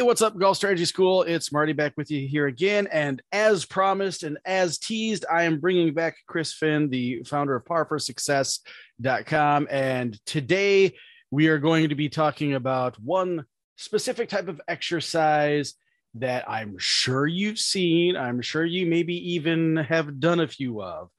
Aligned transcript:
Hey, 0.00 0.06
what's 0.06 0.22
up, 0.22 0.38
Golf 0.38 0.56
Strategy 0.56 0.86
School? 0.86 1.24
It's 1.24 1.52
Marty 1.52 1.74
back 1.74 1.92
with 1.98 2.10
you 2.10 2.26
here 2.26 2.46
again. 2.46 2.88
And 2.90 3.20
as 3.32 3.66
promised 3.66 4.22
and 4.22 4.38
as 4.46 4.78
teased, 4.78 5.26
I 5.30 5.42
am 5.42 5.60
bringing 5.60 5.92
back 5.92 6.16
Chris 6.26 6.54
Finn, 6.54 6.88
the 6.88 7.22
founder 7.24 7.54
of 7.54 7.66
parforsuccess.com. 7.66 9.68
And 9.70 10.18
today 10.24 10.94
we 11.30 11.48
are 11.48 11.58
going 11.58 11.90
to 11.90 11.94
be 11.94 12.08
talking 12.08 12.54
about 12.54 12.98
one 12.98 13.44
specific 13.76 14.30
type 14.30 14.48
of 14.48 14.58
exercise 14.66 15.74
that 16.14 16.48
I'm 16.48 16.76
sure 16.78 17.26
you've 17.26 17.58
seen. 17.58 18.16
I'm 18.16 18.40
sure 18.40 18.64
you 18.64 18.86
maybe 18.86 19.34
even 19.34 19.76
have 19.76 20.18
done 20.18 20.40
a 20.40 20.48
few 20.48 20.80
of, 20.80 21.10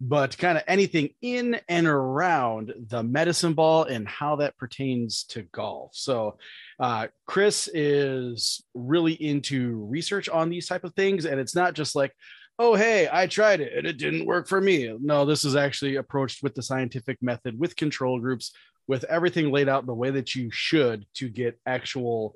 but 0.00 0.38
kind 0.38 0.56
of 0.56 0.64
anything 0.66 1.10
in 1.20 1.60
and 1.68 1.86
around 1.86 2.72
the 2.88 3.02
medicine 3.02 3.52
ball 3.52 3.84
and 3.84 4.08
how 4.08 4.36
that 4.36 4.56
pertains 4.56 5.24
to 5.24 5.42
golf. 5.42 5.90
So, 5.92 6.38
uh, 6.80 7.08
Chris 7.26 7.68
is 7.74 8.64
really 8.74 9.12
into 9.12 9.86
research 9.90 10.28
on 10.30 10.48
these 10.48 10.66
type 10.66 10.82
of 10.82 10.94
things, 10.94 11.26
and 11.26 11.38
it's 11.38 11.54
not 11.54 11.74
just 11.74 11.94
like, 11.94 12.12
oh 12.58 12.74
hey, 12.74 13.08
I 13.10 13.26
tried 13.26 13.60
it 13.60 13.76
and 13.76 13.86
it 13.86 13.98
didn't 13.98 14.26
work 14.26 14.48
for 14.48 14.60
me. 14.60 14.94
No, 15.00 15.24
this 15.24 15.44
is 15.44 15.56
actually 15.56 15.96
approached 15.96 16.42
with 16.42 16.54
the 16.54 16.62
scientific 16.62 17.18
method, 17.22 17.58
with 17.58 17.76
control 17.76 18.18
groups, 18.18 18.52
with 18.88 19.04
everything 19.04 19.52
laid 19.52 19.68
out 19.68 19.86
the 19.86 19.94
way 19.94 20.10
that 20.10 20.34
you 20.34 20.50
should 20.50 21.06
to 21.14 21.28
get 21.28 21.60
actual 21.66 22.34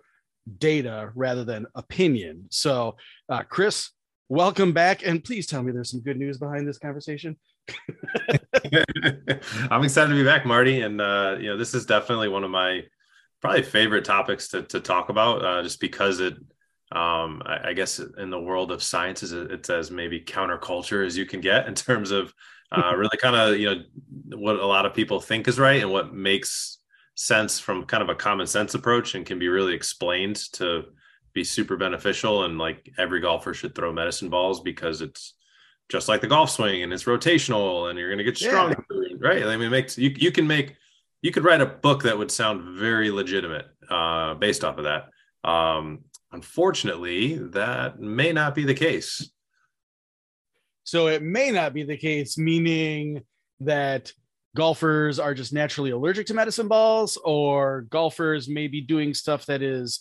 data 0.58 1.10
rather 1.14 1.44
than 1.44 1.66
opinion. 1.74 2.46
So, 2.50 2.96
uh, 3.30 3.42
Chris, 3.42 3.90
welcome 4.28 4.72
back, 4.72 5.06
and 5.06 5.24
please 5.24 5.46
tell 5.46 5.62
me 5.62 5.72
there's 5.72 5.90
some 5.90 6.00
good 6.00 6.18
news 6.18 6.36
behind 6.36 6.68
this 6.68 6.78
conversation. 6.78 7.38
I'm 9.70 9.84
excited 9.84 10.10
to 10.10 10.14
be 10.14 10.24
back, 10.24 10.44
Marty, 10.44 10.82
and 10.82 11.00
uh, 11.00 11.36
you 11.40 11.48
know 11.48 11.56
this 11.56 11.72
is 11.72 11.86
definitely 11.86 12.28
one 12.28 12.44
of 12.44 12.50
my 12.50 12.82
probably 13.44 13.62
favorite 13.62 14.06
topics 14.06 14.48
to, 14.48 14.62
to 14.62 14.80
talk 14.80 15.10
about 15.10 15.44
uh, 15.44 15.62
just 15.62 15.78
because 15.78 16.18
it 16.18 16.32
um, 16.92 17.42
I, 17.44 17.68
I, 17.68 17.72
guess 17.74 17.98
in 17.98 18.30
the 18.30 18.40
world 18.40 18.72
of 18.72 18.82
science 18.82 19.22
is 19.22 19.32
it's 19.32 19.68
as 19.68 19.90
maybe 19.90 20.18
counterculture 20.18 21.04
as 21.04 21.18
you 21.18 21.26
can 21.26 21.42
get 21.42 21.66
in 21.66 21.74
terms 21.74 22.10
of 22.10 22.32
uh, 22.72 22.94
really 22.96 23.18
kind 23.18 23.36
of 23.36 23.58
you 23.58 23.66
know 23.66 23.82
what 24.38 24.56
a 24.56 24.66
lot 24.66 24.86
of 24.86 24.94
people 24.94 25.20
think 25.20 25.46
is 25.46 25.58
right 25.58 25.82
and 25.82 25.90
what 25.90 26.14
makes 26.14 26.78
sense 27.16 27.60
from 27.60 27.84
kind 27.84 28.02
of 28.02 28.08
a 28.08 28.14
common 28.14 28.46
sense 28.46 28.72
approach 28.72 29.14
and 29.14 29.26
can 29.26 29.38
be 29.38 29.48
really 29.48 29.74
explained 29.74 30.36
to 30.52 30.84
be 31.34 31.44
super 31.44 31.76
beneficial 31.76 32.44
and 32.44 32.56
like 32.58 32.90
every 32.96 33.20
golfer 33.20 33.52
should 33.52 33.74
throw 33.74 33.92
medicine 33.92 34.30
balls 34.30 34.62
because 34.62 35.02
it's 35.02 35.34
just 35.90 36.08
like 36.08 36.22
the 36.22 36.26
golf 36.26 36.48
swing 36.48 36.82
and 36.82 36.94
it's 36.94 37.04
rotational 37.04 37.90
and 37.90 37.98
you're 37.98 38.08
going 38.08 38.16
to 38.16 38.24
get 38.24 38.38
stronger 38.38 38.82
yeah. 38.90 39.16
right 39.20 39.42
i 39.42 39.54
mean 39.54 39.66
it 39.66 39.70
makes 39.70 39.98
you, 39.98 40.10
you 40.16 40.32
can 40.32 40.46
make 40.46 40.76
you 41.24 41.32
could 41.32 41.42
write 41.42 41.62
a 41.62 41.66
book 41.66 42.02
that 42.02 42.18
would 42.18 42.30
sound 42.30 42.76
very 42.78 43.10
legitimate 43.10 43.64
uh, 43.88 44.34
based 44.34 44.62
off 44.62 44.76
of 44.76 44.84
that. 44.84 45.08
Um, 45.42 46.00
unfortunately, 46.32 47.38
that 47.38 47.98
may 47.98 48.30
not 48.30 48.54
be 48.54 48.64
the 48.64 48.74
case. 48.74 49.30
So 50.82 51.06
it 51.06 51.22
may 51.22 51.50
not 51.50 51.72
be 51.72 51.82
the 51.82 51.96
case, 51.96 52.36
meaning 52.36 53.22
that 53.60 54.12
golfers 54.54 55.18
are 55.18 55.32
just 55.32 55.54
naturally 55.54 55.92
allergic 55.92 56.26
to 56.26 56.34
medicine 56.34 56.68
balls, 56.68 57.16
or 57.24 57.86
golfers 57.88 58.46
may 58.46 58.68
be 58.68 58.82
doing 58.82 59.14
stuff 59.14 59.46
that 59.46 59.62
is 59.62 60.00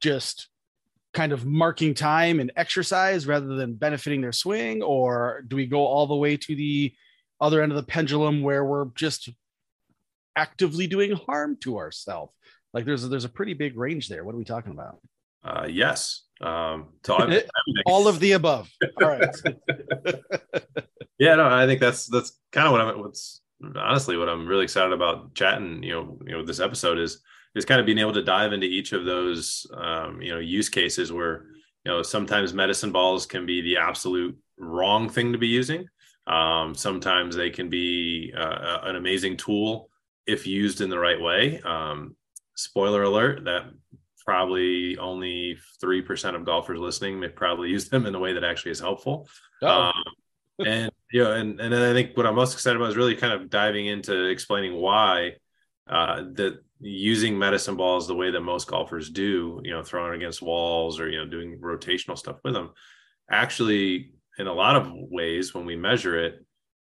just 0.00 0.48
kind 1.14 1.30
of 1.30 1.46
marking 1.46 1.94
time 1.94 2.40
and 2.40 2.50
exercise 2.56 3.28
rather 3.28 3.54
than 3.54 3.74
benefiting 3.74 4.20
their 4.20 4.32
swing, 4.32 4.82
or 4.82 5.44
do 5.46 5.54
we 5.54 5.66
go 5.66 5.86
all 5.86 6.08
the 6.08 6.16
way 6.16 6.36
to 6.36 6.56
the 6.56 6.92
other 7.40 7.62
end 7.62 7.70
of 7.70 7.76
the 7.76 7.84
pendulum 7.84 8.42
where 8.42 8.64
we're 8.64 8.86
just 8.96 9.30
actively 10.36 10.86
doing 10.86 11.12
harm 11.12 11.56
to 11.62 11.78
ourselves. 11.78 12.32
Like 12.72 12.84
there's 12.84 13.04
a, 13.04 13.08
there's 13.08 13.24
a 13.24 13.30
pretty 13.30 13.54
big 13.54 13.76
range 13.76 14.08
there. 14.08 14.24
What 14.24 14.34
are 14.34 14.38
we 14.38 14.44
talking 14.44 14.72
about? 14.72 14.98
Uh, 15.44 15.66
yes. 15.68 16.22
Um, 16.40 16.88
all 17.86 18.08
of 18.08 18.20
the 18.20 18.32
above. 18.32 18.70
All 19.00 19.08
right. 19.08 19.28
yeah, 21.18 21.34
no, 21.34 21.48
I 21.48 21.66
think 21.66 21.80
that's 21.80 22.06
that's 22.06 22.38
kind 22.50 22.66
of 22.66 22.72
what 22.72 22.80
I'm. 22.80 23.00
What's 23.00 23.40
honestly 23.76 24.16
what 24.16 24.28
I'm 24.28 24.46
really 24.46 24.64
excited 24.64 24.92
about 24.92 25.34
chatting. 25.34 25.82
You 25.82 25.92
know, 25.92 26.18
you 26.26 26.32
know, 26.32 26.44
this 26.44 26.60
episode 26.60 26.98
is 26.98 27.22
is 27.54 27.64
kind 27.64 27.80
of 27.80 27.86
being 27.86 27.98
able 27.98 28.14
to 28.14 28.22
dive 28.22 28.52
into 28.52 28.66
each 28.66 28.92
of 28.92 29.04
those 29.04 29.66
um, 29.76 30.20
you 30.22 30.32
know 30.32 30.40
use 30.40 30.68
cases 30.68 31.12
where 31.12 31.46
you 31.84 31.92
know 31.92 32.02
sometimes 32.02 32.54
medicine 32.54 32.92
balls 32.92 33.26
can 33.26 33.46
be 33.46 33.60
the 33.60 33.76
absolute 33.76 34.36
wrong 34.58 35.08
thing 35.08 35.32
to 35.32 35.38
be 35.38 35.48
using. 35.48 35.86
Um, 36.26 36.74
sometimes 36.74 37.34
they 37.34 37.50
can 37.50 37.68
be 37.68 38.32
uh, 38.36 38.78
an 38.84 38.96
amazing 38.96 39.36
tool 39.36 39.90
if 40.26 40.46
used 40.46 40.80
in 40.80 40.90
the 40.90 40.98
right 40.98 41.20
way. 41.20 41.60
Um, 41.60 42.16
spoiler 42.56 43.02
alert: 43.02 43.44
that 43.44 43.64
probably 44.24 44.96
only 44.98 45.58
three 45.80 46.02
percent 46.02 46.36
of 46.36 46.44
golfers 46.44 46.78
listening 46.78 47.20
may 47.20 47.28
probably 47.28 47.68
use 47.76 47.88
them 47.88 48.06
in 48.06 48.14
a 48.14 48.20
way 48.20 48.32
that 48.34 48.44
actually 48.44 48.72
is 48.72 48.80
helpful. 48.80 49.28
Oh. 49.62 49.68
Um, 49.68 50.04
and 50.66 50.92
you 51.10 51.24
know, 51.24 51.32
and 51.32 51.60
and 51.60 51.72
then 51.72 51.82
I 51.82 51.92
think 51.92 52.16
what 52.16 52.26
I'm 52.26 52.34
most 52.34 52.54
excited 52.54 52.76
about 52.76 52.90
is 52.90 52.96
really 52.96 53.16
kind 53.16 53.32
of 53.32 53.50
diving 53.50 53.86
into 53.86 54.26
explaining 54.26 54.74
why 54.74 55.32
uh, 55.88 56.22
that 56.34 56.62
using 56.80 57.38
medicine 57.38 57.76
balls 57.76 58.06
the 58.06 58.14
way 58.14 58.30
that 58.30 58.40
most 58.40 58.66
golfers 58.66 59.08
do, 59.10 59.60
you 59.64 59.70
know, 59.70 59.82
throwing 59.82 60.14
against 60.14 60.42
walls 60.42 61.00
or 61.00 61.08
you 61.08 61.18
know 61.18 61.26
doing 61.26 61.58
rotational 61.58 62.18
stuff 62.18 62.36
with 62.44 62.54
them, 62.54 62.70
actually 63.30 64.12
in 64.38 64.46
a 64.46 64.52
lot 64.52 64.76
of 64.76 64.90
ways 64.92 65.54
when 65.54 65.66
we 65.66 65.76
measure 65.76 66.18
it, 66.18 66.44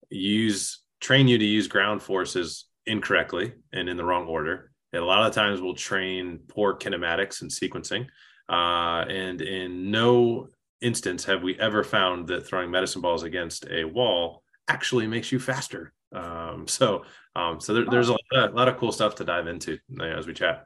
use 0.09 0.81
train 0.99 1.27
you 1.27 1.37
to 1.37 1.45
use 1.45 1.67
ground 1.67 2.01
forces 2.01 2.65
incorrectly 2.87 3.53
and 3.73 3.89
in 3.89 3.97
the 3.97 4.05
wrong 4.05 4.27
order. 4.27 4.71
And 4.93 5.03
a 5.03 5.05
lot 5.05 5.27
of 5.27 5.33
times 5.33 5.61
we'll 5.61 5.75
train 5.75 6.39
poor 6.47 6.75
kinematics 6.75 7.41
and 7.41 7.51
sequencing. 7.51 8.07
Uh, 8.49 9.05
and 9.09 9.41
in 9.41 9.91
no 9.91 10.47
instance 10.81 11.25
have 11.25 11.43
we 11.43 11.59
ever 11.59 11.83
found 11.83 12.27
that 12.27 12.47
throwing 12.47 12.71
medicine 12.71 13.01
balls 13.01 13.23
against 13.23 13.67
a 13.69 13.83
wall 13.83 14.43
actually 14.67 15.07
makes 15.07 15.31
you 15.31 15.39
faster. 15.39 15.93
Um, 16.13 16.67
so, 16.67 17.03
um, 17.35 17.59
so 17.59 17.73
there, 17.73 17.85
there's 17.89 18.09
a 18.09 18.13
lot, 18.13 18.21
of, 18.31 18.51
a 18.51 18.55
lot, 18.55 18.67
of, 18.67 18.77
cool 18.77 18.91
stuff 18.91 19.15
to 19.15 19.25
dive 19.25 19.47
into 19.47 19.77
as 20.01 20.25
we 20.25 20.33
chat. 20.33 20.63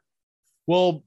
Well, 0.68 1.04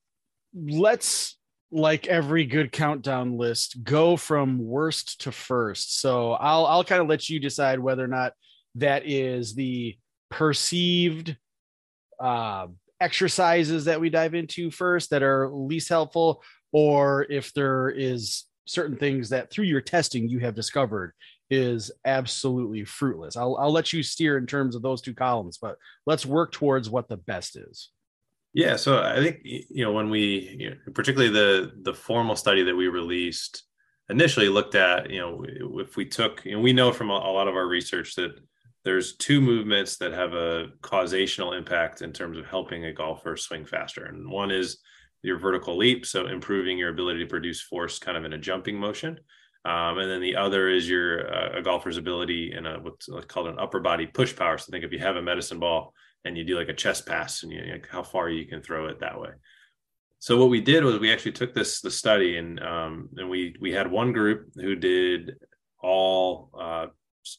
let's 0.55 1.37
like 1.71 2.07
every 2.07 2.45
good 2.45 2.71
countdown 2.73 3.37
list 3.37 3.83
go 3.83 4.17
from 4.17 4.59
worst 4.59 5.23
to 5.23 5.33
first. 5.33 6.01
So 6.01 6.33
I'll 6.33 6.67
I'll 6.67 6.85
kind 6.85 7.03
of 7.03 7.09
let 7.09 7.29
you 7.29 7.41
decide 7.41 7.81
whether 7.81 8.05
or 8.05 8.09
not 8.09 8.33
that 8.77 9.07
is 9.07 9.55
the 9.55 9.97
perceived 10.31 11.37
uh, 12.21 12.67
exercises 13.01 13.85
that 13.87 14.01
we 14.01 14.11
dive 14.11 14.35
into 14.35 14.71
first 14.71 15.11
that 15.11 15.23
are 15.23 15.51
least 15.51 15.89
helpful, 15.89 16.43
or 16.73 17.27
if 17.31 17.53
there 17.53 17.91
is 17.91 18.45
certain 18.67 18.97
things 18.97 19.29
that 19.29 19.51
through 19.51 19.67
your 19.67 19.81
testing 19.81 20.29
you 20.29 20.39
have 20.39 20.55
discovered 20.55 21.13
is 21.51 21.91
absolutely 22.05 22.85
fruitless. 22.85 23.37
I'll, 23.37 23.57
I'll 23.57 23.73
let 23.73 23.93
you 23.93 24.03
steer 24.03 24.39
in 24.39 24.47
terms 24.47 24.75
of 24.75 24.83
those 24.83 25.03
two 25.03 25.15
columns, 25.15 25.59
but 25.59 25.77
let's 26.07 26.25
work 26.25 26.53
towards 26.53 26.89
what 26.89 27.09
the 27.09 27.19
best 27.19 27.57
is. 27.57 27.91
Yeah, 28.55 28.77
so 28.77 29.03
I 29.03 29.17
think 29.17 29.41
you 29.43 29.85
know 29.85 29.93
when 29.93 30.11
we, 30.11 30.57
you 30.59 30.71
know, 30.71 30.77
particularly 30.95 31.33
the 31.33 31.73
the 31.83 31.93
formal 31.93 32.37
study 32.37 32.63
that 32.63 32.77
we 32.77 32.87
released 32.87 33.65
initially 34.09 34.49
looked 34.49 34.77
at, 34.77 35.11
you 35.11 35.19
know, 35.19 35.45
if 35.81 35.97
we 35.97 36.05
took, 36.05 36.39
and 36.45 36.51
you 36.51 36.57
know, 36.57 36.63
we 36.63 36.73
know 36.73 36.93
from 36.93 37.11
a, 37.11 37.15
a 37.15 37.33
lot 37.33 37.49
of 37.49 37.57
our 37.57 37.67
research 37.67 38.15
that 38.15 38.39
there's 38.85 39.17
two 39.17 39.41
movements 39.41 39.97
that 39.97 40.13
have 40.13 40.35
a 40.35 40.69
causational 40.83 41.57
impact 41.57 42.03
in 42.03 42.13
terms 42.13 42.39
of 42.39 42.47
helping 42.47 42.85
a 42.85 42.93
golfer 42.93 43.37
swing 43.37 43.65
faster. 43.65 44.05
And 44.05 44.29
one 44.29 44.51
is 44.51 44.79
your 45.23 45.39
vertical 45.39 45.77
leap, 45.77 46.05
so 46.05 46.27
improving 46.27 46.77
your 46.77 46.91
ability 46.91 47.21
to 47.21 47.27
produce 47.27 47.63
force 47.63 47.99
kind 47.99 48.19
of 48.19 48.25
in 48.25 48.35
a 48.35 48.39
jumping 48.39 48.79
motion. 48.79 49.19
Um, 49.65 49.97
and 49.97 50.11
then 50.11 50.21
the 50.21 50.37
other 50.37 50.69
is 50.69 50.89
your 50.89 51.35
uh, 51.35 51.59
a 51.59 51.63
golfer's 51.63 51.97
ability 51.97 52.53
in 52.53 52.67
a 52.67 52.79
what's 52.81 53.09
called 53.27 53.47
an 53.47 53.59
upper 53.59 53.81
body 53.81 54.07
push 54.07 54.37
power. 54.37 54.59
So 54.59 54.71
think 54.71 54.85
if 54.85 54.93
you 54.93 54.99
have 54.99 55.17
a 55.17 55.23
medicine 55.23 55.59
ball 55.59 55.95
and 56.27 56.37
you 56.37 56.45
do 56.45 56.59
like 56.59 56.69
a 56.69 56.75
chest 56.75 57.07
pass 57.07 57.43
and 57.43 57.51
you, 57.51 57.63
like 57.73 57.89
how 57.91 58.03
far 58.03 58.29
you 58.29 58.47
can 58.47 58.61
throw 58.61 58.89
it 58.89 59.01
that 59.01 59.19
way. 59.19 59.31
So 60.19 60.39
what 60.39 60.51
we 60.51 60.61
did 60.61 60.85
was 60.85 60.99
we 60.99 61.11
actually 61.11 61.33
took 61.33 61.55
this 61.55 61.81
the 61.81 61.91
study 61.91 62.37
and 62.37 62.61
um, 62.61 63.09
and 63.17 63.31
we 63.31 63.57
we 63.59 63.73
had 63.73 63.91
one 63.91 64.13
group 64.13 64.51
who 64.55 64.77
did 64.77 65.37
all 65.83 66.51
uh, 66.61 66.87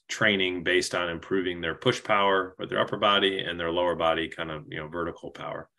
training 0.08 0.64
based 0.64 0.96
on 0.96 1.10
improving 1.10 1.62
their 1.62 1.76
push 1.76 2.04
power 2.04 2.56
with 2.58 2.70
their 2.70 2.80
upper 2.80 2.98
body 2.98 3.40
and 3.40 3.60
their 3.60 3.72
lower 3.72 3.96
body 3.96 4.28
kind 4.28 4.52
of 4.52 4.66
you 4.70 4.78
know 4.78 4.88
vertical 4.88 5.32
power. 5.32 5.70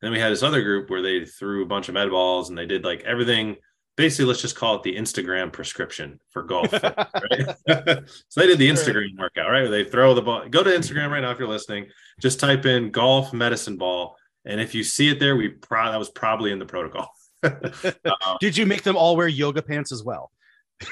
And 0.00 0.06
then 0.06 0.12
we 0.12 0.20
had 0.20 0.32
this 0.32 0.42
other 0.42 0.62
group 0.62 0.90
where 0.90 1.02
they 1.02 1.24
threw 1.24 1.62
a 1.62 1.66
bunch 1.66 1.88
of 1.88 1.94
med 1.94 2.10
balls 2.10 2.48
and 2.48 2.58
they 2.58 2.66
did 2.66 2.84
like 2.84 3.02
everything. 3.02 3.56
Basically, 3.96 4.24
let's 4.24 4.40
just 4.40 4.56
call 4.56 4.76
it 4.76 4.82
the 4.82 4.96
Instagram 4.96 5.52
prescription 5.52 6.18
for 6.30 6.42
golf. 6.42 6.72
right? 6.82 7.58
so 8.28 8.40
they 8.40 8.46
did 8.46 8.58
the 8.58 8.70
Instagram 8.70 9.18
workout, 9.18 9.50
right? 9.50 9.68
They 9.68 9.84
throw 9.84 10.14
the 10.14 10.22
ball. 10.22 10.48
Go 10.48 10.62
to 10.62 10.70
Instagram 10.70 11.10
right 11.10 11.20
now 11.20 11.30
if 11.30 11.38
you're 11.38 11.46
listening. 11.46 11.86
Just 12.20 12.40
type 12.40 12.64
in 12.64 12.90
golf 12.90 13.32
medicine 13.32 13.76
ball, 13.76 14.16
and 14.44 14.60
if 14.60 14.74
you 14.74 14.82
see 14.82 15.08
it 15.10 15.20
there, 15.20 15.36
we 15.36 15.48
pro- 15.48 15.92
that 15.92 15.98
was 15.98 16.08
probably 16.10 16.52
in 16.52 16.58
the 16.58 16.66
protocol. 16.66 17.12
did 18.40 18.56
you 18.56 18.66
make 18.66 18.82
them 18.82 18.96
all 18.96 19.14
wear 19.14 19.28
yoga 19.28 19.62
pants 19.62 19.92
as 19.92 20.02
well? 20.02 20.30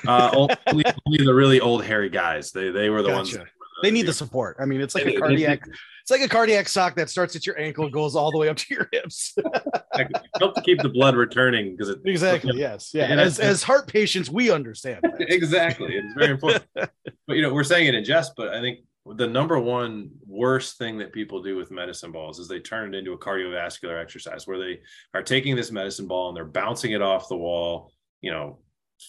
Uh, 0.06 0.30
only, 0.66 0.84
only, 1.06 1.24
the 1.24 1.34
really 1.34 1.60
old 1.60 1.84
hairy 1.84 2.10
guys. 2.10 2.50
They 2.52 2.70
they 2.70 2.90
were 2.90 3.02
the 3.02 3.08
gotcha. 3.08 3.38
ones. 3.38 3.50
they 3.82 3.90
need 3.90 4.06
the 4.06 4.12
support. 4.12 4.56
I 4.60 4.64
mean, 4.64 4.80
it's 4.80 4.94
like 4.94 5.04
they, 5.04 5.16
a 5.16 5.18
cardiac. 5.18 5.62
It's 6.02 6.10
like 6.10 6.22
a 6.22 6.28
cardiac 6.28 6.68
sock 6.68 6.96
that 6.96 7.10
starts 7.10 7.36
at 7.36 7.46
your 7.46 7.58
ankle, 7.58 7.88
goes 7.88 8.16
all 8.16 8.32
the 8.32 8.38
way 8.38 8.48
up 8.48 8.56
to 8.56 8.74
your 8.74 8.88
hips. 8.90 9.36
Help 10.38 10.54
to 10.54 10.62
keep 10.62 10.80
the 10.80 10.88
blood 10.88 11.14
returning 11.14 11.72
because 11.72 11.88
it 11.88 12.00
exactly 12.04 12.58
yes 12.58 12.90
yeah. 12.94 13.06
as 13.06 13.38
as 13.38 13.62
heart 13.62 13.86
patients, 13.86 14.30
we 14.30 14.50
understand 14.50 15.04
exactly. 15.20 15.96
It's 15.96 16.14
very 16.14 16.32
important. 16.32 16.64
but 16.74 16.90
you 17.28 17.42
know, 17.42 17.52
we're 17.52 17.64
saying 17.64 17.86
it 17.86 17.94
in 17.94 18.04
jest, 18.04 18.32
but 18.36 18.48
I 18.48 18.60
think 18.60 18.80
the 19.06 19.26
number 19.26 19.58
one 19.58 20.10
worst 20.26 20.78
thing 20.78 20.98
that 20.98 21.12
people 21.12 21.42
do 21.42 21.56
with 21.56 21.70
medicine 21.70 22.12
balls 22.12 22.38
is 22.38 22.48
they 22.48 22.60
turn 22.60 22.94
it 22.94 22.98
into 22.98 23.12
a 23.12 23.18
cardiovascular 23.18 24.00
exercise 24.00 24.46
where 24.46 24.58
they 24.58 24.80
are 25.14 25.22
taking 25.22 25.56
this 25.56 25.70
medicine 25.70 26.06
ball 26.06 26.28
and 26.28 26.36
they're 26.36 26.44
bouncing 26.44 26.92
it 26.92 27.02
off 27.02 27.28
the 27.28 27.36
wall, 27.36 27.92
you 28.20 28.30
know, 28.30 28.58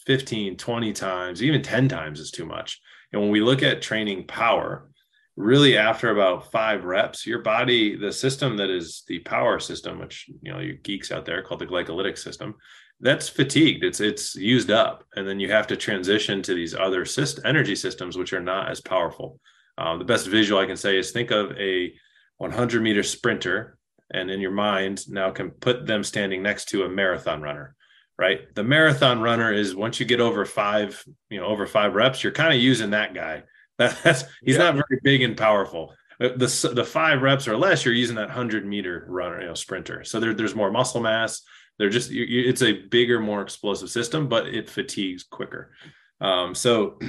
15, 0.05 0.57
20 0.57 0.93
times, 0.93 1.43
even 1.43 1.61
10 1.61 1.87
times 1.87 2.19
is 2.19 2.31
too 2.31 2.45
much. 2.45 2.79
And 3.11 3.21
when 3.21 3.31
we 3.31 3.41
look 3.41 3.63
at 3.63 3.81
training 3.81 4.27
power, 4.27 4.89
really 5.35 5.77
after 5.77 6.11
about 6.11 6.51
five 6.51 6.83
reps, 6.83 7.25
your 7.25 7.39
body, 7.39 7.95
the 7.95 8.11
system 8.11 8.57
that 8.57 8.69
is 8.69 9.03
the 9.07 9.19
power 9.19 9.59
system, 9.59 9.99
which 9.99 10.29
you 10.41 10.51
know 10.51 10.59
you 10.59 10.73
geeks 10.73 11.11
out 11.11 11.25
there 11.25 11.41
called 11.41 11.61
the 11.61 11.65
glycolytic 11.65 12.17
system, 12.17 12.55
that's 12.99 13.29
fatigued. 13.29 13.83
It's 13.83 13.99
it's 13.99 14.35
used 14.35 14.71
up, 14.71 15.03
and 15.15 15.27
then 15.27 15.39
you 15.39 15.51
have 15.51 15.67
to 15.67 15.77
transition 15.77 16.41
to 16.43 16.53
these 16.53 16.75
other 16.75 17.05
system, 17.05 17.45
energy 17.45 17.75
systems 17.75 18.17
which 18.17 18.33
are 18.33 18.41
not 18.41 18.69
as 18.69 18.81
powerful. 18.81 19.39
Um, 19.77 19.99
the 19.99 20.05
best 20.05 20.27
visual 20.27 20.61
I 20.61 20.65
can 20.65 20.77
say 20.77 20.97
is 20.97 21.11
think 21.11 21.31
of 21.31 21.51
a 21.57 21.93
100 22.37 22.81
meter 22.81 23.03
sprinter, 23.03 23.77
and 24.13 24.29
in 24.29 24.39
your 24.41 24.51
mind 24.51 25.09
now 25.09 25.31
can 25.31 25.51
put 25.51 25.85
them 25.85 26.03
standing 26.03 26.43
next 26.43 26.65
to 26.69 26.83
a 26.83 26.89
marathon 26.89 27.41
runner 27.41 27.75
right? 28.17 28.53
The 28.55 28.63
marathon 28.63 29.21
runner 29.21 29.51
is 29.51 29.75
once 29.75 29.99
you 29.99 30.05
get 30.05 30.21
over 30.21 30.45
five, 30.45 31.03
you 31.29 31.39
know, 31.39 31.47
over 31.47 31.65
five 31.65 31.95
reps, 31.95 32.23
you're 32.23 32.31
kind 32.31 32.53
of 32.53 32.59
using 32.59 32.91
that 32.91 33.13
guy. 33.13 33.43
That, 33.77 33.97
that's 34.03 34.25
he's 34.43 34.57
yeah. 34.57 34.63
not 34.65 34.75
very 34.75 34.99
big 35.01 35.23
and 35.23 35.35
powerful. 35.35 35.95
Uh, 36.21 36.27
the 36.35 36.71
the 36.75 36.83
five 36.83 37.23
reps 37.23 37.47
or 37.47 37.57
less, 37.57 37.83
you're 37.83 37.95
using 37.95 38.17
that 38.17 38.29
hundred 38.29 38.63
meter 38.63 39.05
runner, 39.07 39.41
you 39.41 39.47
know, 39.47 39.55
sprinter. 39.55 40.03
So 40.03 40.19
there, 40.19 40.35
there's 40.35 40.53
more 40.53 40.69
muscle 40.69 41.01
mass. 41.01 41.41
They're 41.79 41.89
just 41.89 42.11
you, 42.11 42.23
you, 42.25 42.47
it's 42.47 42.61
a 42.61 42.73
bigger, 42.73 43.19
more 43.19 43.41
explosive 43.41 43.89
system, 43.89 44.27
but 44.29 44.45
it 44.45 44.69
fatigues 44.69 45.23
quicker. 45.23 45.71
Um, 46.19 46.53
so 46.53 46.99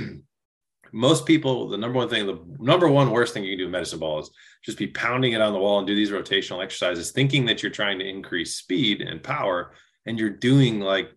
most 0.93 1.27
people, 1.27 1.69
the 1.69 1.77
number 1.77 1.99
one 1.99 2.09
thing, 2.09 2.27
the 2.27 2.41
number 2.59 2.89
one 2.89 3.11
worst 3.11 3.35
thing 3.35 3.45
you 3.45 3.51
can 3.51 3.59
do 3.59 3.65
with 3.65 3.73
medicine 3.73 3.99
ball 3.99 4.21
is 4.21 4.31
just 4.65 4.79
be 4.79 4.87
pounding 4.87 5.33
it 5.33 5.43
on 5.43 5.53
the 5.53 5.59
wall 5.59 5.79
and 5.79 5.87
do 5.87 5.95
these 5.95 6.11
rotational 6.11 6.63
exercises, 6.63 7.11
thinking 7.11 7.45
that 7.47 7.63
you're 7.63 7.73
trying 7.73 7.99
to 7.99 8.09
increase 8.09 8.57
speed 8.57 9.03
and 9.03 9.23
power 9.23 9.73
and 10.07 10.19
you're 10.19 10.31
doing 10.31 10.81
like 10.81 11.11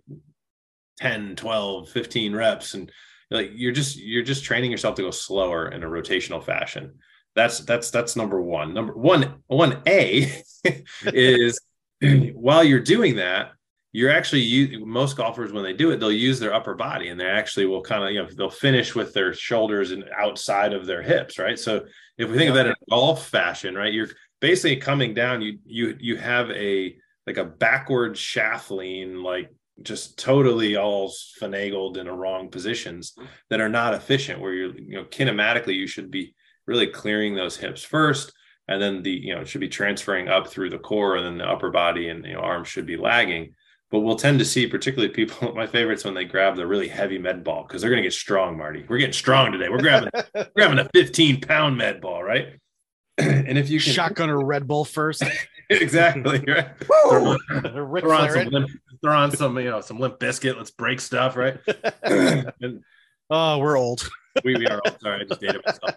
10 1.00 1.36
12 1.36 1.90
15 1.90 2.36
reps 2.36 2.74
and 2.74 2.92
like 3.32 3.52
you're 3.54 3.72
just 3.72 3.98
you're 3.98 4.24
just 4.24 4.44
training 4.44 4.72
yourself 4.72 4.96
to 4.96 5.02
go 5.02 5.12
slower 5.12 5.70
in 5.70 5.84
a 5.84 5.88
rotational 5.88 6.44
fashion. 6.44 6.94
That's 7.36 7.60
that's 7.60 7.92
that's 7.92 8.16
number 8.16 8.42
one. 8.42 8.74
Number 8.74 8.94
one 8.94 9.36
one 9.48 9.82
a 9.88 10.32
is 11.06 11.60
while 12.34 12.64
you're 12.64 12.80
doing 12.80 13.16
that 13.18 13.52
you're 13.96 14.12
actually 14.12 14.42
you, 14.42 14.86
most 14.86 15.16
golfers 15.16 15.54
when 15.54 15.64
they 15.64 15.72
do 15.72 15.92
it 15.92 16.02
they'll 16.02 16.12
use 16.12 16.38
their 16.38 16.54
upper 16.54 16.76
body 16.76 17.08
and 17.08 17.18
they 17.18 17.26
actually 17.26 17.66
will 17.66 17.82
kind 17.82 18.04
of 18.04 18.12
you 18.12 18.22
know 18.22 18.28
they'll 18.36 18.50
finish 18.50 18.94
with 18.94 19.14
their 19.14 19.34
shoulders 19.34 19.92
and 19.92 20.04
outside 20.14 20.74
of 20.74 20.86
their 20.86 21.02
hips 21.02 21.40
right? 21.40 21.58
So 21.58 21.86
if 22.18 22.30
we 22.30 22.38
think 22.38 22.50
of 22.50 22.56
that 22.56 22.68
in 22.68 22.76
golf 22.90 23.26
fashion 23.28 23.74
right 23.74 23.94
you're 23.94 24.10
basically 24.42 24.76
coming 24.76 25.14
down 25.14 25.42
you 25.42 25.60
you 25.66 25.96
you 25.98 26.18
have 26.18 26.52
a 26.52 26.98
like 27.28 27.38
a 27.38 27.46
backward 27.46 28.18
shaft 28.18 28.72
lean, 28.72 29.24
like 29.24 29.50
just 29.82 30.18
totally 30.18 30.76
all 30.76 31.12
finagled 31.42 31.98
in 31.98 32.06
the 32.06 32.14
wrong 32.14 32.50
positions 32.50 33.14
that 33.50 33.62
are 33.62 33.70
not 33.70 33.94
efficient. 33.94 34.40
Where 34.40 34.54
you're, 34.54 34.78
you 34.78 34.96
know, 34.98 35.06
kinematically, 35.06 35.76
you 35.76 35.88
should 35.88 36.12
be 36.12 36.36
really 36.66 36.88
clearing 36.88 37.36
those 37.36 37.58
hips 37.58 37.84
first, 37.84 38.34
and 38.68 38.82
then 38.82 39.04
the, 39.04 39.12
you 39.12 39.36
know, 39.36 39.42
it 39.42 39.48
should 39.48 39.62
be 39.62 39.70
transferring 39.70 40.28
up 40.28 40.48
through 40.48 40.70
the 40.70 40.80
core, 40.80 41.18
and 41.18 41.26
then 41.26 41.38
the 41.38 41.50
upper 41.50 41.72
body 41.72 42.10
and 42.10 42.26
you 42.26 42.34
know 42.34 42.40
arms 42.40 42.68
should 42.68 42.86
be 42.86 42.98
lagging. 42.98 43.54
But 43.92 44.00
we'll 44.00 44.16
tend 44.16 44.40
to 44.40 44.46
see, 44.46 44.68
particularly 44.68 45.14
people, 45.14 45.54
my 45.56 45.68
favorites 45.68 46.04
when 46.04 46.14
they 46.14 46.26
grab 46.26 46.56
the 46.56 46.68
really 46.68 46.88
heavy 46.88 47.18
med 47.18 47.44
ball 47.44 47.64
because 47.64 47.82
they're 47.82 47.92
going 47.92 48.02
to 48.02 48.08
get 48.08 48.14
strong, 48.14 48.58
Marty. 48.58 48.86
We're 48.88 48.98
getting 48.98 49.14
strong 49.14 49.52
today. 49.52 49.70
We're 49.70 49.80
grabbing, 49.80 50.10
we're 50.36 50.48
grabbing 50.56 50.80
a 50.80 50.90
15 50.94 51.42
pound 51.42 51.78
med 51.78 52.02
ball, 52.02 52.24
right? 52.24 52.60
and 53.18 53.58
if 53.58 53.70
you 53.70 53.80
can 53.80 53.94
shotgun 53.94 54.30
a 54.30 54.38
Red 54.38 54.68
Bull 54.68 54.84
first, 54.84 55.24
exactly 55.70 56.44
right. 56.48 56.78
throw, 56.80 57.26
on, 57.26 57.40
throw, 57.62 58.12
on 58.12 58.32
some 58.32 58.48
limp, 58.52 58.70
throw 59.04 59.16
on 59.16 59.32
some, 59.32 59.58
you 59.60 59.70
know, 59.70 59.82
some 59.82 60.00
Limp 60.00 60.20
Bizkit. 60.20 60.58
Let's 60.58 60.72
break 60.72 61.00
stuff, 61.00 61.36
right? 61.36 61.58
and, 62.04 62.84
oh, 63.30 63.58
we're 63.60 63.78
old. 63.78 64.08
we, 64.44 64.56
we 64.56 64.68
are 64.68 64.82
old. 64.86 65.00
Sorry, 65.02 65.22
I 65.22 65.24
just 65.24 65.42
dated 65.42 65.62
myself. 65.66 65.96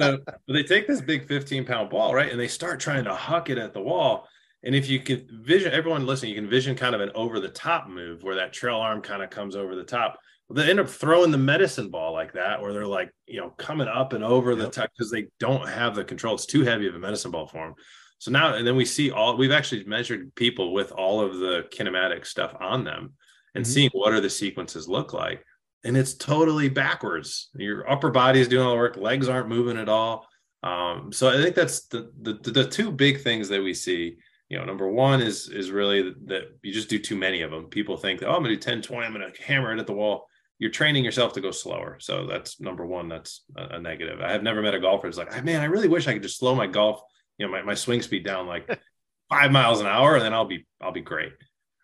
So 0.00 0.18
they 0.48 0.62
take 0.62 0.86
this 0.86 1.00
big 1.00 1.26
15 1.26 1.64
pound 1.64 1.90
ball, 1.90 2.14
right? 2.14 2.30
And 2.30 2.38
they 2.38 2.48
start 2.48 2.80
trying 2.80 3.04
to 3.04 3.14
huck 3.14 3.50
it 3.50 3.58
at 3.58 3.72
the 3.72 3.80
wall. 3.80 4.28
And 4.64 4.74
if 4.74 4.88
you 4.88 5.00
can 5.00 5.26
vision, 5.30 5.72
everyone 5.72 6.06
listening, 6.06 6.34
you 6.34 6.40
can 6.40 6.50
vision 6.50 6.74
kind 6.74 6.94
of 6.94 7.00
an 7.00 7.10
over 7.14 7.38
the 7.38 7.48
top 7.48 7.88
move 7.88 8.22
where 8.22 8.36
that 8.36 8.52
trail 8.52 8.76
arm 8.76 9.00
kind 9.02 9.22
of 9.22 9.30
comes 9.30 9.54
over 9.54 9.76
the 9.76 9.84
top. 9.84 10.18
They 10.50 10.68
end 10.68 10.80
up 10.80 10.88
throwing 10.88 11.30
the 11.30 11.38
medicine 11.38 11.90
ball 11.90 12.12
like 12.12 12.32
that, 12.32 12.60
where 12.60 12.72
they're 12.72 12.86
like, 12.86 13.10
you 13.26 13.38
know, 13.38 13.50
coming 13.50 13.86
up 13.86 14.14
and 14.14 14.24
over 14.24 14.52
yep. 14.52 14.58
the 14.58 14.70
top 14.70 14.90
because 14.96 15.10
they 15.10 15.26
don't 15.38 15.68
have 15.68 15.94
the 15.94 16.04
control. 16.04 16.34
It's 16.34 16.46
too 16.46 16.62
heavy 16.62 16.88
of 16.88 16.94
a 16.94 16.98
medicine 16.98 17.30
ball 17.30 17.46
for 17.46 17.66
them. 17.66 17.74
So 18.18 18.32
now, 18.32 18.54
and 18.54 18.66
then 18.66 18.76
we 18.76 18.84
see 18.84 19.10
all, 19.10 19.36
we've 19.36 19.52
actually 19.52 19.84
measured 19.84 20.34
people 20.34 20.72
with 20.72 20.90
all 20.92 21.20
of 21.20 21.38
the 21.38 21.66
kinematic 21.70 22.26
stuff 22.26 22.54
on 22.60 22.84
them 22.84 23.14
and 23.54 23.64
mm-hmm. 23.64 23.72
seeing 23.72 23.90
what 23.92 24.12
are 24.12 24.20
the 24.20 24.30
sequences 24.30 24.88
look 24.88 25.12
like. 25.12 25.44
And 25.84 25.96
it's 25.96 26.14
totally 26.14 26.68
backwards. 26.68 27.50
Your 27.54 27.88
upper 27.88 28.10
body 28.10 28.40
is 28.40 28.48
doing 28.48 28.66
all 28.66 28.72
the 28.72 28.76
work, 28.76 28.96
legs 28.96 29.28
aren't 29.28 29.48
moving 29.48 29.78
at 29.78 29.88
all. 29.88 30.26
Um, 30.64 31.12
so 31.12 31.28
I 31.28 31.40
think 31.40 31.54
that's 31.54 31.86
the, 31.86 32.10
the, 32.20 32.34
the 32.50 32.66
two 32.66 32.90
big 32.90 33.20
things 33.20 33.48
that 33.48 33.62
we 33.62 33.74
see. 33.74 34.16
You 34.48 34.58
know, 34.58 34.64
number 34.64 34.88
one 34.88 35.20
is 35.20 35.48
is 35.50 35.70
really 35.70 36.14
that 36.24 36.44
you 36.62 36.72
just 36.72 36.88
do 36.88 36.98
too 36.98 37.16
many 37.16 37.42
of 37.42 37.50
them. 37.50 37.66
People 37.66 37.98
think, 37.98 38.22
oh, 38.22 38.30
I'm 38.30 38.42
gonna 38.42 38.54
do 38.54 38.56
10, 38.56 38.80
20, 38.80 39.06
I'm 39.06 39.12
gonna 39.12 39.30
hammer 39.44 39.72
it 39.72 39.78
at 39.78 39.86
the 39.86 39.92
wall. 39.92 40.26
You're 40.58 40.70
training 40.70 41.04
yourself 41.04 41.34
to 41.34 41.42
go 41.42 41.50
slower. 41.50 41.98
So 42.00 42.26
that's 42.26 42.58
number 42.58 42.86
one. 42.86 43.08
That's 43.08 43.44
a, 43.56 43.76
a 43.76 43.80
negative. 43.80 44.20
I 44.20 44.32
have 44.32 44.42
never 44.42 44.62
met 44.62 44.74
a 44.74 44.80
golfer 44.80 45.06
who's 45.06 45.18
like, 45.18 45.44
man, 45.44 45.60
I 45.60 45.66
really 45.66 45.86
wish 45.86 46.08
I 46.08 46.14
could 46.14 46.22
just 46.22 46.38
slow 46.38 46.54
my 46.54 46.66
golf 46.66 47.02
you 47.38 47.46
know 47.46 47.52
my, 47.52 47.62
my 47.62 47.74
swing 47.74 48.02
speed 48.02 48.24
down 48.24 48.46
like 48.46 48.68
five 49.28 49.50
miles 49.50 49.80
an 49.80 49.86
hour 49.86 50.14
and 50.14 50.24
then 50.24 50.34
i'll 50.34 50.44
be 50.44 50.66
i'll 50.80 50.92
be 50.92 51.00
great 51.00 51.32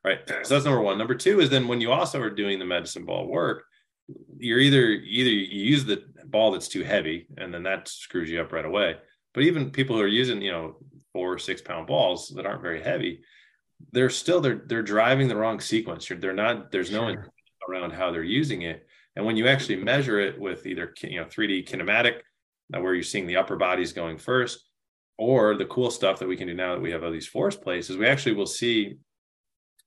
right? 0.05 0.19
So 0.45 0.55
that's 0.55 0.67
number 0.67 0.83
one. 0.83 0.99
Number 0.99 1.15
two 1.15 1.41
is 1.41 1.51
then 1.51 1.67
when 1.67 1.81
you 1.81 1.91
also 1.91 2.21
are 2.21 2.31
doing 2.31 2.59
the 2.59 2.65
medicine 2.65 3.05
ball 3.05 3.27
work 3.27 3.65
you're 4.37 4.59
either 4.59 4.87
either 4.87 5.31
you 5.31 5.65
use 5.65 5.87
the 5.87 6.05
ball 6.27 6.51
that's 6.51 6.69
too 6.69 6.85
heavy 6.85 7.27
and 7.39 7.53
then 7.55 7.63
that 7.63 7.89
screws 7.89 8.31
you 8.31 8.41
up 8.41 8.53
right 8.53 8.67
away. 8.67 8.97
But 9.33 9.45
even 9.45 9.71
people 9.71 9.97
who 9.97 10.03
are 10.03 10.07
using 10.07 10.43
you 10.43 10.53
know 10.53 10.77
four 11.13 11.33
or 11.33 11.39
six 11.39 11.63
pound 11.63 11.87
balls 11.87 12.29
that 12.37 12.45
aren't 12.45 12.63
very 12.63 12.83
heavy 12.83 13.23
they're 13.93 14.11
still 14.11 14.41
they're 14.41 14.63
they're 14.67 14.83
driving 14.83 15.29
the 15.29 15.37
wrong 15.37 15.61
sequence. 15.61 16.09
They're 16.09 16.33
not 16.33 16.71
there's 16.71 16.91
no 16.91 17.11
sure. 17.11 17.29
around 17.69 17.93
how 17.93 18.11
they're 18.11 18.23
using 18.23 18.63
it. 18.63 18.87
And 19.17 19.25
when 19.25 19.37
you 19.37 19.49
actually 19.49 19.77
measure 19.77 20.19
it 20.19 20.39
with 20.39 20.67
either 20.67 20.93
you 21.03 21.21
know 21.21 21.27
3d 21.27 21.69
kinematic 21.69 22.21
uh, 22.75 22.81
where 22.81 22.95
you're 22.95 23.03
seeing 23.03 23.27
the 23.27 23.37
upper 23.37 23.57
bodies 23.57 23.93
going 23.93 24.19
first 24.19 24.69
or 25.17 25.57
the 25.57 25.67
cool 25.67 25.91
stuff 25.91 26.19
that 26.19 26.29
we 26.29 26.37
can 26.37 26.49
do 26.49 26.55
now 26.55 26.75
that 26.75 26.81
we 26.81 26.91
have 26.91 27.05
all 27.05 27.11
these 27.11 27.27
force 27.27 27.57
places, 27.57 27.97
we 27.97 28.07
actually 28.07 28.35
will 28.35 28.47
see 28.47 28.97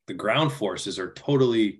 the 0.07 0.13
ground 0.13 0.51
forces 0.51 0.97
are 0.97 1.11
totally 1.13 1.79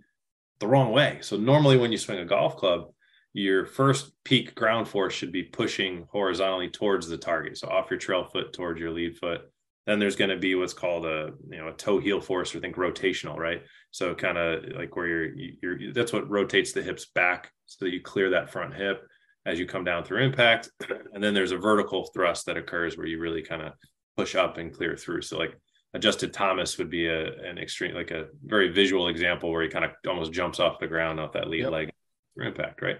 the 0.59 0.67
wrong 0.67 0.91
way. 0.91 1.19
So 1.21 1.37
normally 1.37 1.77
when 1.77 1.91
you 1.91 1.97
swing 1.97 2.19
a 2.19 2.25
golf 2.25 2.57
club, 2.57 2.89
your 3.33 3.65
first 3.65 4.11
peak 4.23 4.55
ground 4.55 4.87
force 4.87 5.13
should 5.13 5.31
be 5.31 5.43
pushing 5.43 6.07
horizontally 6.11 6.69
towards 6.69 7.07
the 7.07 7.17
target. 7.17 7.57
So 7.57 7.69
off 7.69 7.89
your 7.89 7.99
trail 7.99 8.23
foot 8.25 8.51
towards 8.53 8.79
your 8.79 8.91
lead 8.91 9.17
foot. 9.17 9.41
Then 9.85 9.99
there's 9.99 10.15
going 10.17 10.31
to 10.31 10.37
be 10.37 10.55
what's 10.55 10.73
called 10.73 11.05
a 11.05 11.31
you 11.49 11.57
know 11.57 11.69
a 11.69 11.73
toe 11.73 11.99
heel 11.99 12.19
force 12.19 12.53
or 12.53 12.59
think 12.59 12.75
rotational, 12.75 13.37
right? 13.37 13.61
So 13.91 14.13
kind 14.13 14.37
of 14.37 14.65
like 14.75 14.95
where 14.95 15.07
you're 15.07 15.77
you're 15.77 15.93
that's 15.93 16.11
what 16.11 16.29
rotates 16.29 16.73
the 16.73 16.81
hips 16.81 17.05
back 17.15 17.51
so 17.67 17.85
that 17.85 17.93
you 17.93 18.01
clear 18.01 18.31
that 18.31 18.49
front 18.49 18.73
hip 18.73 19.07
as 19.47 19.57
you 19.57 19.65
come 19.65 19.83
down 19.83 20.03
through 20.03 20.23
impact. 20.23 20.69
And 21.13 21.23
then 21.23 21.33
there's 21.33 21.51
a 21.51 21.57
vertical 21.57 22.11
thrust 22.13 22.45
that 22.45 22.57
occurs 22.57 22.95
where 22.95 23.07
you 23.07 23.19
really 23.19 23.41
kind 23.41 23.63
of 23.63 23.73
push 24.15 24.35
up 24.35 24.59
and 24.59 24.71
clear 24.71 24.95
through. 24.95 25.23
So 25.23 25.39
like 25.39 25.57
Justin 25.97 26.31
Thomas 26.31 26.77
would 26.77 26.91
be 26.91 27.07
a 27.07 27.33
an 27.39 27.57
extreme 27.57 27.95
like 27.95 28.11
a 28.11 28.27
very 28.45 28.69
visual 28.71 29.07
example 29.07 29.51
where 29.51 29.63
he 29.63 29.69
kind 29.69 29.85
of 29.85 29.91
almost 30.07 30.31
jumps 30.31 30.59
off 30.59 30.77
the 30.77 30.85
ground 30.85 31.19
off 31.19 31.31
that 31.31 31.49
lead 31.49 31.61
yep. 31.61 31.71
leg 31.71 31.89
through 32.35 32.47
impact, 32.49 32.83
right? 32.83 32.97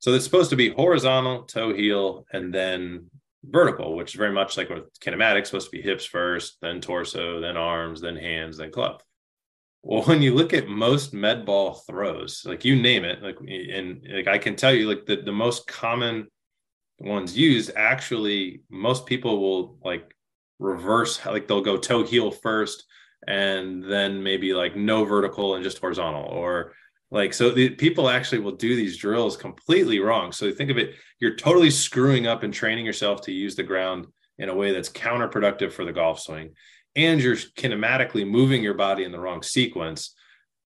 So 0.00 0.12
it's 0.12 0.24
supposed 0.24 0.50
to 0.50 0.56
be 0.56 0.70
horizontal, 0.70 1.44
toe 1.44 1.72
heel, 1.72 2.24
and 2.32 2.52
then 2.52 3.08
vertical, 3.44 3.94
which 3.94 4.14
is 4.14 4.18
very 4.18 4.32
much 4.32 4.56
like 4.56 4.70
with 4.70 4.98
kinematics, 5.00 5.46
supposed 5.46 5.70
to 5.70 5.76
be 5.76 5.82
hips 5.82 6.04
first, 6.04 6.56
then 6.60 6.80
torso, 6.80 7.40
then 7.40 7.56
arms, 7.56 8.00
then 8.00 8.16
hands, 8.16 8.56
then 8.56 8.72
club. 8.72 9.00
Well, 9.86 10.02
when 10.04 10.22
you 10.22 10.32
look 10.32 10.54
at 10.54 10.66
most 10.66 11.12
med 11.12 11.44
ball 11.44 11.74
throws, 11.74 12.42
like 12.46 12.64
you 12.64 12.74
name 12.74 13.04
it, 13.04 13.22
like 13.22 13.36
and 13.38 14.02
like 14.10 14.26
I 14.26 14.38
can 14.38 14.56
tell 14.56 14.72
you, 14.72 14.88
like 14.88 15.04
the, 15.04 15.16
the 15.16 15.32
most 15.32 15.66
common 15.66 16.28
ones 16.98 17.36
used, 17.36 17.70
actually, 17.76 18.62
most 18.70 19.04
people 19.04 19.40
will 19.42 19.78
like 19.84 20.10
reverse, 20.58 21.24
like 21.26 21.46
they'll 21.46 21.60
go 21.60 21.76
toe 21.76 22.02
heel 22.02 22.30
first 22.30 22.84
and 23.26 23.84
then 23.84 24.22
maybe 24.22 24.54
like 24.54 24.74
no 24.74 25.04
vertical 25.04 25.54
and 25.54 25.62
just 25.62 25.78
horizontal 25.78 26.24
or 26.24 26.72
like 27.10 27.32
so 27.32 27.50
the 27.50 27.70
people 27.70 28.08
actually 28.08 28.38
will 28.38 28.52
do 28.52 28.76
these 28.76 28.96
drills 28.96 29.36
completely 29.36 29.98
wrong. 29.98 30.32
So 30.32 30.50
think 30.50 30.70
of 30.70 30.78
it 30.78 30.94
you're 31.20 31.36
totally 31.36 31.70
screwing 31.70 32.26
up 32.26 32.42
and 32.42 32.52
training 32.52 32.86
yourself 32.86 33.22
to 33.22 33.32
use 33.32 33.54
the 33.54 33.62
ground 33.62 34.06
in 34.38 34.48
a 34.48 34.54
way 34.54 34.72
that's 34.72 34.88
counterproductive 34.88 35.72
for 35.72 35.84
the 35.84 35.92
golf 35.92 36.20
swing 36.20 36.50
and 36.96 37.20
you're 37.20 37.36
kinematically 37.36 38.26
moving 38.26 38.62
your 38.62 38.74
body 38.74 39.04
in 39.04 39.12
the 39.12 39.18
wrong 39.18 39.42
sequence 39.42 40.14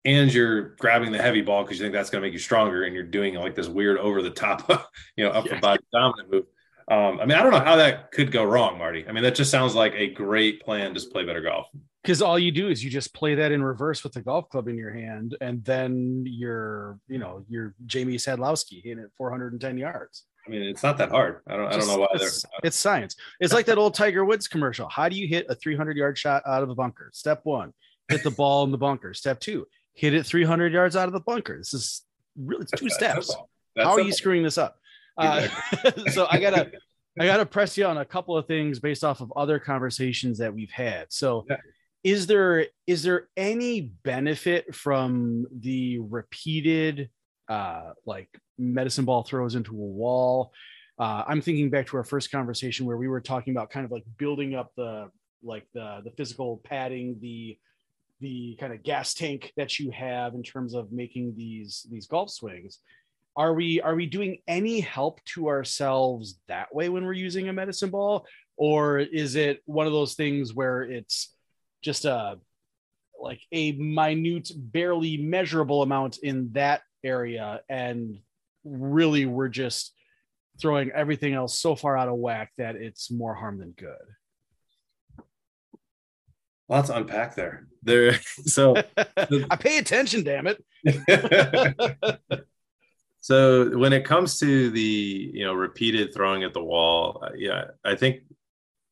and 0.04 0.32
you're 0.32 0.76
grabbing 0.76 1.12
the 1.12 1.20
heavy 1.20 1.42
ball 1.42 1.62
because 1.62 1.78
you 1.78 1.84
think 1.84 1.92
that's 1.94 2.10
going 2.10 2.22
to 2.22 2.26
make 2.26 2.32
you 2.32 2.38
stronger 2.38 2.84
and 2.84 2.94
you're 2.94 3.04
doing 3.04 3.34
like 3.34 3.54
this 3.54 3.68
weird 3.68 3.98
over 3.98 4.22
the 4.22 4.30
top 4.30 4.68
you 5.16 5.24
know 5.24 5.30
upper 5.30 5.54
yeah. 5.54 5.60
body 5.60 5.82
dominant 5.92 6.30
move. 6.30 6.44
Um, 6.90 7.20
i 7.20 7.26
mean 7.26 7.36
i 7.36 7.42
don't 7.42 7.52
know 7.52 7.60
how 7.60 7.76
that 7.76 8.12
could 8.12 8.32
go 8.32 8.44
wrong 8.44 8.78
marty. 8.78 9.04
I 9.06 9.12
mean 9.12 9.22
that 9.24 9.34
just 9.34 9.50
sounds 9.50 9.74
like 9.74 9.94
a 9.94 10.08
great 10.08 10.62
plan 10.62 10.94
to 10.94 11.00
play 11.12 11.24
better 11.24 11.42
golf. 11.42 11.68
Because 12.02 12.22
all 12.22 12.38
you 12.38 12.52
do 12.52 12.68
is 12.68 12.82
you 12.82 12.90
just 12.90 13.12
play 13.12 13.34
that 13.34 13.52
in 13.52 13.62
reverse 13.62 14.02
with 14.02 14.14
the 14.14 14.22
golf 14.22 14.48
club 14.48 14.68
in 14.68 14.78
your 14.78 14.92
hand 14.92 15.36
and 15.40 15.62
then 15.64 16.24
you're 16.26 16.98
you 17.08 17.18
know 17.18 17.44
you're 17.48 17.74
jamie 17.84 18.16
sadlowski 18.16 18.82
hitting 18.82 19.00
it 19.04 19.10
410 19.18 19.76
yards 19.76 20.24
I 20.48 20.50
mean, 20.50 20.62
it's 20.62 20.82
not 20.82 20.96
that 20.98 21.10
hard. 21.10 21.40
I 21.46 21.56
don't. 21.56 21.70
Just, 21.70 21.76
I 21.76 21.80
don't 21.80 21.88
know 21.88 22.00
why 22.00 22.08
it's, 22.14 22.44
it's 22.64 22.76
science. 22.76 23.16
It's 23.38 23.52
like 23.52 23.66
that 23.66 23.76
old 23.76 23.94
Tiger 23.94 24.24
Woods 24.24 24.48
commercial. 24.48 24.88
How 24.88 25.08
do 25.08 25.16
you 25.16 25.28
hit 25.28 25.46
a 25.50 25.54
300 25.54 25.96
yard 25.96 26.16
shot 26.16 26.42
out 26.46 26.62
of 26.62 26.70
a 26.70 26.74
bunker? 26.74 27.10
Step 27.12 27.40
one, 27.44 27.74
hit 28.08 28.22
the 28.22 28.30
ball 28.30 28.64
in 28.64 28.70
the 28.70 28.78
bunker. 28.78 29.12
Step 29.12 29.40
two, 29.40 29.66
hit 29.92 30.14
it 30.14 30.24
300 30.24 30.72
yards 30.72 30.96
out 30.96 31.06
of 31.06 31.12
the 31.12 31.20
bunker. 31.20 31.58
This 31.58 31.74
is 31.74 32.02
really 32.36 32.64
two 32.76 32.88
steps. 32.88 33.34
How 33.76 33.92
are 33.92 34.00
you 34.00 34.12
screwing 34.12 34.42
this 34.42 34.56
up? 34.56 34.78
Uh, 35.18 35.48
so 36.12 36.26
I 36.30 36.40
gotta, 36.40 36.70
I 37.20 37.26
gotta 37.26 37.44
press 37.44 37.76
you 37.76 37.84
on 37.84 37.98
a 37.98 38.04
couple 38.06 38.36
of 38.36 38.46
things 38.46 38.80
based 38.80 39.04
off 39.04 39.20
of 39.20 39.30
other 39.36 39.58
conversations 39.58 40.38
that 40.38 40.54
we've 40.54 40.70
had. 40.70 41.06
So. 41.10 41.44
Yeah. 41.48 41.56
Is 42.04 42.28
there 42.28 42.66
is 42.86 43.02
there 43.02 43.28
any 43.36 43.80
benefit 43.80 44.72
from 44.72 45.46
the 45.50 45.98
repeated 45.98 47.10
uh, 47.48 47.92
like 48.06 48.28
medicine 48.58 49.04
ball 49.04 49.22
throws 49.22 49.54
into 49.54 49.72
a 49.72 49.74
wall. 49.74 50.52
Uh, 50.98 51.24
I'm 51.26 51.40
thinking 51.40 51.70
back 51.70 51.86
to 51.88 51.96
our 51.96 52.04
first 52.04 52.30
conversation 52.30 52.86
where 52.86 52.96
we 52.96 53.08
were 53.08 53.20
talking 53.20 53.52
about 53.52 53.70
kind 53.70 53.84
of 53.86 53.92
like 53.92 54.04
building 54.16 54.54
up 54.54 54.72
the 54.76 55.10
like 55.42 55.66
the 55.72 56.00
the 56.04 56.10
physical 56.10 56.60
padding, 56.64 57.18
the 57.20 57.56
the 58.20 58.56
kind 58.58 58.72
of 58.72 58.82
gas 58.82 59.14
tank 59.14 59.52
that 59.56 59.78
you 59.78 59.90
have 59.92 60.34
in 60.34 60.42
terms 60.42 60.74
of 60.74 60.90
making 60.90 61.34
these 61.36 61.86
these 61.90 62.06
golf 62.06 62.30
swings. 62.30 62.80
Are 63.36 63.54
we 63.54 63.80
are 63.80 63.94
we 63.94 64.06
doing 64.06 64.38
any 64.48 64.80
help 64.80 65.24
to 65.26 65.48
ourselves 65.48 66.40
that 66.48 66.74
way 66.74 66.88
when 66.88 67.04
we're 67.04 67.12
using 67.12 67.48
a 67.48 67.52
medicine 67.52 67.90
ball, 67.90 68.26
or 68.56 68.98
is 68.98 69.36
it 69.36 69.62
one 69.66 69.86
of 69.86 69.92
those 69.92 70.14
things 70.14 70.52
where 70.52 70.82
it's 70.82 71.32
just 71.80 72.04
a 72.04 72.38
like 73.20 73.40
a 73.52 73.72
minute, 73.72 74.50
barely 74.56 75.16
measurable 75.16 75.82
amount 75.82 76.18
in 76.18 76.50
that 76.52 76.82
area 77.04 77.60
and 77.68 78.18
really 78.64 79.26
we're 79.26 79.48
just 79.48 79.92
throwing 80.60 80.90
everything 80.90 81.34
else 81.34 81.58
so 81.58 81.76
far 81.76 81.96
out 81.96 82.08
of 82.08 82.16
whack 82.16 82.52
that 82.58 82.76
it's 82.76 83.10
more 83.10 83.34
harm 83.34 83.58
than 83.58 83.70
good. 83.70 83.94
Lots 86.68 86.88
to 86.88 86.96
unpack 86.96 87.34
there. 87.34 87.66
There 87.82 88.14
so 88.44 88.76
i 88.96 89.56
pay 89.56 89.78
attention 89.78 90.24
damn 90.24 90.46
it. 90.46 90.62
So 93.20 93.76
when 93.76 93.92
it 93.92 94.06
comes 94.06 94.38
to 94.38 94.70
the 94.70 94.80
you 94.80 95.44
know 95.44 95.52
repeated 95.52 96.14
throwing 96.14 96.44
at 96.44 96.54
the 96.54 96.64
wall 96.64 97.22
uh, 97.22 97.32
yeah 97.36 97.64
i 97.84 97.94
think 97.94 98.20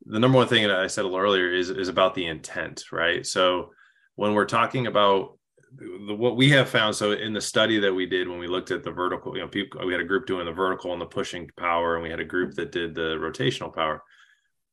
the 0.05 0.19
number 0.19 0.37
one 0.37 0.49
thing 0.49 0.67
that 0.67 0.77
i 0.77 0.89
said 0.89 1.03
a 1.03 1.09
little 1.09 1.21
earlier 1.21 1.51
is 1.51 1.71
is 1.71 1.89
about 1.89 2.15
the 2.15 2.27
intent 2.27 2.85
right? 2.93 3.25
So 3.25 3.71
when 4.17 4.35
we're 4.35 4.45
talking 4.45 4.89
about 4.89 5.39
the, 5.77 6.15
what 6.15 6.37
we 6.37 6.51
have 6.51 6.69
found 6.69 6.95
so 6.95 7.13
in 7.13 7.33
the 7.33 7.41
study 7.41 7.79
that 7.79 7.93
we 7.93 8.07
did 8.07 8.29
when 8.29 8.39
we 8.39 8.47
looked 8.47 8.71
at 8.71 8.83
the 8.83 8.91
vertical 8.91 9.37
you 9.37 9.43
know 9.43 9.49
people 9.49 9.85
we 9.87 9.93
had 9.93 10.01
a 10.01 10.05
group 10.05 10.27
doing 10.27 10.47
the 10.47 10.53
vertical 10.53 10.93
and 10.93 11.01
the 11.01 11.07
pushing 11.07 11.51
power 11.57 11.95
and 11.95 12.03
we 12.03 12.11
had 12.11 12.21
a 12.21 12.25
group 12.25 12.55
that 12.55 12.73
did 12.73 12.95
the 12.95 13.17
rotational 13.17 13.75
power. 13.75 14.03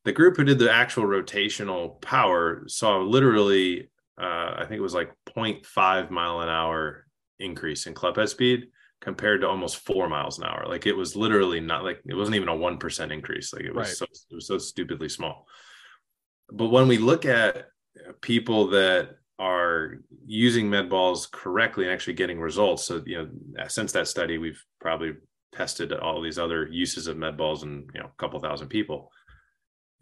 The 0.04 0.12
group 0.12 0.36
who 0.36 0.44
did 0.44 0.58
the 0.58 0.70
actual 0.70 1.04
rotational 1.04 2.00
power 2.00 2.64
saw 2.66 2.98
literally 2.98 3.90
uh, 4.20 4.54
i 4.58 4.64
think 4.68 4.78
it 4.78 4.82
was 4.82 4.94
like 4.94 5.12
0.5 5.36 6.10
mile 6.10 6.40
an 6.40 6.48
hour 6.48 7.06
increase 7.38 7.86
in 7.86 7.94
club 7.94 8.16
head 8.16 8.28
speed 8.28 8.68
compared 9.04 9.42
to 9.42 9.48
almost 9.48 9.76
four 9.76 10.08
miles 10.08 10.38
an 10.38 10.44
hour. 10.44 10.64
Like 10.66 10.86
it 10.86 10.96
was 10.96 11.14
literally 11.14 11.60
not 11.60 11.84
like 11.84 12.00
it 12.06 12.14
wasn't 12.14 12.36
even 12.36 12.48
a 12.48 12.52
1% 12.52 13.12
increase. 13.12 13.52
Like 13.52 13.64
it 13.64 13.74
was 13.74 13.88
right. 13.88 13.96
so 13.96 14.04
it 14.04 14.34
was 14.34 14.46
so 14.46 14.58
stupidly 14.58 15.10
small. 15.10 15.46
But 16.50 16.68
when 16.68 16.88
we 16.88 16.98
look 16.98 17.26
at 17.26 17.68
people 18.22 18.68
that 18.68 19.16
are 19.38 19.98
using 20.26 20.70
med 20.70 20.88
balls 20.88 21.26
correctly 21.26 21.84
and 21.84 21.92
actually 21.92 22.14
getting 22.14 22.40
results. 22.40 22.84
So, 22.84 23.02
you 23.04 23.18
know, 23.18 23.64
since 23.68 23.92
that 23.92 24.08
study, 24.08 24.38
we've 24.38 24.62
probably 24.80 25.14
tested 25.52 25.92
all 25.92 26.20
these 26.20 26.38
other 26.38 26.68
uses 26.70 27.06
of 27.06 27.16
med 27.16 27.36
balls 27.36 27.62
and, 27.62 27.88
you 27.94 28.00
know, 28.00 28.06
a 28.06 28.22
couple 28.22 28.38
thousand 28.40 28.68
people. 28.68 29.10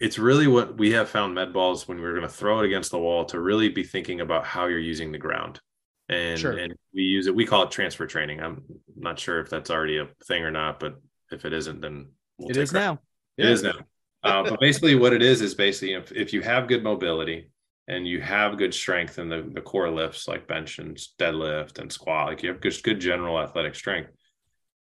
It's 0.00 0.18
really 0.18 0.48
what 0.48 0.76
we 0.76 0.92
have 0.92 1.08
found 1.08 1.34
med 1.34 1.52
balls 1.52 1.86
when 1.86 2.00
we're 2.00 2.14
going 2.14 2.22
to 2.22 2.28
throw 2.28 2.60
it 2.60 2.66
against 2.66 2.90
the 2.90 2.98
wall 2.98 3.24
to 3.26 3.40
really 3.40 3.68
be 3.68 3.84
thinking 3.84 4.20
about 4.20 4.44
how 4.44 4.66
you're 4.66 4.78
using 4.78 5.12
the 5.12 5.18
ground. 5.18 5.60
And, 6.08 6.38
sure. 6.38 6.52
and 6.58 6.74
we 6.92 7.02
use 7.02 7.26
it, 7.26 7.34
we 7.34 7.46
call 7.46 7.62
it 7.62 7.70
transfer 7.70 8.06
training. 8.06 8.40
I'm 8.40 8.64
not 8.96 9.18
sure 9.18 9.40
if 9.40 9.48
that's 9.48 9.70
already 9.70 9.98
a 9.98 10.08
thing 10.26 10.42
or 10.42 10.50
not, 10.50 10.80
but 10.80 10.96
if 11.30 11.44
it 11.44 11.52
isn't, 11.52 11.80
then 11.80 12.10
we'll 12.36 12.50
it 12.50 12.56
is 12.56 12.72
now. 12.72 12.94
It 13.38 13.44
yeah. 13.44 13.50
is 13.50 13.62
now. 13.62 13.78
Uh, 14.24 14.42
but 14.42 14.60
basically, 14.60 14.94
what 14.94 15.12
it 15.12 15.22
is 15.22 15.40
is 15.40 15.54
basically 15.54 15.94
if, 15.94 16.12
if 16.12 16.32
you 16.32 16.42
have 16.42 16.68
good 16.68 16.84
mobility, 16.84 17.50
and 17.92 18.08
you 18.08 18.20
have 18.20 18.58
good 18.58 18.72
strength 18.72 19.18
in 19.18 19.28
the, 19.28 19.48
the 19.52 19.60
core 19.60 19.90
lifts 19.90 20.26
like 20.26 20.48
bench 20.48 20.78
and 20.78 20.96
deadlift 21.18 21.78
and 21.78 21.92
squat, 21.92 22.28
like 22.28 22.42
you 22.42 22.48
have 22.48 22.60
good, 22.60 22.82
good 22.82 23.00
general 23.00 23.38
athletic 23.38 23.74
strength, 23.74 24.10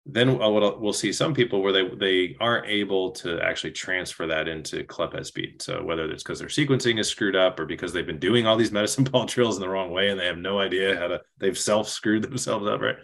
then 0.07 0.39
we'll, 0.39 0.81
we'll 0.81 0.93
see 0.93 1.13
some 1.13 1.35
people 1.35 1.61
where 1.61 1.73
they, 1.73 1.89
they 1.97 2.37
aren't 2.41 2.67
able 2.67 3.11
to 3.11 3.41
actually 3.41 3.73
transfer 3.73 4.27
that 4.27 4.49
into 4.49 4.85
club 4.85 5.13
head 5.13 5.27
speed. 5.27 5.61
So 5.61 5.83
whether 5.83 6.11
it's 6.11 6.23
because 6.23 6.39
their 6.39 6.49
sequencing 6.49 6.99
is 6.99 7.09
screwed 7.09 7.37
up 7.37 7.59
or 7.59 7.67
because 7.67 7.93
they've 7.93 8.07
been 8.07 8.19
doing 8.19 8.47
all 8.47 8.57
these 8.57 8.73
medicine 8.81 9.05
ball 9.05 9.27
drills 9.27 9.57
in 9.57 9.61
the 9.61 9.69
wrong 9.69 9.91
way 9.91 10.09
and 10.09 10.19
they 10.19 10.27
have 10.27 10.39
no 10.39 10.59
idea 10.61 10.97
how 10.97 11.09
to, 11.09 11.21
they've 11.39 11.59
self 11.59 11.89
screwed 11.89 12.23
themselves 12.31 12.67
up, 12.67 12.81
right? 12.81 12.97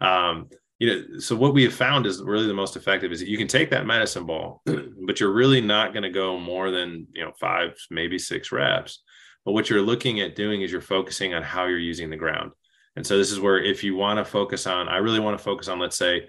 Um, 0.00 0.48
you 0.78 0.88
know, 0.88 1.18
so 1.20 1.36
what 1.36 1.54
we 1.54 1.62
have 1.62 1.74
found 1.74 2.04
is 2.04 2.22
really 2.22 2.48
the 2.48 2.52
most 2.54 2.76
effective 2.76 3.12
is 3.12 3.20
that 3.20 3.28
you 3.28 3.38
can 3.38 3.48
take 3.48 3.70
that 3.70 3.86
medicine 3.86 4.26
ball, 4.26 4.60
but 5.06 5.20
you're 5.20 5.32
really 5.32 5.60
not 5.60 5.92
going 5.92 6.02
to 6.02 6.10
go 6.10 6.38
more 6.38 6.70
than, 6.70 7.06
you 7.14 7.24
know, 7.24 7.32
five, 7.40 7.74
maybe 7.90 8.18
six 8.18 8.52
reps 8.52 9.02
but 9.44 9.52
what 9.52 9.68
you're 9.68 9.82
looking 9.82 10.20
at 10.20 10.36
doing 10.36 10.62
is 10.62 10.72
you're 10.72 10.80
focusing 10.80 11.34
on 11.34 11.42
how 11.42 11.66
you're 11.66 11.78
using 11.78 12.10
the 12.10 12.16
ground. 12.16 12.52
And 12.96 13.06
so 13.06 13.18
this 13.18 13.32
is 13.32 13.40
where 13.40 13.62
if 13.62 13.82
you 13.82 13.96
want 13.96 14.18
to 14.18 14.24
focus 14.24 14.66
on, 14.66 14.88
I 14.88 14.98
really 14.98 15.20
want 15.20 15.36
to 15.36 15.44
focus 15.44 15.68
on, 15.68 15.78
let's 15.78 15.96
say, 15.96 16.28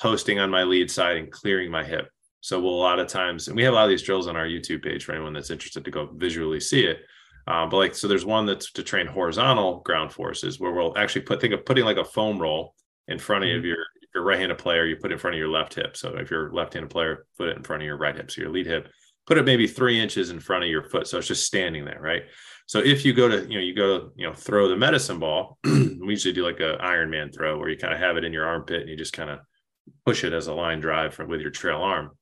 posting 0.00 0.38
on 0.38 0.50
my 0.50 0.62
lead 0.64 0.90
side 0.90 1.16
and 1.16 1.30
clearing 1.30 1.70
my 1.70 1.84
hip. 1.84 2.08
So 2.40 2.60
we'll 2.60 2.74
a 2.74 2.76
lot 2.76 2.98
of 2.98 3.08
times, 3.08 3.48
and 3.48 3.56
we 3.56 3.62
have 3.64 3.72
a 3.72 3.76
lot 3.76 3.84
of 3.84 3.90
these 3.90 4.02
drills 4.02 4.26
on 4.26 4.36
our 4.36 4.46
YouTube 4.46 4.82
page 4.82 5.04
for 5.04 5.12
anyone 5.12 5.32
that's 5.32 5.50
interested 5.50 5.84
to 5.84 5.90
go 5.90 6.10
visually 6.14 6.60
see 6.60 6.84
it. 6.84 6.98
Uh, 7.46 7.66
but 7.66 7.78
like, 7.78 7.94
so 7.94 8.06
there's 8.06 8.24
one 8.24 8.46
that's 8.46 8.72
to 8.72 8.82
train 8.82 9.06
horizontal 9.06 9.80
ground 9.80 10.12
forces 10.12 10.60
where 10.60 10.72
we'll 10.72 10.96
actually 10.96 11.22
put, 11.22 11.40
think 11.40 11.54
of 11.54 11.64
putting 11.64 11.84
like 11.84 11.96
a 11.96 12.04
foam 12.04 12.38
roll 12.38 12.74
in 13.08 13.18
front 13.18 13.44
mm-hmm. 13.44 13.58
of 13.58 13.64
your, 13.64 13.78
your 14.14 14.24
right-handed 14.24 14.58
player, 14.58 14.86
you 14.86 14.96
put 14.96 15.10
it 15.10 15.14
in 15.14 15.18
front 15.18 15.34
of 15.34 15.38
your 15.38 15.48
left 15.48 15.74
hip. 15.74 15.96
So 15.96 16.16
if 16.16 16.30
you're 16.30 16.52
left-handed 16.52 16.90
player, 16.90 17.26
put 17.36 17.48
it 17.48 17.56
in 17.56 17.62
front 17.62 17.82
of 17.82 17.86
your 17.86 17.96
right 17.96 18.14
hip. 18.14 18.30
So 18.30 18.42
your 18.42 18.50
lead 18.50 18.66
hip, 18.66 18.88
put 19.26 19.38
it 19.38 19.44
maybe 19.44 19.66
three 19.66 20.00
inches 20.00 20.30
in 20.30 20.38
front 20.38 20.64
of 20.64 20.70
your 20.70 20.84
foot. 20.84 21.06
So 21.06 21.18
it's 21.18 21.28
just 21.28 21.46
standing 21.46 21.84
there, 21.84 22.00
right? 22.00 22.22
So 22.66 22.78
if 22.78 23.04
you 23.04 23.12
go 23.12 23.28
to, 23.28 23.42
you 23.42 23.58
know, 23.58 23.64
you 23.64 23.74
go 23.74 23.98
to, 23.98 24.12
you 24.16 24.26
know, 24.26 24.32
throw 24.32 24.68
the 24.68 24.76
medicine 24.76 25.18
ball, 25.18 25.58
we 25.64 25.98
usually 26.08 26.32
do 26.32 26.44
like 26.44 26.60
a 26.60 26.78
Ironman 26.80 27.34
throw 27.34 27.58
where 27.58 27.68
you 27.68 27.76
kind 27.76 27.92
of 27.92 28.00
have 28.00 28.16
it 28.16 28.24
in 28.24 28.32
your 28.32 28.46
armpit 28.46 28.80
and 28.80 28.88
you 28.88 28.96
just 28.96 29.12
kind 29.12 29.30
of 29.30 29.40
push 30.06 30.24
it 30.24 30.32
as 30.32 30.46
a 30.46 30.54
line 30.54 30.80
drive 30.80 31.14
from, 31.14 31.28
with 31.28 31.40
your 31.40 31.50
trail 31.50 31.82
arm. 31.82 32.12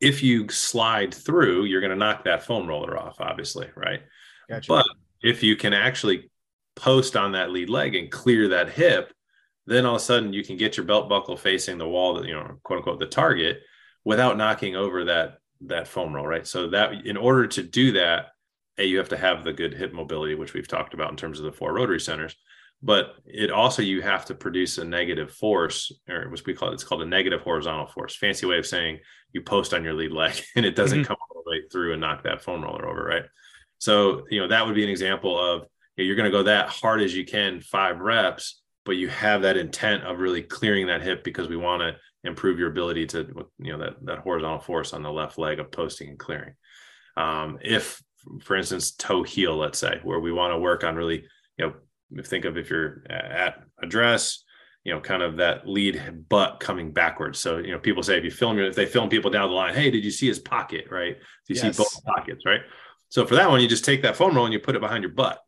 If 0.00 0.22
you 0.22 0.48
slide 0.48 1.12
through, 1.12 1.64
you're 1.64 1.80
going 1.80 1.90
to 1.90 1.96
knock 1.96 2.24
that 2.24 2.44
foam 2.44 2.68
roller 2.68 2.96
off, 2.96 3.16
obviously, 3.18 3.68
right? 3.74 4.02
Gotcha. 4.48 4.68
But 4.68 4.86
if 5.22 5.42
you 5.42 5.56
can 5.56 5.72
actually 5.72 6.30
post 6.76 7.16
on 7.16 7.32
that 7.32 7.50
lead 7.50 7.70
leg 7.70 7.94
and 7.94 8.10
clear 8.10 8.48
that 8.48 8.70
hip, 8.70 9.12
then 9.66 9.84
all 9.86 9.96
of 9.96 10.00
a 10.00 10.04
sudden 10.04 10.32
you 10.32 10.44
can 10.44 10.56
get 10.56 10.76
your 10.76 10.86
belt 10.86 11.08
buckle 11.08 11.36
facing 11.36 11.78
the 11.78 11.88
wall 11.88 12.14
that 12.14 12.26
you 12.26 12.34
know, 12.34 12.58
quote 12.62 12.78
unquote, 12.78 13.00
the 13.00 13.06
target 13.06 13.62
without 14.04 14.36
knocking 14.36 14.76
over 14.76 15.04
that 15.06 15.38
that 15.62 15.88
foam 15.88 16.14
roll, 16.14 16.26
right? 16.26 16.46
So 16.46 16.68
that 16.70 17.06
in 17.06 17.16
order 17.16 17.46
to 17.48 17.62
do 17.62 17.92
that, 17.92 18.28
a 18.78 18.84
you 18.84 18.98
have 18.98 19.08
to 19.10 19.16
have 19.16 19.44
the 19.44 19.52
good 19.52 19.74
hip 19.74 19.92
mobility, 19.92 20.34
which 20.34 20.54
we've 20.54 20.68
talked 20.68 20.94
about 20.94 21.10
in 21.10 21.16
terms 21.16 21.38
of 21.38 21.44
the 21.44 21.52
four 21.52 21.74
rotary 21.74 22.00
centers 22.00 22.36
but 22.82 23.16
it 23.24 23.50
also 23.50 23.82
you 23.82 24.02
have 24.02 24.24
to 24.26 24.34
produce 24.34 24.78
a 24.78 24.84
negative 24.84 25.32
force 25.32 25.92
or 26.08 26.28
what 26.28 26.44
we 26.46 26.54
call 26.54 26.70
it 26.70 26.74
it's 26.74 26.84
called 26.84 27.02
a 27.02 27.06
negative 27.06 27.40
horizontal 27.40 27.86
force. 27.86 28.16
Fancy 28.16 28.46
way 28.46 28.58
of 28.58 28.66
saying 28.66 28.98
you 29.32 29.40
post 29.40 29.72
on 29.72 29.82
your 29.82 29.94
lead 29.94 30.12
leg 30.12 30.34
and 30.56 30.66
it 30.66 30.76
doesn't 30.76 31.00
mm-hmm. 31.00 31.06
come 31.06 31.16
all 31.30 31.42
the 31.44 31.50
way 31.50 31.62
through 31.70 31.92
and 31.92 32.00
knock 32.00 32.22
that 32.22 32.42
foam 32.42 32.62
roller 32.62 32.86
over 32.86 33.04
right? 33.04 33.24
So 33.78 34.24
you 34.30 34.40
know 34.40 34.48
that 34.48 34.66
would 34.66 34.74
be 34.74 34.84
an 34.84 34.90
example 34.90 35.38
of 35.38 35.66
you 35.96 36.04
know, 36.04 36.06
you're 36.06 36.16
going 36.16 36.30
to 36.30 36.36
go 36.36 36.44
that 36.44 36.68
hard 36.68 37.00
as 37.00 37.16
you 37.16 37.24
can 37.24 37.60
five 37.60 38.00
reps 38.00 38.62
but 38.84 38.96
you 38.96 39.08
have 39.08 39.42
that 39.42 39.56
intent 39.56 40.04
of 40.04 40.20
really 40.20 40.42
clearing 40.42 40.86
that 40.86 41.02
hip 41.02 41.24
because 41.24 41.48
we 41.48 41.56
want 41.56 41.82
to 41.82 41.96
improve 42.22 42.58
your 42.58 42.70
ability 42.70 43.06
to 43.06 43.48
you 43.58 43.72
know 43.72 43.78
that, 43.78 43.94
that 44.04 44.18
horizontal 44.18 44.60
force 44.60 44.92
on 44.92 45.02
the 45.02 45.10
left 45.10 45.38
leg 45.38 45.58
of 45.58 45.72
posting 45.72 46.08
and 46.10 46.18
clearing. 46.18 46.54
Um, 47.16 47.58
if 47.62 48.02
for 48.40 48.56
instance 48.56 48.92
toe 48.92 49.22
heel 49.22 49.56
let's 49.56 49.78
say 49.78 50.00
where 50.02 50.20
we 50.20 50.32
want 50.32 50.52
to 50.52 50.58
work 50.58 50.84
on 50.84 50.96
really 50.96 51.24
you 51.58 51.66
know 51.66 52.22
think 52.22 52.44
of 52.44 52.56
if 52.56 52.70
you're 52.70 53.02
at 53.08 53.62
address 53.82 54.44
you 54.86 54.94
know 54.94 55.00
kind 55.00 55.20
of 55.20 55.36
that 55.38 55.66
lead 55.66 56.00
butt 56.28 56.60
coming 56.60 56.92
backwards. 56.92 57.40
So 57.40 57.58
you 57.58 57.72
know 57.72 57.78
people 57.80 58.04
say 58.04 58.18
if 58.18 58.24
you 58.24 58.30
film 58.30 58.56
if 58.60 58.76
they 58.76 58.86
film 58.86 59.08
people 59.08 59.32
down 59.32 59.48
the 59.48 59.54
line 59.54 59.74
hey 59.74 59.90
did 59.90 60.04
you 60.04 60.12
see 60.12 60.28
his 60.28 60.38
pocket? 60.38 60.86
Right? 60.92 61.16
Do 61.16 61.54
you 61.54 61.60
yes. 61.60 61.76
see 61.76 61.82
both 61.82 62.04
pockets? 62.04 62.46
Right? 62.46 62.60
So 63.08 63.26
for 63.26 63.34
that 63.34 63.50
one 63.50 63.60
you 63.60 63.66
just 63.66 63.84
take 63.84 64.02
that 64.02 64.14
foam 64.14 64.36
roll 64.36 64.44
and 64.44 64.52
you 64.52 64.60
put 64.60 64.76
it 64.76 64.80
behind 64.80 65.02
your 65.02 65.12
butt. 65.12 65.40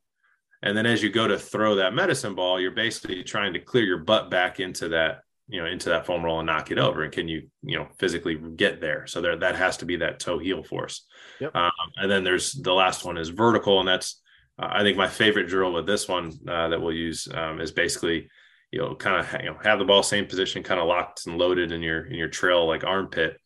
And 0.61 0.77
then 0.77 0.87
as 0.87 1.05
you 1.05 1.11
go 1.11 1.29
to 1.29 1.39
throw 1.39 1.77
that 1.77 1.95
medicine 1.95 2.35
ball 2.35 2.61
you're 2.61 2.73
basically 2.73 3.23
trying 3.23 3.53
to 3.53 3.61
clear 3.61 3.85
your 3.85 3.99
butt 3.99 4.29
back 4.29 4.59
into 4.59 4.89
that 4.89 5.21
you 5.49 5.61
know 5.61 5.67
into 5.67 5.89
that 5.89 6.07
foam 6.07 6.25
roll 6.25 6.41
and 6.41 6.47
knock 6.47 6.71
it 6.71 6.79
over 6.79 7.03
and 7.03 7.13
can 7.13 7.27
you 7.27 7.49
you 7.63 7.77
know 7.77 7.89
physically 7.99 8.37
get 8.57 8.81
there 8.81 9.07
so 9.07 9.21
there 9.21 9.37
that 9.37 9.57
has 9.57 9.79
to 9.79 9.87
be 9.87 9.97
that 9.97 10.21
toe 10.21 10.39
heel 10.39 10.63
force 10.63 11.07
yep. 11.41 11.55
um, 11.57 11.71
and 11.97 12.11
then 12.11 12.23
there's 12.23 12.53
the 12.53 12.73
last 12.73 13.05
one 13.05 13.17
is 13.17 13.31
vertical 13.31 13.81
and 13.81 13.89
that's 13.89 14.21
uh, 14.59 14.69
I 14.71 14.83
think 14.83 14.97
my 14.97 15.09
favorite 15.09 15.49
drill 15.49 15.73
with 15.73 15.87
this 15.87 16.09
one 16.09 16.33
uh, 16.49 16.69
that 16.69 16.81
we'll 16.81 16.93
use 16.93 17.29
um, 17.33 17.61
is 17.61 17.71
basically, 17.71 18.29
you 18.71 18.81
know, 18.81 18.95
kind 18.95 19.17
of 19.17 19.41
you 19.41 19.51
know 19.51 19.59
have 19.63 19.79
the 19.79 19.85
ball 19.85 20.03
same 20.03 20.27
position, 20.27 20.63
kind 20.63 20.81
of 20.81 20.89
locked 20.89 21.27
and 21.27 21.39
loaded 21.39 21.73
in 21.73 21.81
your 21.81 22.07
in 22.07 22.15
your 22.15 22.29
trail 22.29 22.67
like 22.67 22.85
armpit, 22.85 23.39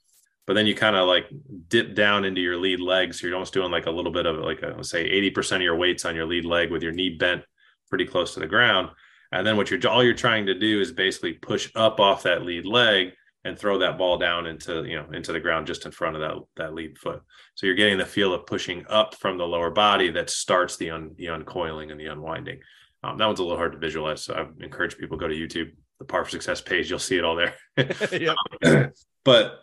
but 0.46 0.54
then 0.54 0.66
you 0.66 0.74
kind 0.74 0.96
of 0.96 1.06
like 1.06 1.26
dip 1.68 1.94
down 1.94 2.24
into 2.24 2.40
your 2.40 2.56
lead 2.56 2.80
leg, 2.80 3.14
so 3.14 3.26
you're 3.26 3.36
almost 3.36 3.54
doing 3.54 3.70
like 3.70 3.86
a 3.86 3.90
little 3.90 4.12
bit 4.12 4.26
of 4.26 4.38
like 4.38 4.62
a, 4.62 4.82
say 4.82 5.08
80% 5.30 5.56
of 5.56 5.62
your 5.62 5.76
weight's 5.76 6.04
on 6.04 6.16
your 6.16 6.26
lead 6.26 6.44
leg 6.44 6.70
with 6.70 6.82
your 6.82 6.92
knee 6.92 7.10
bent 7.10 7.42
pretty 7.88 8.06
close 8.06 8.34
to 8.34 8.40
the 8.40 8.46
ground, 8.46 8.88
and 9.32 9.46
then 9.46 9.56
what 9.56 9.70
you're 9.70 9.80
all 9.88 10.04
you're 10.04 10.14
trying 10.14 10.46
to 10.46 10.54
do 10.54 10.80
is 10.80 10.92
basically 10.92 11.32
push 11.32 11.70
up 11.74 11.98
off 11.98 12.22
that 12.22 12.42
lead 12.42 12.66
leg 12.66 13.12
and 13.44 13.58
throw 13.58 13.78
that 13.78 13.98
ball 13.98 14.18
down 14.18 14.46
into 14.46 14.84
you 14.84 14.96
know 14.96 15.06
into 15.12 15.32
the 15.32 15.40
ground 15.40 15.66
just 15.66 15.86
in 15.86 15.90
front 15.90 16.16
of 16.16 16.22
that 16.22 16.36
that 16.56 16.74
lead 16.74 16.98
foot. 16.98 17.22
So 17.54 17.66
you're 17.66 17.74
getting 17.74 17.98
the 17.98 18.06
feel 18.06 18.34
of 18.34 18.46
pushing 18.46 18.84
up 18.88 19.14
from 19.16 19.38
the 19.38 19.46
lower 19.46 19.70
body 19.70 20.10
that 20.10 20.30
starts 20.30 20.76
the 20.76 20.90
un, 20.90 21.12
the 21.16 21.26
uncoiling 21.26 21.90
and 21.90 21.98
the 21.98 22.06
unwinding. 22.06 22.60
Um, 23.02 23.18
that 23.18 23.26
one's 23.26 23.40
a 23.40 23.42
little 23.42 23.58
hard 23.58 23.72
to 23.72 23.78
visualize, 23.78 24.22
so 24.22 24.34
I 24.34 24.64
encourage 24.64 24.96
people 24.96 25.16
go 25.16 25.26
to 25.26 25.34
YouTube, 25.34 25.72
the 25.98 26.04
Par 26.04 26.24
for 26.24 26.30
Success 26.30 26.60
page. 26.60 26.88
You'll 26.88 27.00
see 27.00 27.18
it 27.18 27.24
all 27.24 27.34
there. 27.34 27.54
but 29.24 29.58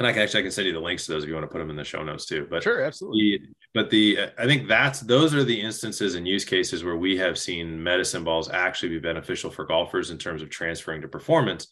and 0.00 0.06
I 0.06 0.12
can 0.14 0.22
actually 0.22 0.40
I 0.40 0.42
can 0.44 0.50
send 0.50 0.66
you 0.66 0.72
the 0.72 0.80
links 0.80 1.04
to 1.04 1.12
those 1.12 1.24
if 1.24 1.28
you 1.28 1.34
want 1.34 1.44
to 1.44 1.52
put 1.52 1.58
them 1.58 1.68
in 1.68 1.76
the 1.76 1.84
show 1.84 2.02
notes 2.02 2.24
too. 2.24 2.46
But 2.48 2.62
sure, 2.62 2.82
absolutely. 2.82 3.20
The, 3.20 3.48
but 3.74 3.90
the 3.90 4.18
I 4.38 4.46
think 4.46 4.66
that's 4.66 5.00
those 5.00 5.34
are 5.34 5.44
the 5.44 5.60
instances 5.60 6.14
and 6.14 6.26
use 6.26 6.42
cases 6.42 6.82
where 6.82 6.96
we 6.96 7.18
have 7.18 7.38
seen 7.38 7.80
medicine 7.82 8.24
balls 8.24 8.48
actually 8.48 8.88
be 8.88 8.98
beneficial 8.98 9.50
for 9.50 9.66
golfers 9.66 10.10
in 10.10 10.16
terms 10.16 10.40
of 10.40 10.48
transferring 10.48 11.02
to 11.02 11.08
performance 11.08 11.66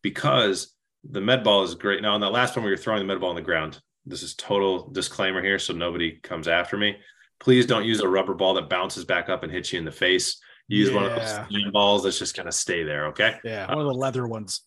because 0.00 0.76
the 1.10 1.20
med 1.20 1.42
ball 1.42 1.64
is 1.64 1.74
great. 1.74 2.00
Now, 2.02 2.14
on 2.14 2.20
that 2.20 2.30
last 2.30 2.54
one, 2.54 2.64
we 2.64 2.70
were 2.70 2.76
throwing 2.76 3.00
the 3.00 3.04
med 3.04 3.20
ball 3.20 3.30
on 3.30 3.36
the 3.36 3.42
ground. 3.42 3.80
This 4.06 4.22
is 4.22 4.36
total 4.36 4.88
disclaimer 4.90 5.42
here, 5.42 5.58
so 5.58 5.72
nobody 5.72 6.20
comes 6.22 6.46
after 6.46 6.76
me. 6.76 6.98
Please 7.40 7.66
don't 7.66 7.84
use 7.84 7.98
a 7.98 8.08
rubber 8.08 8.34
ball 8.34 8.54
that 8.54 8.68
bounces 8.68 9.04
back 9.04 9.28
up 9.28 9.42
and 9.42 9.50
hits 9.50 9.72
you 9.72 9.80
in 9.80 9.84
the 9.84 9.90
face. 9.90 10.40
Use 10.68 10.90
yeah. 10.90 10.94
one 10.94 11.04
of 11.04 11.16
those 11.16 11.70
balls 11.72 12.04
that's 12.04 12.20
just 12.20 12.36
going 12.36 12.46
to 12.46 12.52
stay 12.52 12.84
there. 12.84 13.06
Okay. 13.06 13.38
Yeah, 13.42 13.66
one 13.68 13.80
of 13.80 13.92
the 13.92 13.98
leather 13.98 14.28
ones. 14.28 14.62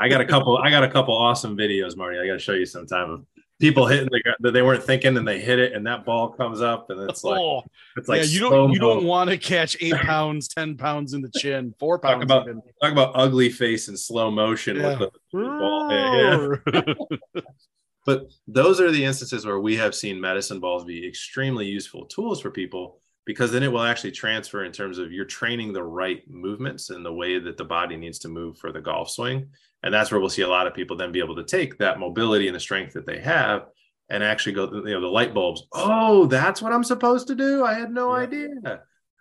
I 0.00 0.08
got 0.08 0.20
a 0.20 0.24
couple. 0.24 0.58
I 0.58 0.70
got 0.70 0.84
a 0.84 0.90
couple 0.90 1.14
awesome 1.16 1.56
videos, 1.56 1.96
Marty. 1.96 2.18
I 2.18 2.26
got 2.26 2.34
to 2.34 2.38
show 2.38 2.52
you 2.52 2.66
sometime 2.66 3.10
of 3.10 3.26
people 3.60 3.86
hitting 3.86 4.08
that 4.40 4.52
they 4.52 4.62
weren't 4.62 4.84
thinking 4.84 5.16
and 5.16 5.26
they 5.26 5.40
hit 5.40 5.58
it 5.58 5.72
and 5.72 5.86
that 5.86 6.04
ball 6.04 6.28
comes 6.28 6.60
up 6.60 6.90
and 6.90 7.10
it's 7.10 7.24
like 7.24 7.40
oh, 7.40 7.62
it's 7.96 8.08
like 8.08 8.20
yeah, 8.20 8.26
you 8.28 8.40
don't 8.40 8.72
you 8.72 8.78
don't 8.78 9.04
want 9.04 9.28
to 9.28 9.36
catch 9.36 9.76
eight 9.80 9.94
pounds, 10.02 10.48
ten 10.48 10.76
pounds 10.76 11.14
in 11.14 11.20
the 11.20 11.30
chin, 11.30 11.74
four 11.78 11.98
pounds. 11.98 12.14
Talk 12.14 12.22
about 12.24 12.42
even. 12.48 12.62
talk 12.80 12.92
about 12.92 13.12
ugly 13.14 13.50
face 13.50 13.88
in 13.88 13.96
slow 13.96 14.30
motion 14.30 14.76
yeah. 14.76 14.98
with 14.98 15.10
the, 15.32 15.38
ball. 15.38 16.58
Yeah. 16.72 17.40
but 18.06 18.28
those 18.46 18.80
are 18.80 18.90
the 18.90 19.04
instances 19.04 19.44
where 19.44 19.60
we 19.60 19.76
have 19.76 19.94
seen 19.94 20.20
medicine 20.20 20.60
balls 20.60 20.84
be 20.84 21.06
extremely 21.06 21.66
useful 21.66 22.06
tools 22.06 22.40
for 22.40 22.50
people 22.50 23.00
because 23.26 23.52
then 23.52 23.62
it 23.62 23.70
will 23.70 23.82
actually 23.82 24.12
transfer 24.12 24.64
in 24.64 24.72
terms 24.72 24.98
of 24.98 25.12
you're 25.12 25.24
training 25.24 25.72
the 25.72 25.82
right 25.82 26.22
movements 26.30 26.90
and 26.90 27.04
the 27.04 27.12
way 27.12 27.38
that 27.38 27.58
the 27.58 27.64
body 27.64 27.96
needs 27.96 28.18
to 28.20 28.28
move 28.28 28.56
for 28.56 28.72
the 28.72 28.80
golf 28.80 29.10
swing 29.10 29.48
and 29.82 29.94
that's 29.94 30.10
where 30.10 30.20
we'll 30.20 30.28
see 30.28 30.42
a 30.42 30.48
lot 30.48 30.66
of 30.66 30.74
people 30.74 30.96
then 30.96 31.12
be 31.12 31.20
able 31.20 31.36
to 31.36 31.44
take 31.44 31.78
that 31.78 31.98
mobility 31.98 32.48
and 32.48 32.54
the 32.54 32.60
strength 32.60 32.94
that 32.94 33.06
they 33.06 33.20
have 33.20 33.66
and 34.10 34.24
actually 34.24 34.52
go 34.52 34.70
you 34.72 34.94
know 34.94 35.00
the 35.00 35.06
light 35.06 35.34
bulbs. 35.34 35.66
Oh 35.72 36.26
that's 36.26 36.62
what 36.62 36.72
i'm 36.72 36.84
supposed 36.84 37.28
to 37.28 37.34
do? 37.34 37.64
I 37.64 37.74
had 37.74 37.90
no 37.90 38.14
yeah. 38.14 38.22
idea. 38.22 38.48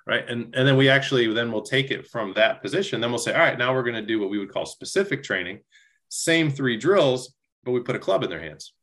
Right? 0.05 0.27
And 0.27 0.55
and 0.55 0.67
then 0.67 0.77
we 0.77 0.89
actually 0.89 1.31
then 1.33 1.51
we'll 1.51 1.61
take 1.61 1.91
it 1.91 2.07
from 2.07 2.33
that 2.33 2.61
position. 2.61 3.01
Then 3.01 3.11
we'll 3.11 3.19
say 3.19 3.33
all 3.33 3.39
right 3.39 3.57
now 3.57 3.73
we're 3.73 3.83
going 3.83 3.95
to 3.95 4.01
do 4.01 4.19
what 4.19 4.29
we 4.29 4.39
would 4.39 4.51
call 4.51 4.65
specific 4.65 5.23
training 5.23 5.59
same 6.09 6.49
three 6.49 6.77
drills 6.77 7.33
but 7.63 7.71
we 7.71 7.81
put 7.81 7.97
a 7.97 7.99
club 7.99 8.23
in 8.23 8.29
their 8.29 8.41
hands. 8.41 8.73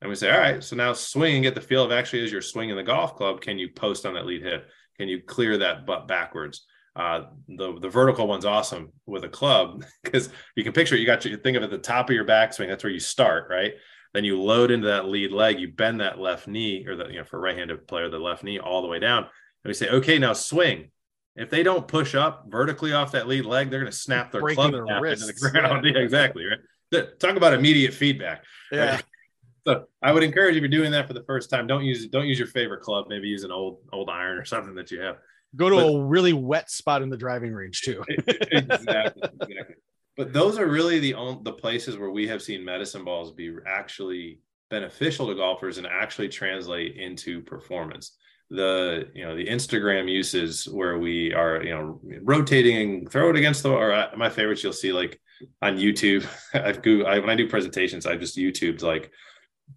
And 0.00 0.08
we 0.08 0.16
say 0.16 0.30
all 0.30 0.40
right 0.40 0.64
so 0.64 0.74
now 0.74 0.92
swing 0.94 1.34
and 1.34 1.42
get 1.42 1.54
the 1.54 1.60
feel 1.60 1.84
of 1.84 1.92
actually 1.92 2.24
as 2.24 2.32
you're 2.32 2.42
swinging 2.42 2.76
the 2.76 2.82
golf 2.82 3.16
club 3.16 3.40
can 3.40 3.58
you 3.58 3.68
post 3.68 4.06
on 4.06 4.14
that 4.14 4.26
lead 4.26 4.42
hip? 4.42 4.68
can 4.98 5.08
you 5.08 5.22
clear 5.22 5.58
that 5.58 5.86
butt 5.86 6.06
backwards 6.08 6.66
uh, 6.94 7.24
the 7.48 7.78
the 7.80 7.88
vertical 7.88 8.26
one's 8.26 8.44
awesome 8.44 8.92
with 9.06 9.24
a 9.24 9.28
club 9.28 9.84
because 10.04 10.28
you 10.56 10.64
can 10.64 10.72
picture 10.72 10.94
it, 10.94 11.00
you 11.00 11.06
got 11.06 11.24
your 11.24 11.38
think 11.38 11.56
of 11.56 11.62
it 11.62 11.66
at 11.66 11.70
the 11.70 11.78
top 11.78 12.08
of 12.08 12.14
your 12.14 12.24
backswing. 12.24 12.68
That's 12.68 12.84
where 12.84 12.92
you 12.92 13.00
start, 13.00 13.48
right? 13.48 13.72
Then 14.12 14.24
you 14.24 14.40
load 14.40 14.70
into 14.70 14.88
that 14.88 15.06
lead 15.06 15.32
leg, 15.32 15.58
you 15.58 15.72
bend 15.72 16.00
that 16.00 16.18
left 16.18 16.46
knee, 16.46 16.86
or 16.86 16.96
the 16.96 17.08
you 17.08 17.18
know 17.18 17.24
for 17.24 17.38
a 17.38 17.40
right-handed 17.40 17.86
player, 17.86 18.10
the 18.10 18.18
left 18.18 18.44
knee 18.44 18.58
all 18.58 18.82
the 18.82 18.88
way 18.88 18.98
down, 18.98 19.22
and 19.22 19.30
we 19.64 19.74
say, 19.74 19.88
okay, 19.88 20.18
now 20.18 20.32
swing. 20.32 20.90
If 21.34 21.48
they 21.48 21.62
don't 21.62 21.88
push 21.88 22.14
up 22.14 22.44
vertically 22.48 22.92
off 22.92 23.12
that 23.12 23.26
lead 23.26 23.46
leg, 23.46 23.70
they're 23.70 23.80
going 23.80 23.90
to 23.90 23.96
snap 23.96 24.32
their 24.32 24.42
Breaking 24.42 24.70
club 24.70 24.72
their 24.72 25.06
into 25.06 25.26
the 25.26 25.50
ground. 25.50 25.84
Yeah. 25.86 25.92
yeah, 25.94 26.00
exactly. 26.00 26.44
Right. 26.44 27.18
Talk 27.18 27.36
about 27.36 27.54
immediate 27.54 27.94
feedback. 27.94 28.44
Yeah. 28.70 28.96
Right? 28.96 29.04
So 29.64 29.84
I 30.02 30.10
would 30.10 30.24
encourage 30.24 30.56
if 30.56 30.60
you're 30.60 30.68
doing 30.68 30.90
that 30.90 31.06
for 31.06 31.12
the 31.12 31.22
first 31.22 31.48
time, 31.48 31.68
don't 31.68 31.84
use 31.84 32.08
don't 32.08 32.26
use 32.26 32.36
your 32.36 32.48
favorite 32.48 32.80
club. 32.80 33.06
Maybe 33.08 33.28
use 33.28 33.44
an 33.44 33.52
old 33.52 33.78
old 33.92 34.10
iron 34.10 34.36
or 34.36 34.44
something 34.44 34.74
that 34.74 34.90
you 34.90 35.00
have. 35.00 35.18
Go 35.54 35.68
to 35.68 35.76
but, 35.76 35.86
a 35.86 36.04
really 36.04 36.32
wet 36.32 36.70
spot 36.70 37.02
in 37.02 37.10
the 37.10 37.16
driving 37.16 37.52
range 37.52 37.82
too. 37.82 38.02
exactly, 38.08 39.22
exactly. 39.40 39.76
But 40.16 40.32
those 40.32 40.58
are 40.58 40.66
really 40.66 40.98
the 40.98 41.14
only 41.14 41.40
the 41.42 41.52
places 41.52 41.96
where 41.96 42.10
we 42.10 42.26
have 42.28 42.42
seen 42.42 42.64
medicine 42.64 43.04
balls 43.04 43.32
be 43.32 43.54
actually 43.66 44.40
beneficial 44.70 45.26
to 45.26 45.34
golfers 45.34 45.78
and 45.78 45.86
actually 45.86 46.28
translate 46.28 46.96
into 46.96 47.42
performance. 47.42 48.16
The 48.50 49.08
you 49.14 49.24
know 49.24 49.34
the 49.36 49.46
Instagram 49.46 50.10
uses 50.10 50.66
where 50.68 50.98
we 50.98 51.32
are 51.32 51.62
you 51.62 51.70
know 51.70 52.00
rotating 52.22 52.76
and 52.76 53.10
throw 53.10 53.30
it 53.30 53.36
against 53.36 53.62
the 53.62 53.70
or 53.70 53.92
uh, 53.92 54.10
my 54.16 54.28
favorites 54.28 54.62
you'll 54.62 54.72
see 54.72 54.92
like 54.92 55.20
on 55.60 55.76
YouTube. 55.76 56.26
I've 56.54 56.82
Googled 56.82 57.06
I, 57.06 57.18
when 57.18 57.30
I 57.30 57.34
do 57.34 57.48
presentations 57.48 58.06
I 58.06 58.16
just 58.16 58.36
YouTubed 58.36 58.82
like 58.82 59.10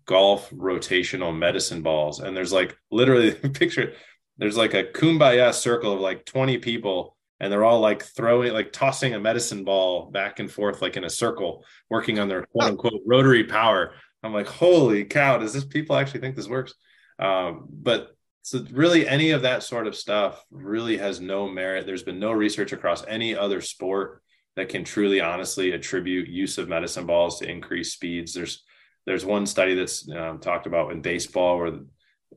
golf 0.06 0.50
rotational 0.50 1.36
medicine 1.36 1.82
balls 1.82 2.20
and 2.20 2.36
there's 2.36 2.52
like 2.52 2.78
literally 2.92 3.32
picture 3.62 3.94
there's 4.38 4.58
like 4.58 4.74
a 4.74 4.84
kumbaya 4.84 5.54
circle 5.54 5.94
of 5.94 6.00
like 6.00 6.26
20 6.26 6.58
people 6.60 7.16
and 7.40 7.52
they're 7.52 7.64
all 7.64 7.80
like 7.80 8.04
throwing 8.04 8.54
like 8.54 8.72
tossing 8.72 9.14
a 9.14 9.20
medicine 9.20 9.64
ball 9.64 10.10
back 10.12 10.40
and 10.40 10.52
forth 10.52 10.82
like 10.82 10.98
in 10.98 11.04
a 11.04 11.10
circle 11.10 11.64
working 11.90 12.20
on 12.20 12.28
their 12.28 12.46
quote 12.46 12.72
unquote 12.72 13.02
rotary 13.06 13.44
power. 13.44 13.94
I'm 14.24 14.34
like 14.34 14.48
holy 14.48 15.06
cow 15.06 15.38
does 15.38 15.54
this 15.54 15.66
people 15.66 15.96
actually 15.96 16.22
think 16.22 16.36
this 16.36 16.48
works? 16.48 16.74
Um, 17.20 17.68
but 17.70 18.16
so 18.42 18.64
really 18.72 19.08
any 19.08 19.32
of 19.32 19.42
that 19.42 19.64
sort 19.64 19.88
of 19.88 19.96
stuff 19.96 20.44
really 20.52 20.98
has 20.98 21.20
no 21.20 21.48
merit. 21.48 21.86
There's 21.86 22.04
been 22.04 22.20
no 22.20 22.32
research 22.32 22.74
across 22.74 23.06
any 23.08 23.36
other 23.36 23.62
sport 23.62 24.22
that 24.56 24.70
can 24.70 24.84
truly 24.84 25.20
honestly 25.20 25.72
attribute 25.72 26.30
use 26.30 26.58
of 26.58 26.70
medicine 26.70 27.06
balls 27.06 27.40
to 27.40 27.50
increase 27.50 27.94
speeds. 27.94 28.34
There's 28.34 28.64
there's 29.06 29.26
one 29.26 29.46
study 29.46 29.76
that's 29.76 30.10
um, 30.10 30.40
talked 30.40 30.66
about 30.66 30.92
in 30.92 31.02
baseball 31.02 31.58
where 31.60 31.80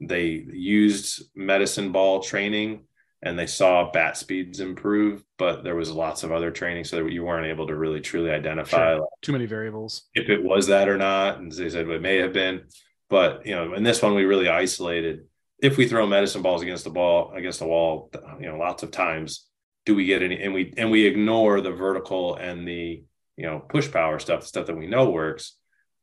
they 0.00 0.44
used 0.52 1.22
medicine 1.34 1.92
ball 1.92 2.20
training 2.20 2.84
and 3.22 3.38
they 3.38 3.46
saw 3.46 3.90
bat 3.90 4.16
speeds 4.16 4.60
improve, 4.60 5.24
but 5.38 5.64
there 5.64 5.74
was 5.74 5.90
lots 5.90 6.22
of 6.22 6.30
other 6.30 6.50
training 6.50 6.84
so 6.84 6.96
that 6.96 7.12
you 7.12 7.24
weren't 7.24 7.46
able 7.46 7.66
to 7.66 7.74
really 7.74 8.00
truly 8.00 8.30
identify 8.30 8.94
sure. 8.94 9.08
too 9.22 9.32
many 9.32 9.46
variables 9.46 10.04
if 10.14 10.28
it 10.28 10.42
was 10.42 10.68
that 10.68 10.88
or 10.88 10.96
not. 10.96 11.38
And 11.38 11.50
they 11.50 11.68
said 11.68 11.88
it 11.88 12.02
may 12.02 12.18
have 12.18 12.32
been, 12.32 12.62
but 13.10 13.44
you 13.44 13.54
know, 13.54 13.74
in 13.74 13.82
this 13.82 14.02
one 14.02 14.14
we 14.14 14.24
really 14.24 14.48
isolated. 14.48 15.24
If 15.60 15.76
we 15.76 15.88
throw 15.88 16.06
medicine 16.06 16.42
balls 16.42 16.62
against 16.62 16.84
the 16.84 16.90
ball 16.90 17.32
against 17.32 17.58
the 17.58 17.66
wall, 17.66 18.10
you 18.38 18.46
know, 18.46 18.56
lots 18.56 18.84
of 18.84 18.92
times, 18.92 19.48
do 19.84 19.96
we 19.96 20.04
get 20.04 20.22
any? 20.22 20.40
And 20.40 20.54
we 20.54 20.72
and 20.76 20.90
we 20.90 21.04
ignore 21.04 21.60
the 21.60 21.72
vertical 21.72 22.36
and 22.36 22.68
the 22.68 23.02
you 23.36 23.46
know 23.46 23.58
push 23.58 23.90
power 23.90 24.20
stuff, 24.20 24.46
stuff 24.46 24.66
that 24.66 24.76
we 24.76 24.86
know 24.86 25.10
works. 25.10 25.56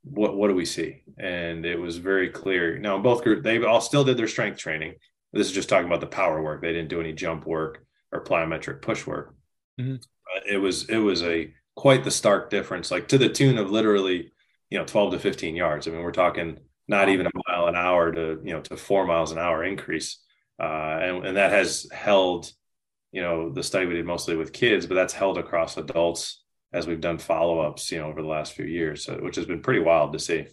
What 0.05 0.37
what 0.37 0.47
do 0.47 0.55
we 0.55 0.65
see? 0.65 1.03
And 1.17 1.65
it 1.65 1.79
was 1.79 1.97
very 1.97 2.29
clear. 2.29 2.77
Now, 2.79 2.97
both 2.97 3.23
group 3.23 3.43
they 3.43 3.61
all 3.63 3.81
still 3.81 4.03
did 4.03 4.17
their 4.17 4.27
strength 4.27 4.57
training 4.57 4.95
this 5.35 5.47
is 5.47 5.53
just 5.53 5.67
talking 5.67 5.87
about 5.87 5.99
the 5.99 6.07
power 6.07 6.41
work. 6.41 6.61
They 6.61 6.71
didn't 6.71 6.87
do 6.87 7.01
any 7.01 7.11
jump 7.11 7.45
work 7.45 7.85
or 8.11 8.23
plyometric 8.23 8.81
push 8.81 9.05
work. 9.05 9.35
Mm-hmm. 9.79 9.95
it 10.49 10.57
was 10.57 10.89
it 10.89 10.97
was 10.97 11.21
a 11.23 11.53
quite 11.75 12.05
the 12.05 12.11
stark 12.11 12.49
difference, 12.49 12.89
like 12.89 13.09
to 13.09 13.17
the 13.17 13.27
tune 13.27 13.57
of 13.57 13.69
literally, 13.69 14.31
you 14.69 14.79
know, 14.79 14.85
12 14.85 15.11
to 15.11 15.19
15 15.19 15.53
yards. 15.53 15.87
I 15.87 15.91
mean, 15.91 16.01
we're 16.01 16.13
talking 16.13 16.59
not 16.87 17.09
even 17.09 17.25
a 17.27 17.31
mile 17.49 17.67
an 17.67 17.75
hour 17.75 18.13
to 18.13 18.39
you 18.45 18.53
know 18.53 18.61
to 18.61 18.77
four 18.77 19.05
miles 19.05 19.33
an 19.33 19.37
hour 19.37 19.65
increase, 19.65 20.19
uh, 20.57 20.63
and 21.01 21.25
and 21.25 21.37
that 21.37 21.51
has 21.51 21.87
held. 21.91 22.51
You 23.11 23.21
know, 23.21 23.49
the 23.49 23.63
study 23.63 23.85
we 23.85 23.93
did 23.93 24.05
mostly 24.05 24.35
with 24.35 24.51
kids, 24.51 24.85
but 24.85 24.95
that's 24.95 25.13
held 25.13 25.37
across 25.37 25.77
adults 25.77 26.43
as 26.75 26.85
we've 26.85 27.01
done 27.01 27.17
follow-ups, 27.17 27.91
you 27.91 27.99
know, 27.99 28.07
over 28.07 28.21
the 28.21 28.27
last 28.27 28.53
few 28.53 28.65
years, 28.65 29.07
which 29.07 29.37
has 29.37 29.45
been 29.45 29.61
pretty 29.61 29.79
wild 29.79 30.13
to 30.13 30.19
see. 30.19 30.45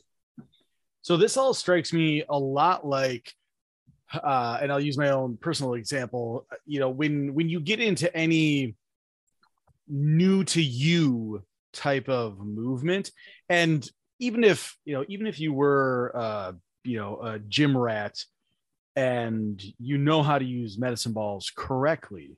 So 1.03 1.17
this 1.17 1.37
all 1.37 1.53
strikes 1.53 1.93
me 1.93 2.25
a 2.29 2.39
lot 2.39 2.87
like 2.87 3.35
uh, 4.15 4.59
and 4.61 4.71
I'll 4.71 4.81
use 4.81 4.99
my 4.99 5.11
own 5.11 5.37
personal 5.37 5.75
example. 5.75 6.47
You 6.67 6.81
know, 6.81 6.91
when 6.91 7.35
when 7.35 7.49
you 7.49 7.61
get 7.61 7.81
into 7.81 8.15
any 8.17 8.77
new 9.89 10.45
to 10.45 10.63
you 10.63 11.43
type 11.73 12.09
of 12.09 12.39
movement, 12.39 13.11
and 13.49 13.89
even 14.19 14.45
if 14.45 14.77
you 14.85 14.95
know, 14.95 15.05
even 15.09 15.27
if 15.27 15.41
you 15.41 15.53
were, 15.53 16.13
uh, 16.15 16.53
you 16.85 16.99
know, 16.99 17.21
a 17.23 17.39
gym 17.39 17.77
rat, 17.77 18.19
and 18.97 19.63
you 19.79 19.99
know 19.99 20.23
how 20.23 20.39
to 20.39 20.45
use 20.45 20.79
medicine 20.79 21.13
balls 21.13 21.51
correctly, 21.55 22.37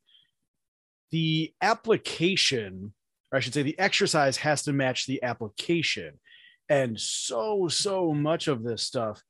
the 1.10 1.52
application, 1.60 2.92
or 3.34 3.36
I 3.36 3.40
should 3.40 3.52
say, 3.52 3.62
the 3.62 3.78
exercise 3.80 4.36
has 4.36 4.62
to 4.62 4.72
match 4.72 5.06
the 5.06 5.20
application, 5.24 6.20
and 6.68 6.98
so 6.98 7.66
so 7.66 8.12
much 8.12 8.46
of 8.46 8.62
this 8.62 8.84
stuff 8.84 9.20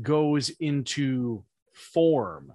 goes 0.00 0.50
into 0.58 1.44
form. 1.72 2.52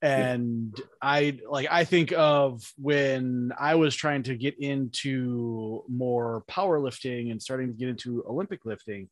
And 0.00 0.80
i 1.02 1.40
like 1.50 1.66
i 1.72 1.82
think 1.82 2.12
of 2.12 2.72
when 2.76 3.52
i 3.58 3.74
was 3.74 3.96
trying 3.96 4.22
to 4.22 4.36
get 4.36 4.56
into 4.60 5.82
more 5.88 6.44
powerlifting 6.48 7.32
and 7.32 7.42
starting 7.42 7.66
to 7.66 7.72
get 7.72 7.88
into 7.88 8.24
olympic 8.28 8.64
lifting 8.64 9.08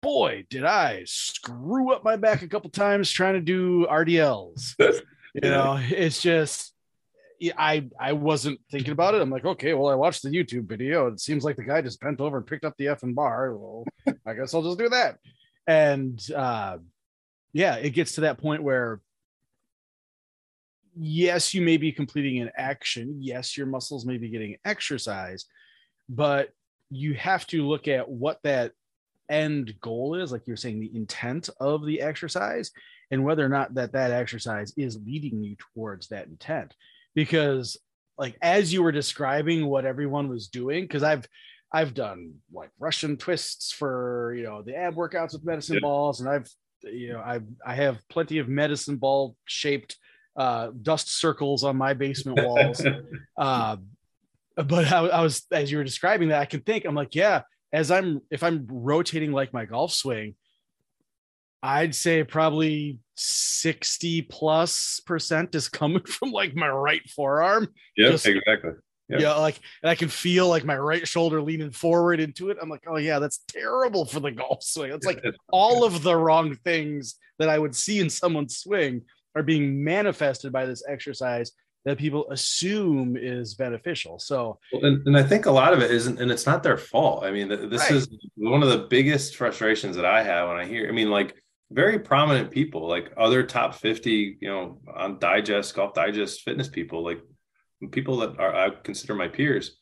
boy 0.00 0.46
did 0.48 0.64
i 0.64 1.02
screw 1.04 1.92
up 1.92 2.02
my 2.02 2.16
back 2.16 2.40
a 2.40 2.48
couple 2.48 2.70
times 2.70 3.10
trying 3.10 3.34
to 3.34 3.40
do 3.42 3.86
rdls 3.86 4.74
you 5.34 5.42
know 5.42 5.78
it's 5.90 6.22
just 6.22 6.73
I 7.56 7.88
I 7.98 8.12
wasn't 8.12 8.60
thinking 8.70 8.92
about 8.92 9.14
it. 9.14 9.20
I'm 9.20 9.30
like, 9.30 9.44
okay, 9.44 9.74
well, 9.74 9.88
I 9.88 9.94
watched 9.94 10.22
the 10.22 10.30
YouTube 10.30 10.68
video. 10.68 11.08
It 11.08 11.20
seems 11.20 11.44
like 11.44 11.56
the 11.56 11.64
guy 11.64 11.82
just 11.82 12.00
bent 12.00 12.20
over 12.20 12.38
and 12.38 12.46
picked 12.46 12.64
up 12.64 12.74
the 12.78 12.88
F 12.88 13.02
and 13.02 13.14
bar. 13.14 13.56
Well, 13.56 13.84
I 14.26 14.34
guess 14.34 14.54
I'll 14.54 14.62
just 14.62 14.78
do 14.78 14.88
that. 14.88 15.18
And 15.66 16.20
uh, 16.34 16.78
yeah, 17.52 17.76
it 17.76 17.90
gets 17.90 18.12
to 18.12 18.22
that 18.22 18.38
point 18.38 18.62
where 18.62 19.00
yes, 20.96 21.54
you 21.54 21.62
may 21.62 21.76
be 21.76 21.92
completing 21.92 22.40
an 22.40 22.50
action. 22.56 23.18
Yes, 23.20 23.56
your 23.56 23.66
muscles 23.66 24.06
may 24.06 24.18
be 24.18 24.28
getting 24.28 24.56
exercise, 24.64 25.46
but 26.08 26.50
you 26.90 27.14
have 27.14 27.46
to 27.48 27.66
look 27.66 27.88
at 27.88 28.08
what 28.08 28.38
that 28.44 28.72
end 29.30 29.74
goal 29.80 30.14
is 30.14 30.30
like 30.30 30.46
you're 30.46 30.56
saying 30.56 30.78
the 30.78 30.94
intent 30.94 31.48
of 31.58 31.86
the 31.86 32.02
exercise 32.02 32.70
and 33.10 33.24
whether 33.24 33.44
or 33.44 33.48
not 33.48 33.72
that 33.74 33.92
that 33.92 34.10
exercise 34.10 34.72
is 34.76 34.98
leading 35.06 35.42
you 35.42 35.56
towards 35.74 36.08
that 36.08 36.26
intent 36.26 36.74
because 37.14 37.76
like 38.18 38.36
as 38.42 38.72
you 38.72 38.82
were 38.82 38.92
describing 38.92 39.66
what 39.66 39.84
everyone 39.84 40.28
was 40.28 40.48
doing 40.48 40.84
because 40.84 41.02
i've 41.02 41.26
i've 41.72 41.94
done 41.94 42.34
like 42.52 42.70
russian 42.78 43.16
twists 43.16 43.72
for 43.72 44.34
you 44.36 44.44
know 44.44 44.62
the 44.62 44.76
ab 44.76 44.94
workouts 44.94 45.32
with 45.32 45.44
medicine 45.44 45.74
yeah. 45.74 45.80
balls 45.80 46.20
and 46.20 46.28
i've 46.28 46.48
you 46.92 47.12
know, 47.12 47.20
I 47.20 47.40
I 47.64 47.74
have 47.74 47.98
plenty 48.08 48.38
of 48.38 48.48
medicine 48.48 48.96
ball 48.96 49.36
shaped 49.44 49.96
uh, 50.36 50.70
dust 50.82 51.18
circles 51.18 51.64
on 51.64 51.76
my 51.76 51.94
basement 51.94 52.40
walls. 52.42 52.84
uh, 53.38 53.76
but 54.56 54.92
I, 54.92 54.98
I, 55.06 55.22
was 55.22 55.46
as 55.52 55.70
you 55.70 55.78
were 55.78 55.84
describing 55.84 56.28
that, 56.28 56.40
I 56.40 56.46
can 56.46 56.60
think 56.60 56.84
I'm 56.84 56.94
like, 56.94 57.14
yeah, 57.14 57.42
as 57.72 57.90
I'm 57.90 58.20
if 58.30 58.42
I'm 58.42 58.66
rotating 58.68 59.32
like 59.32 59.52
my 59.52 59.64
golf 59.64 59.92
swing, 59.92 60.34
I'd 61.64 61.94
say 61.94 62.22
probably 62.22 62.98
60 63.16 64.22
plus 64.22 65.00
percent 65.06 65.54
is 65.54 65.66
coming 65.66 66.02
from 66.06 66.30
like 66.30 66.54
my 66.54 66.68
right 66.68 67.00
forearm. 67.08 67.68
Yeah, 67.96 68.10
exactly. 68.10 68.72
Yeah. 69.08 69.18
yeah, 69.18 69.34
like 69.34 69.60
and 69.82 69.90
I 69.90 69.94
can 69.94 70.08
feel 70.08 70.48
like 70.48 70.64
my 70.64 70.76
right 70.76 71.06
shoulder 71.08 71.40
leaning 71.40 71.70
forward 71.70 72.20
into 72.20 72.50
it. 72.50 72.58
I'm 72.60 72.68
like, 72.68 72.84
oh 72.86 72.98
yeah, 72.98 73.18
that's 73.18 73.40
terrible 73.48 74.04
for 74.04 74.20
the 74.20 74.30
golf 74.30 74.62
swing. 74.62 74.92
It's 74.92 75.06
like 75.06 75.22
all 75.52 75.84
of 75.84 76.02
the 76.02 76.14
wrong 76.14 76.54
things 76.64 77.16
that 77.38 77.48
I 77.48 77.58
would 77.58 77.74
see 77.74 77.98
in 77.98 78.10
someone's 78.10 78.58
swing 78.58 79.02
are 79.34 79.42
being 79.42 79.82
manifested 79.82 80.52
by 80.52 80.66
this 80.66 80.82
exercise 80.86 81.52
that 81.86 81.98
people 81.98 82.30
assume 82.30 83.16
is 83.16 83.54
beneficial. 83.54 84.18
So, 84.18 84.58
and, 84.72 85.06
and 85.06 85.16
I 85.16 85.22
think 85.22 85.44
a 85.44 85.50
lot 85.50 85.74
of 85.74 85.80
it 85.80 85.90
isn't, 85.90 86.18
and 86.18 86.30
it's 86.30 86.46
not 86.46 86.62
their 86.62 86.78
fault. 86.78 87.24
I 87.24 87.30
mean, 87.30 87.48
this 87.48 87.82
right. 87.82 87.90
is 87.90 88.08
one 88.36 88.62
of 88.62 88.70
the 88.70 88.86
biggest 88.88 89.36
frustrations 89.36 89.96
that 89.96 90.06
I 90.06 90.22
have 90.22 90.48
when 90.48 90.56
I 90.56 90.64
hear. 90.64 90.88
I 90.88 90.92
mean, 90.92 91.10
like 91.10 91.34
very 91.74 91.98
prominent 91.98 92.52
people, 92.52 92.88
like 92.88 93.12
other 93.16 93.42
top 93.42 93.74
50, 93.74 94.38
you 94.40 94.48
know, 94.48 94.78
on 94.94 95.18
Digest, 95.18 95.74
Golf 95.74 95.92
Digest 95.92 96.42
fitness 96.42 96.68
people, 96.68 97.04
like 97.04 97.20
people 97.90 98.18
that 98.18 98.38
are 98.38 98.54
I 98.54 98.70
consider 98.70 99.14
my 99.14 99.26
peers, 99.26 99.76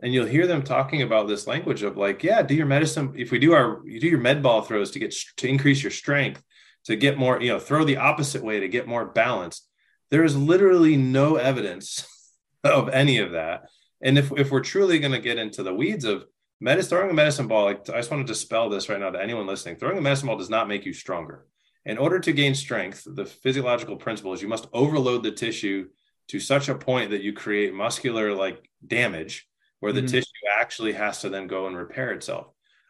and 0.00 0.14
you'll 0.14 0.26
hear 0.26 0.46
them 0.46 0.62
talking 0.62 1.02
about 1.02 1.26
this 1.26 1.48
language 1.48 1.82
of 1.82 1.96
like, 1.96 2.22
yeah, 2.22 2.42
do 2.42 2.54
your 2.54 2.66
medicine. 2.66 3.14
If 3.16 3.32
we 3.32 3.40
do 3.40 3.54
our, 3.54 3.82
you 3.84 3.98
do 3.98 4.06
your 4.06 4.20
med 4.20 4.40
ball 4.42 4.62
throws 4.62 4.92
to 4.92 5.00
get 5.00 5.14
to 5.38 5.48
increase 5.48 5.82
your 5.82 5.90
strength, 5.90 6.42
to 6.84 6.94
get 6.94 7.18
more, 7.18 7.42
you 7.42 7.48
know, 7.48 7.58
throw 7.58 7.84
the 7.84 7.96
opposite 7.96 8.44
way 8.44 8.60
to 8.60 8.68
get 8.68 8.86
more 8.86 9.06
balance. 9.06 9.68
There 10.10 10.24
is 10.24 10.36
literally 10.36 10.96
no 10.96 11.36
evidence 11.36 12.06
of 12.64 12.88
any 12.88 13.18
of 13.18 13.32
that. 13.32 13.64
And 14.00 14.16
if 14.16 14.30
if 14.36 14.52
we're 14.52 14.60
truly 14.60 15.00
going 15.00 15.12
to 15.12 15.18
get 15.18 15.38
into 15.38 15.64
the 15.64 15.74
weeds 15.74 16.04
of 16.04 16.24
medicine, 16.62 16.90
throwing 16.90 17.10
a 17.10 17.14
medicine 17.14 17.48
ball, 17.48 17.64
like, 17.64 17.88
I 17.90 17.96
just 17.96 18.10
want 18.10 18.26
to 18.26 18.32
dispel 18.32 18.68
this 18.68 18.88
right 18.88 19.00
now 19.00 19.10
to 19.10 19.20
anyone 19.20 19.46
listening. 19.46 19.76
Throwing 19.76 19.98
a 19.98 20.00
medicine 20.00 20.28
ball 20.28 20.38
does 20.38 20.50
not 20.50 20.68
make 20.68 20.86
you 20.86 20.92
stronger. 20.92 21.46
In 21.84 21.98
order 21.98 22.20
to 22.20 22.32
gain 22.32 22.54
strength, 22.54 23.02
the 23.06 23.26
physiological 23.26 23.96
principle 23.96 24.32
is 24.32 24.40
you 24.40 24.48
must 24.48 24.68
overload 24.72 25.24
the 25.24 25.32
tissue 25.32 25.88
to 26.28 26.38
such 26.38 26.68
a 26.68 26.74
point 26.74 27.10
that 27.10 27.22
you 27.22 27.32
create 27.32 27.74
muscular 27.74 28.32
like 28.32 28.70
damage 28.86 29.48
where 29.80 29.92
the 29.92 30.00
mm-hmm. 30.00 30.06
tissue 30.06 30.30
actually 30.60 30.92
has 30.92 31.20
to 31.20 31.28
then 31.28 31.48
go 31.48 31.66
and 31.66 31.76
repair 31.76 32.12
itself. 32.12 32.46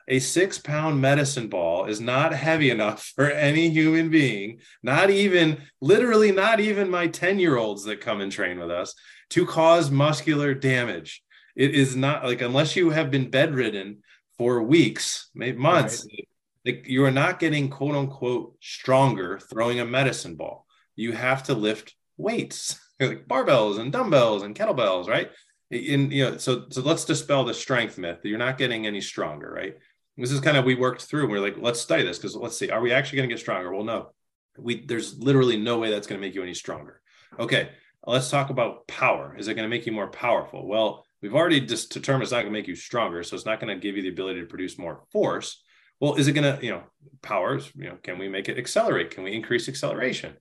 A 0.08 0.18
six 0.18 0.58
pound 0.58 1.00
medicine 1.00 1.48
ball 1.48 1.86
is 1.86 2.00
not 2.00 2.34
heavy 2.34 2.68
enough 2.68 3.12
for 3.14 3.30
any 3.30 3.70
human 3.70 4.10
being, 4.10 4.60
not 4.82 5.08
even 5.08 5.62
literally, 5.80 6.32
not 6.32 6.60
even 6.60 6.90
my 6.90 7.06
10 7.06 7.38
year 7.38 7.56
olds 7.56 7.84
that 7.84 8.02
come 8.02 8.20
and 8.20 8.30
train 8.30 8.58
with 8.58 8.70
us, 8.70 8.94
to 9.30 9.46
cause 9.46 9.90
muscular 9.90 10.52
damage. 10.52 11.22
It 11.54 11.74
is 11.74 11.96
not 11.96 12.24
like, 12.24 12.40
unless 12.40 12.76
you 12.76 12.90
have 12.90 13.10
been 13.10 13.30
bedridden 13.30 13.98
for 14.38 14.62
weeks, 14.62 15.30
maybe 15.34 15.58
months, 15.58 16.06
right. 16.10 16.28
like, 16.64 16.88
you 16.88 17.04
are 17.04 17.10
not 17.10 17.38
getting 17.38 17.68
quote 17.68 17.94
unquote 17.94 18.56
stronger 18.60 19.38
throwing 19.38 19.80
a 19.80 19.84
medicine 19.84 20.36
ball. 20.36 20.66
You 20.96 21.12
have 21.12 21.44
to 21.44 21.54
lift 21.54 21.94
weights 22.16 22.78
like 23.00 23.26
barbells 23.26 23.78
and 23.78 23.92
dumbbells 23.92 24.42
and 24.42 24.54
kettlebells, 24.54 25.08
right? 25.08 25.30
In 25.70 26.10
you 26.10 26.24
know, 26.24 26.36
so 26.36 26.66
so 26.70 26.82
let's 26.82 27.04
dispel 27.04 27.44
the 27.44 27.54
strength 27.54 27.96
myth 27.98 28.20
that 28.22 28.28
you're 28.28 28.38
not 28.38 28.58
getting 28.58 28.86
any 28.86 29.00
stronger, 29.00 29.50
right? 29.50 29.76
This 30.16 30.30
is 30.30 30.40
kind 30.40 30.56
of 30.56 30.64
we 30.64 30.74
worked 30.74 31.02
through. 31.02 31.22
And 31.22 31.30
we're 31.30 31.40
like, 31.40 31.56
let's 31.58 31.80
study 31.80 32.02
this 32.02 32.18
because 32.18 32.36
let's 32.36 32.58
see, 32.58 32.70
are 32.70 32.82
we 32.82 32.92
actually 32.92 33.16
going 33.16 33.28
to 33.28 33.34
get 33.34 33.40
stronger? 33.40 33.72
Well, 33.72 33.84
no, 33.84 34.10
we 34.58 34.84
there's 34.84 35.18
literally 35.18 35.56
no 35.56 35.78
way 35.78 35.90
that's 35.90 36.06
going 36.06 36.20
to 36.20 36.26
make 36.26 36.34
you 36.34 36.42
any 36.42 36.54
stronger. 36.54 37.00
Okay, 37.38 37.70
let's 38.06 38.30
talk 38.30 38.50
about 38.50 38.86
power. 38.86 39.34
Is 39.38 39.48
it 39.48 39.54
going 39.54 39.64
to 39.64 39.74
make 39.74 39.86
you 39.86 39.92
more 39.92 40.08
powerful? 40.08 40.66
Well, 40.66 41.06
we've 41.22 41.34
already 41.34 41.60
just 41.60 41.92
determined 41.92 42.24
it's 42.24 42.32
not 42.32 42.42
going 42.42 42.52
to 42.52 42.58
make 42.58 42.68
you 42.68 42.76
stronger, 42.76 43.22
so 43.22 43.36
it's 43.36 43.46
not 43.46 43.60
going 43.60 43.74
to 43.74 43.80
give 43.80 43.96
you 43.96 44.02
the 44.02 44.08
ability 44.08 44.40
to 44.40 44.46
produce 44.46 44.78
more 44.78 45.04
force. 45.12 45.62
Well, 46.00 46.16
is 46.16 46.26
it 46.26 46.32
going 46.32 46.56
to, 46.56 46.64
you 46.64 46.72
know, 46.72 46.82
powers, 47.22 47.70
you 47.76 47.84
know, 47.84 47.96
can 48.02 48.18
we 48.18 48.28
make 48.28 48.48
it 48.48 48.58
accelerate? 48.58 49.12
Can 49.12 49.22
we 49.22 49.32
increase 49.32 49.68
acceleration? 49.68 50.36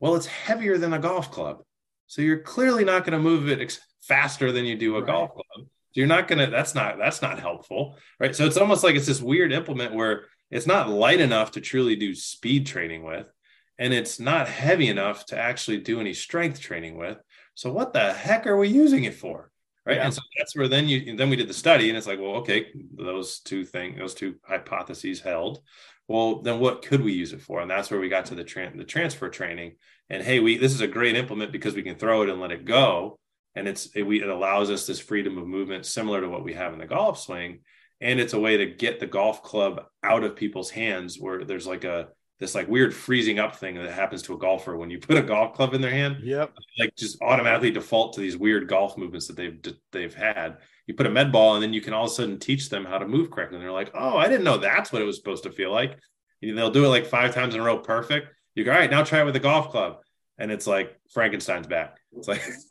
Well, 0.00 0.16
it's 0.16 0.26
heavier 0.26 0.78
than 0.78 0.92
a 0.92 0.98
golf 0.98 1.30
club. 1.30 1.62
So 2.08 2.22
you're 2.22 2.40
clearly 2.40 2.84
not 2.84 3.04
going 3.04 3.16
to 3.16 3.22
move 3.22 3.48
it 3.48 3.60
ex- 3.60 3.80
faster 4.02 4.50
than 4.50 4.64
you 4.64 4.76
do 4.76 4.96
a 4.96 4.98
right. 4.98 5.06
golf 5.06 5.30
club. 5.30 5.66
So 5.66 6.00
you're 6.00 6.08
not 6.08 6.26
going 6.26 6.40
to, 6.40 6.50
that's 6.50 6.74
not, 6.74 6.98
that's 6.98 7.22
not 7.22 7.38
helpful. 7.38 7.96
Right. 8.18 8.34
So 8.34 8.46
it's 8.46 8.56
almost 8.56 8.82
like 8.82 8.96
it's 8.96 9.06
this 9.06 9.22
weird 9.22 9.52
implement 9.52 9.94
where 9.94 10.24
it's 10.50 10.66
not 10.66 10.90
light 10.90 11.20
enough 11.20 11.52
to 11.52 11.60
truly 11.60 11.94
do 11.94 12.14
speed 12.14 12.66
training 12.66 13.04
with. 13.04 13.30
and 13.78 13.92
it's 13.92 14.20
not 14.20 14.48
heavy 14.48 14.88
enough 14.88 15.26
to 15.26 15.38
actually 15.38 15.78
do 15.78 16.00
any 16.00 16.14
strength 16.14 16.60
training 16.60 16.96
with. 16.96 17.18
So 17.54 17.72
what 17.72 17.92
the 17.92 18.12
heck 18.12 18.46
are 18.46 18.56
we 18.56 18.68
using 18.68 19.04
it 19.04 19.14
for? 19.14 19.50
Right. 19.86 19.96
Yeah. 19.96 20.04
And 20.04 20.14
so 20.14 20.22
that's 20.38 20.56
where 20.56 20.68
then 20.68 20.88
you 20.88 21.14
then 21.16 21.28
we 21.28 21.36
did 21.36 21.48
the 21.48 21.54
study 21.54 21.88
and 21.88 21.98
it's 21.98 22.06
like, 22.06 22.18
well, 22.18 22.36
okay, 22.36 22.68
those 22.94 23.40
two 23.40 23.64
things, 23.64 23.98
those 23.98 24.14
two 24.14 24.36
hypotheses 24.42 25.20
held. 25.20 25.60
Well, 26.08 26.42
then 26.42 26.58
what 26.58 26.82
could 26.82 27.02
we 27.02 27.12
use 27.12 27.32
it 27.32 27.42
for? 27.42 27.60
And 27.60 27.70
that's 27.70 27.90
where 27.90 28.00
we 28.00 28.08
got 28.08 28.26
to 28.26 28.34
the 28.34 28.44
tra- 28.44 28.72
the 28.74 28.84
transfer 28.84 29.28
training. 29.28 29.76
And 30.08 30.22
hey, 30.22 30.40
we 30.40 30.56
this 30.56 30.72
is 30.72 30.80
a 30.80 30.86
great 30.86 31.16
implement 31.16 31.52
because 31.52 31.74
we 31.74 31.82
can 31.82 31.96
throw 31.96 32.22
it 32.22 32.30
and 32.30 32.40
let 32.40 32.52
it 32.52 32.64
go. 32.64 33.18
And 33.54 33.68
it's 33.68 33.86
it, 33.94 34.02
we, 34.02 34.22
it 34.22 34.28
allows 34.28 34.70
us 34.70 34.86
this 34.86 35.00
freedom 35.00 35.36
of 35.36 35.46
movement 35.46 35.84
similar 35.86 36.20
to 36.22 36.28
what 36.28 36.44
we 36.44 36.54
have 36.54 36.72
in 36.72 36.78
the 36.78 36.86
golf 36.86 37.20
swing. 37.20 37.60
And 38.00 38.20
it's 38.20 38.32
a 38.32 38.40
way 38.40 38.56
to 38.58 38.66
get 38.66 39.00
the 39.00 39.06
golf 39.06 39.42
club 39.42 39.84
out 40.02 40.24
of 40.24 40.36
people's 40.36 40.70
hands 40.70 41.18
where 41.18 41.44
there's 41.44 41.66
like 41.66 41.84
a 41.84 42.08
this 42.44 42.54
like 42.54 42.68
weird 42.68 42.94
freezing 42.94 43.38
up 43.38 43.56
thing 43.56 43.74
that 43.74 43.90
happens 43.90 44.20
to 44.20 44.34
a 44.34 44.38
golfer 44.38 44.76
when 44.76 44.90
you 44.90 44.98
put 44.98 45.16
a 45.16 45.22
golf 45.22 45.54
club 45.54 45.72
in 45.72 45.80
their 45.80 45.90
hand. 45.90 46.18
Yep. 46.22 46.52
Like 46.78 46.94
just 46.94 47.20
automatically 47.22 47.70
default 47.70 48.12
to 48.14 48.20
these 48.20 48.36
weird 48.36 48.68
golf 48.68 48.98
movements 48.98 49.26
that 49.28 49.36
they've 49.36 49.58
they've 49.92 50.14
had. 50.14 50.58
You 50.86 50.92
put 50.92 51.06
a 51.06 51.10
med 51.10 51.32
ball 51.32 51.54
and 51.54 51.62
then 51.62 51.72
you 51.72 51.80
can 51.80 51.94
all 51.94 52.04
of 52.04 52.10
a 52.10 52.14
sudden 52.14 52.38
teach 52.38 52.68
them 52.68 52.84
how 52.84 52.98
to 52.98 53.08
move 53.08 53.30
correctly. 53.30 53.56
And 53.56 53.64
they're 53.64 53.72
like, 53.72 53.92
oh, 53.94 54.18
I 54.18 54.28
didn't 54.28 54.44
know 54.44 54.58
that's 54.58 54.92
what 54.92 55.00
it 55.00 55.06
was 55.06 55.16
supposed 55.16 55.44
to 55.44 55.50
feel 55.50 55.72
like. 55.72 55.98
And 56.42 56.58
they'll 56.58 56.70
do 56.70 56.84
it 56.84 56.88
like 56.88 57.06
five 57.06 57.34
times 57.34 57.54
in 57.54 57.62
a 57.62 57.64
row, 57.64 57.78
perfect. 57.78 58.28
You 58.54 58.64
go, 58.64 58.72
all 58.72 58.78
right, 58.78 58.90
now 58.90 59.02
try 59.02 59.22
it 59.22 59.24
with 59.24 59.36
a 59.36 59.40
golf 59.40 59.70
club. 59.70 60.00
And 60.36 60.52
it's 60.52 60.66
like 60.66 60.94
Frankenstein's 61.14 61.66
back. 61.66 61.96
It's 62.14 62.28
like, 62.28 62.42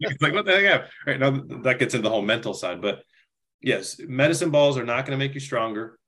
it's 0.00 0.22
like 0.22 0.34
what 0.34 0.44
the 0.44 0.52
heck? 0.52 0.82
All 0.82 0.88
right 1.06 1.18
now 1.18 1.30
that 1.62 1.78
gets 1.78 1.94
into 1.94 2.02
the 2.02 2.10
whole 2.10 2.22
mental 2.22 2.52
side. 2.52 2.82
But 2.82 3.02
yes, 3.62 3.98
medicine 3.98 4.50
balls 4.50 4.76
are 4.76 4.84
not 4.84 5.06
going 5.06 5.18
to 5.18 5.24
make 5.24 5.32
you 5.32 5.40
stronger. 5.40 5.98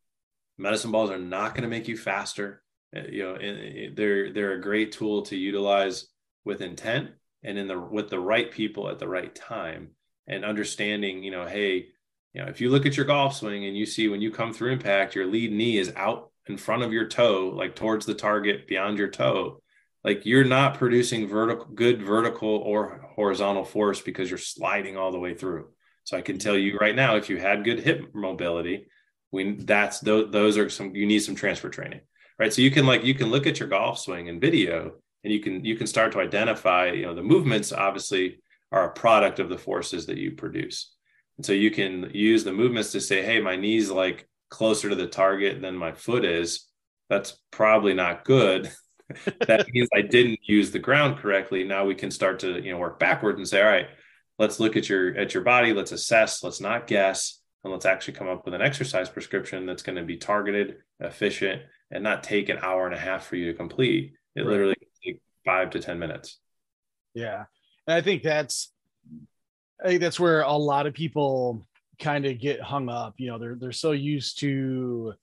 Medicine 0.59 0.91
balls 0.91 1.11
are 1.11 1.19
not 1.19 1.55
going 1.55 1.63
to 1.63 1.69
make 1.69 1.89
you 1.89 1.97
faster 1.97 2.63
Uh, 2.95 3.01
you 3.11 3.23
know 3.23 3.91
they're 3.95 4.33
they're 4.33 4.53
a 4.53 4.61
great 4.61 4.93
tool 4.93 5.23
to 5.23 5.37
utilize 5.37 6.07
with 6.45 6.61
intent 6.61 7.11
and 7.43 7.59
in 7.59 7.67
the 7.67 7.79
with 7.79 8.11
the 8.11 8.21
right 8.21 8.51
people 8.51 8.89
at 8.89 8.99
the 8.99 9.09
right 9.09 9.35
time 9.35 9.91
and 10.27 10.45
understanding 10.45 11.23
you 11.23 11.31
know 11.31 11.47
hey 11.47 11.87
you 12.33 12.43
know 12.43 12.49
if 12.49 12.61
you 12.61 12.71
look 12.71 12.87
at 12.87 12.97
your 12.97 13.07
golf 13.07 13.35
swing 13.35 13.65
and 13.65 13.77
you 13.77 13.87
see 13.87 14.09
when 14.09 14.21
you 14.21 14.31
come 14.31 14.53
through 14.53 14.73
impact 14.73 15.15
your 15.15 15.27
lead 15.27 15.53
knee 15.53 15.79
is 15.79 15.93
out 15.97 16.31
in 16.47 16.57
front 16.57 16.83
of 16.83 16.93
your 16.93 17.09
toe 17.09 17.53
like 17.55 17.75
towards 17.75 18.07
the 18.07 18.15
target 18.15 18.69
beyond 18.69 18.99
your 18.99 19.09
toe 19.09 19.61
like 20.05 20.25
you're 20.25 20.45
not 20.45 20.79
producing 20.79 21.27
vertical 21.27 21.67
good 21.75 22.01
vertical 22.01 22.49
or 22.49 23.05
horizontal 23.17 23.65
force 23.65 24.01
because 24.01 24.31
you're 24.31 24.39
sliding 24.39 24.97
all 24.97 25.11
the 25.11 25.19
way 25.19 25.35
through. 25.35 25.69
So 26.05 26.17
i 26.17 26.21
can 26.21 26.39
tell 26.39 26.57
you 26.57 26.73
mm-hmm. 26.73 26.85
right 26.85 26.95
now 26.95 27.17
if 27.17 27.29
you 27.29 27.39
had 27.39 27.65
good 27.65 27.81
hip 27.81 28.15
mobility 28.15 28.87
we 29.33 29.57
that's 29.57 29.99
those, 30.01 30.31
those 30.31 30.57
are 30.57 30.71
some 30.71 30.95
you 30.95 31.07
need 31.07 31.19
some 31.19 31.35
transfer 31.35 31.69
training 31.69 32.01
right? 32.39 32.53
So 32.53 32.63
you 32.63 32.71
can 32.71 32.87
like 32.87 33.05
you 33.05 33.15
can 33.15 33.31
look 33.31 33.47
at 33.47 33.59
your 33.59 33.69
golf 33.69 33.99
swing 33.99 34.29
and 34.29 34.41
video 34.41 34.93
and 35.25 35.33
you 35.33 35.41
can 35.41 35.65
you 35.65 35.77
can 35.77 35.87
start 35.87 36.13
to 36.13 36.21
identify 36.21 36.91
you 36.91 37.03
know 37.03 37.15
the 37.15 37.23
movements 37.23 37.73
obviously 37.73 38.41
are 38.73 38.89
a 38.89 38.93
product 38.93 39.39
of 39.39 39.49
the 39.49 39.59
forces 39.59 40.07
that 40.07 40.19
you 40.19 40.33
produce. 40.33 40.93
And 41.37 41.45
so 41.45 41.53
you 41.53 41.71
can 41.71 42.11
use 42.15 42.45
the 42.45 42.53
movements 42.53 42.93
to 42.93 43.01
say 43.01 43.23
hey 43.23 43.41
my 43.41 43.57
knee's 43.57 43.91
like 43.91 44.29
closer 44.49 44.89
to 44.89 44.95
the 44.95 45.07
target 45.07 45.61
than 45.61 45.77
my 45.77 45.93
foot 45.93 46.25
is. 46.25 46.67
That's 47.09 47.39
probably 47.51 47.95
not 47.95 48.25
good. 48.25 48.71
That 49.47 49.69
means 49.69 49.89
i 49.95 50.03
didn't 50.03 50.41
use 50.43 50.73
the 50.73 50.81
ground 50.81 51.19
correctly. 51.19 51.63
Now 51.63 51.85
we 51.85 51.95
can 51.95 52.11
start 52.11 52.41
to 52.41 52.61
you 52.61 52.73
know 52.73 52.79
work 52.79 52.99
backwards 52.99 53.39
and 53.39 53.47
say 53.47 53.63
all 53.63 53.71
right 53.71 53.87
let's 54.39 54.61
look 54.61 54.77
at 54.77 54.89
your 54.89 55.17
at 55.17 55.35
your 55.35 55.43
body. 55.43 55.73
Let's 55.73 55.93
assess. 55.93 56.43
Let's 56.43 56.61
not 56.61 56.87
guess. 56.87 57.41
And 57.65 57.73
let's 57.73 57.87
actually 57.87 58.15
come 58.15 58.29
up 58.29 58.45
with 58.45 58.55
an 58.55 58.63
exercise 58.63 59.09
prescription 59.09 59.67
that's 59.67 59.83
going 59.83 59.97
to 59.97 60.05
be 60.05 60.17
targeted 60.17 60.77
efficient 61.01 61.63
and 61.91 62.03
not 62.03 62.23
take 62.23 62.49
an 62.49 62.59
hour 62.63 62.87
and 62.87 62.95
a 62.95 62.99
half 62.99 63.27
for 63.27 63.37
you 63.37 63.47
to 63.47 63.57
complete. 63.57 64.13
It 64.35 64.41
right. 64.41 64.49
literally 64.49 64.77
take 65.05 65.21
five 65.45 65.71
to 65.71 65.81
10 65.81 65.99
minutes. 65.99 66.39
Yeah. 67.15 67.45
And 67.87 67.97
I 67.97 68.01
think 68.01 68.23
that's, 68.23 68.73
I 69.83 69.89
think 69.89 70.01
that's 70.01 70.21
where 70.21 70.43
a 70.43 70.53
lot 70.53 70.87
of 70.87 70.95
people 70.95 71.67
kind 71.99 72.27
of 72.27 72.39
get 72.39 72.61
hung 72.61 72.89
up. 72.89 73.15
You 73.19 73.31
know, 73.31 73.39
they're, 73.39 73.55
they're 73.55 73.73
so 73.73 73.93
used 73.93 74.41
to 74.41 75.15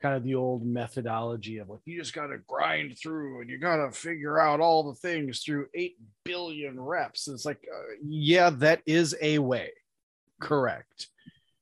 kind 0.00 0.14
of 0.14 0.22
the 0.22 0.34
old 0.34 0.64
methodology 0.64 1.58
of 1.58 1.68
like, 1.68 1.80
you 1.84 1.98
just 1.98 2.14
got 2.14 2.28
to 2.28 2.38
grind 2.46 2.96
through 2.98 3.40
and 3.40 3.50
you 3.50 3.58
got 3.58 3.76
to 3.76 3.90
figure 3.90 4.38
out 4.38 4.60
all 4.60 4.84
the 4.84 4.94
things 4.94 5.40
through 5.40 5.66
8 5.74 5.96
billion 6.24 6.80
reps. 6.80 7.26
And 7.26 7.34
it's 7.34 7.44
like, 7.44 7.66
uh, 7.72 7.94
yeah, 8.04 8.50
that 8.50 8.82
is 8.86 9.16
a 9.20 9.38
way. 9.38 9.70
Correct. 10.40 11.08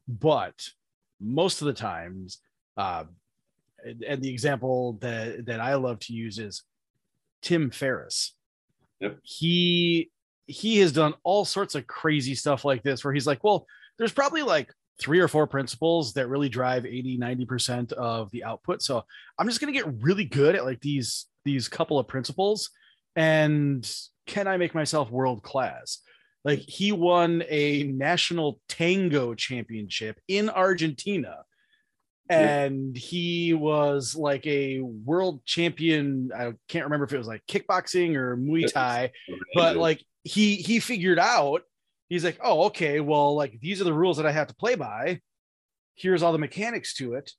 But 0.09 0.71
most 1.21 1.62
of 1.62 1.66
the 1.66 1.73
times, 1.73 2.38
uh, 2.77 3.05
and 4.07 4.22
the 4.22 4.31
example 4.31 4.99
that 5.01 5.46
that 5.46 5.61
I 5.61 5.75
love 5.75 5.99
to 6.01 6.12
use 6.12 6.38
is 6.38 6.62
Tim 7.42 7.70
Ferriss. 7.70 8.35
Yep. 9.01 9.18
He 9.22 10.11
he 10.46 10.79
has 10.79 10.92
done 10.92 11.14
all 11.25 11.44
sorts 11.44 11.75
of 11.75 11.87
crazy 11.87 12.35
stuff 12.35 12.64
like 12.64 12.83
this 12.83 13.05
where 13.05 13.12
he's 13.12 13.27
like, 13.27 13.42
well, 13.42 13.66
there's 13.99 14.12
probably 14.12 14.42
like 14.42 14.72
three 15.01 15.20
or 15.20 15.29
four 15.29 15.46
principles 15.46 16.14
that 16.14 16.29
really 16.29 16.49
drive 16.49 16.87
80 16.87 17.18
90% 17.18 17.92
of 17.92 18.31
the 18.31 18.44
output 18.44 18.83
so 18.83 19.05
i'm 19.38 19.46
just 19.46 19.61
going 19.61 19.72
to 19.72 19.79
get 19.79 20.03
really 20.03 20.25
good 20.25 20.55
at 20.55 20.64
like 20.64 20.81
these 20.81 21.27
these 21.44 21.68
couple 21.68 21.99
of 21.99 22.09
principles 22.09 22.70
and 23.14 23.90
can 24.27 24.49
i 24.49 24.57
make 24.57 24.75
myself 24.75 25.11
world 25.11 25.42
class 25.42 25.99
like 26.44 26.61
he 26.61 26.92
won 26.92 27.42
a 27.49 27.83
national 27.85 28.59
tango 28.68 29.35
championship 29.35 30.18
in 30.29 30.49
argentina 30.49 31.38
and 32.29 32.97
he 32.97 33.55
was 33.55 34.17
like 34.17 34.47
a 34.47 34.81
world 34.81 35.45
champion. 35.45 36.31
I 36.37 36.53
can't 36.69 36.85
remember 36.85 37.05
if 37.05 37.12
it 37.12 37.19
was 37.19 37.27
like 37.27 37.47
kickboxing 37.47 38.17
or 38.17 38.37
muay 38.37 38.71
thai 38.73 39.12
but 39.55 39.77
like 39.77 40.03
he 40.25 40.57
he 40.57 40.81
figured 40.81 41.19
out 41.19 41.62
he's 42.09 42.25
like 42.25 42.39
oh 42.43 42.65
okay 42.65 43.01
well 43.01 43.35
like 43.35 43.59
these 43.61 43.81
are 43.81 43.85
the 43.85 43.93
rules 43.93 44.17
that 44.17 44.27
i 44.27 44.33
have 44.33 44.49
to 44.49 44.57
play 44.57 44.75
by. 44.75 45.21
Here's 45.95 46.23
all 46.23 46.33
the 46.33 46.39
mechanics 46.39 46.95
to 46.95 47.15
it. 47.15 47.31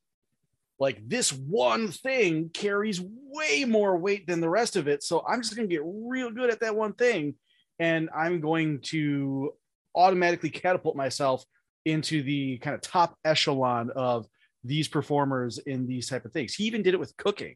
Like 0.80 1.08
this 1.08 1.32
one 1.32 1.92
thing 1.92 2.50
carries 2.54 3.02
way 3.02 3.66
more 3.66 3.98
weight 3.98 4.26
than 4.28 4.42
the 4.42 4.50
rest 4.50 4.76
of 4.76 4.88
it 4.88 5.04
so 5.04 5.24
i'm 5.28 5.42
just 5.42 5.56
going 5.56 5.68
to 5.68 5.74
get 5.74 5.84
real 5.86 6.32
good 6.32 6.50
at 6.50 6.60
that 6.62 6.76
one 6.76 6.94
thing 6.94 7.36
and 7.80 8.10
i'm 8.16 8.42
going 8.42 8.80
to 8.82 9.54
automatically 9.96 10.50
catapult 10.50 10.96
myself 10.96 11.44
into 11.86 12.24
the 12.24 12.58
kind 12.60 12.74
of 12.74 12.82
top 12.82 13.16
echelon 13.24 13.92
of 13.96 14.28
these 14.64 14.88
performers 14.88 15.58
in 15.60 15.88
these 15.88 16.08
type 16.08 16.26
of 16.26 16.34
things. 16.34 16.54
He 16.54 16.66
even 16.66 16.84
did 16.84 16.94
it 16.94 17.00
with 17.00 17.16
cooking. 17.18 17.56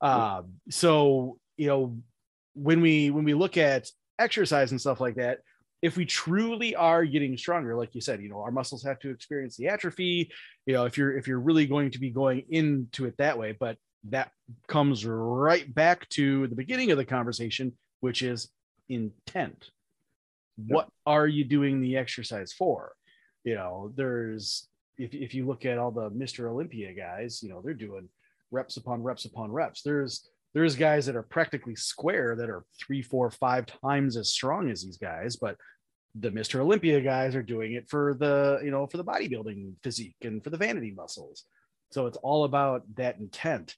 Uh, 0.00 0.42
so 0.70 1.38
you 1.56 1.66
know, 1.66 1.98
when 2.54 2.80
we 2.80 3.10
when 3.10 3.24
we 3.24 3.34
look 3.34 3.56
at 3.56 3.88
exercise 4.18 4.70
and 4.70 4.80
stuff 4.80 5.00
like 5.00 5.16
that, 5.16 5.40
if 5.82 5.96
we 5.96 6.04
truly 6.04 6.74
are 6.74 7.04
getting 7.04 7.36
stronger, 7.36 7.76
like 7.76 7.94
you 7.94 8.00
said, 8.00 8.22
you 8.22 8.28
know, 8.28 8.40
our 8.40 8.50
muscles 8.50 8.82
have 8.84 8.98
to 9.00 9.10
experience 9.10 9.56
the 9.56 9.68
atrophy. 9.68 10.30
You 10.66 10.74
know, 10.74 10.84
if 10.84 10.98
you're 10.98 11.16
if 11.16 11.28
you're 11.28 11.40
really 11.40 11.66
going 11.66 11.90
to 11.92 12.00
be 12.00 12.10
going 12.10 12.44
into 12.48 13.06
it 13.06 13.16
that 13.18 13.38
way, 13.38 13.56
but 13.58 13.76
that 14.10 14.30
comes 14.66 15.04
right 15.04 15.72
back 15.72 16.08
to 16.10 16.46
the 16.46 16.54
beginning 16.54 16.90
of 16.90 16.98
the 16.98 17.04
conversation, 17.04 17.76
which 18.00 18.22
is 18.22 18.48
intent. 18.88 19.70
Yep. 20.58 20.74
What 20.74 20.88
are 21.06 21.26
you 21.26 21.44
doing 21.44 21.80
the 21.80 21.96
exercise 21.96 22.52
for? 22.52 22.92
You 23.44 23.54
know, 23.54 23.92
there's 23.94 24.68
if, 24.98 25.14
if 25.14 25.34
you 25.34 25.46
look 25.46 25.64
at 25.64 25.78
all 25.78 25.90
the 25.90 26.10
Mr. 26.10 26.50
Olympia 26.50 26.92
guys, 26.92 27.42
you 27.42 27.48
know, 27.48 27.62
they're 27.62 27.74
doing 27.74 28.08
reps 28.50 28.76
upon 28.76 29.02
reps 29.02 29.24
upon 29.24 29.52
reps. 29.52 29.82
There's 29.82 30.28
there's 30.54 30.76
guys 30.76 31.06
that 31.06 31.16
are 31.16 31.22
practically 31.22 31.76
square 31.76 32.34
that 32.36 32.50
are 32.50 32.64
three, 32.78 33.02
four, 33.02 33.30
five 33.30 33.66
times 33.66 34.16
as 34.16 34.30
strong 34.30 34.70
as 34.70 34.82
these 34.82 34.96
guys, 34.96 35.36
but 35.36 35.56
the 36.14 36.30
Mr. 36.30 36.60
Olympia 36.60 37.00
guys 37.00 37.36
are 37.36 37.42
doing 37.42 37.74
it 37.74 37.88
for 37.88 38.16
the, 38.18 38.58
you 38.64 38.70
know, 38.70 38.86
for 38.86 38.96
the 38.96 39.04
bodybuilding 39.04 39.74
physique 39.82 40.16
and 40.22 40.42
for 40.42 40.50
the 40.50 40.56
vanity 40.56 40.90
muscles. 40.90 41.44
So 41.90 42.06
it's 42.06 42.16
all 42.18 42.44
about 42.44 42.82
that 42.96 43.18
intent. 43.18 43.76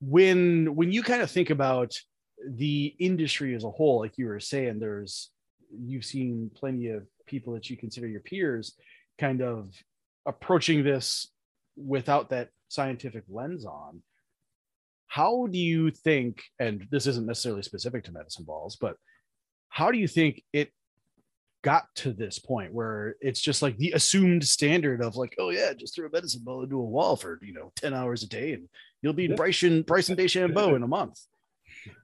When 0.00 0.74
when 0.74 0.92
you 0.92 1.02
kind 1.02 1.22
of 1.22 1.30
think 1.30 1.50
about 1.50 1.94
the 2.46 2.94
industry 2.98 3.54
as 3.54 3.64
a 3.64 3.70
whole, 3.70 4.00
like 4.00 4.18
you 4.18 4.26
were 4.26 4.40
saying, 4.40 4.78
there's 4.78 5.30
you've 5.70 6.04
seen 6.04 6.50
plenty 6.54 6.88
of 6.88 7.06
people 7.26 7.54
that 7.54 7.70
you 7.70 7.76
consider 7.76 8.06
your 8.06 8.20
peers 8.20 8.74
kind 9.18 9.40
of 9.40 9.72
approaching 10.26 10.82
this 10.82 11.28
without 11.76 12.30
that 12.30 12.50
scientific 12.68 13.24
lens 13.28 13.64
on 13.64 14.02
how 15.06 15.46
do 15.46 15.58
you 15.58 15.90
think 15.90 16.42
and 16.58 16.86
this 16.90 17.06
isn't 17.06 17.26
necessarily 17.26 17.62
specific 17.62 18.04
to 18.04 18.12
medicine 18.12 18.44
balls 18.44 18.76
but 18.76 18.96
how 19.68 19.90
do 19.90 19.98
you 19.98 20.08
think 20.08 20.42
it 20.52 20.70
got 21.62 21.86
to 21.96 22.12
this 22.12 22.38
point 22.38 22.72
where 22.72 23.16
it's 23.20 23.40
just 23.40 23.62
like 23.62 23.76
the 23.76 23.92
assumed 23.92 24.44
standard 24.44 25.02
of 25.02 25.16
like 25.16 25.34
oh 25.38 25.50
yeah 25.50 25.72
just 25.72 25.94
throw 25.94 26.06
a 26.06 26.10
medicine 26.10 26.42
ball 26.44 26.62
into 26.62 26.78
a 26.78 26.84
wall 26.84 27.16
for 27.16 27.38
you 27.42 27.52
know 27.52 27.72
10 27.76 27.94
hours 27.94 28.22
a 28.22 28.28
day 28.28 28.52
and 28.52 28.68
you'll 29.02 29.12
be 29.12 29.26
yeah. 29.26 29.34
bryson 29.34 29.82
bryson 29.82 30.16
dechambeau 30.16 30.76
in 30.76 30.82
a 30.82 30.86
month 30.86 31.18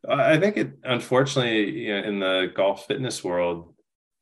i 0.08 0.37
think 0.37 0.56
it 0.56 0.72
unfortunately 0.85 1.70
you 1.70 1.94
know, 1.94 2.08
in 2.08 2.18
the 2.18 2.52
golf 2.54 2.87
fitness 2.87 3.22
world 3.22 3.71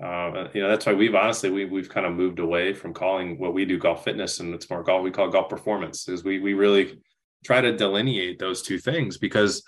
uh, 0.02 0.48
you 0.54 0.62
know, 0.62 0.68
that's 0.68 0.86
why 0.86 0.94
we've 0.94 1.14
honestly 1.14 1.50
we 1.50 1.66
we've 1.66 1.88
kind 1.88 2.06
of 2.06 2.14
moved 2.14 2.38
away 2.38 2.72
from 2.72 2.94
calling 2.94 3.38
what 3.38 3.52
we 3.52 3.64
do 3.64 3.78
golf 3.78 4.04
fitness, 4.04 4.40
and 4.40 4.54
it's 4.54 4.70
more 4.70 4.82
golf. 4.82 5.02
We 5.02 5.10
call 5.10 5.28
golf 5.28 5.48
performance. 5.48 6.08
Is 6.08 6.24
we 6.24 6.40
we 6.40 6.54
really 6.54 7.00
try 7.44 7.60
to 7.60 7.76
delineate 7.76 8.38
those 8.38 8.62
two 8.62 8.78
things 8.78 9.18
because 9.18 9.62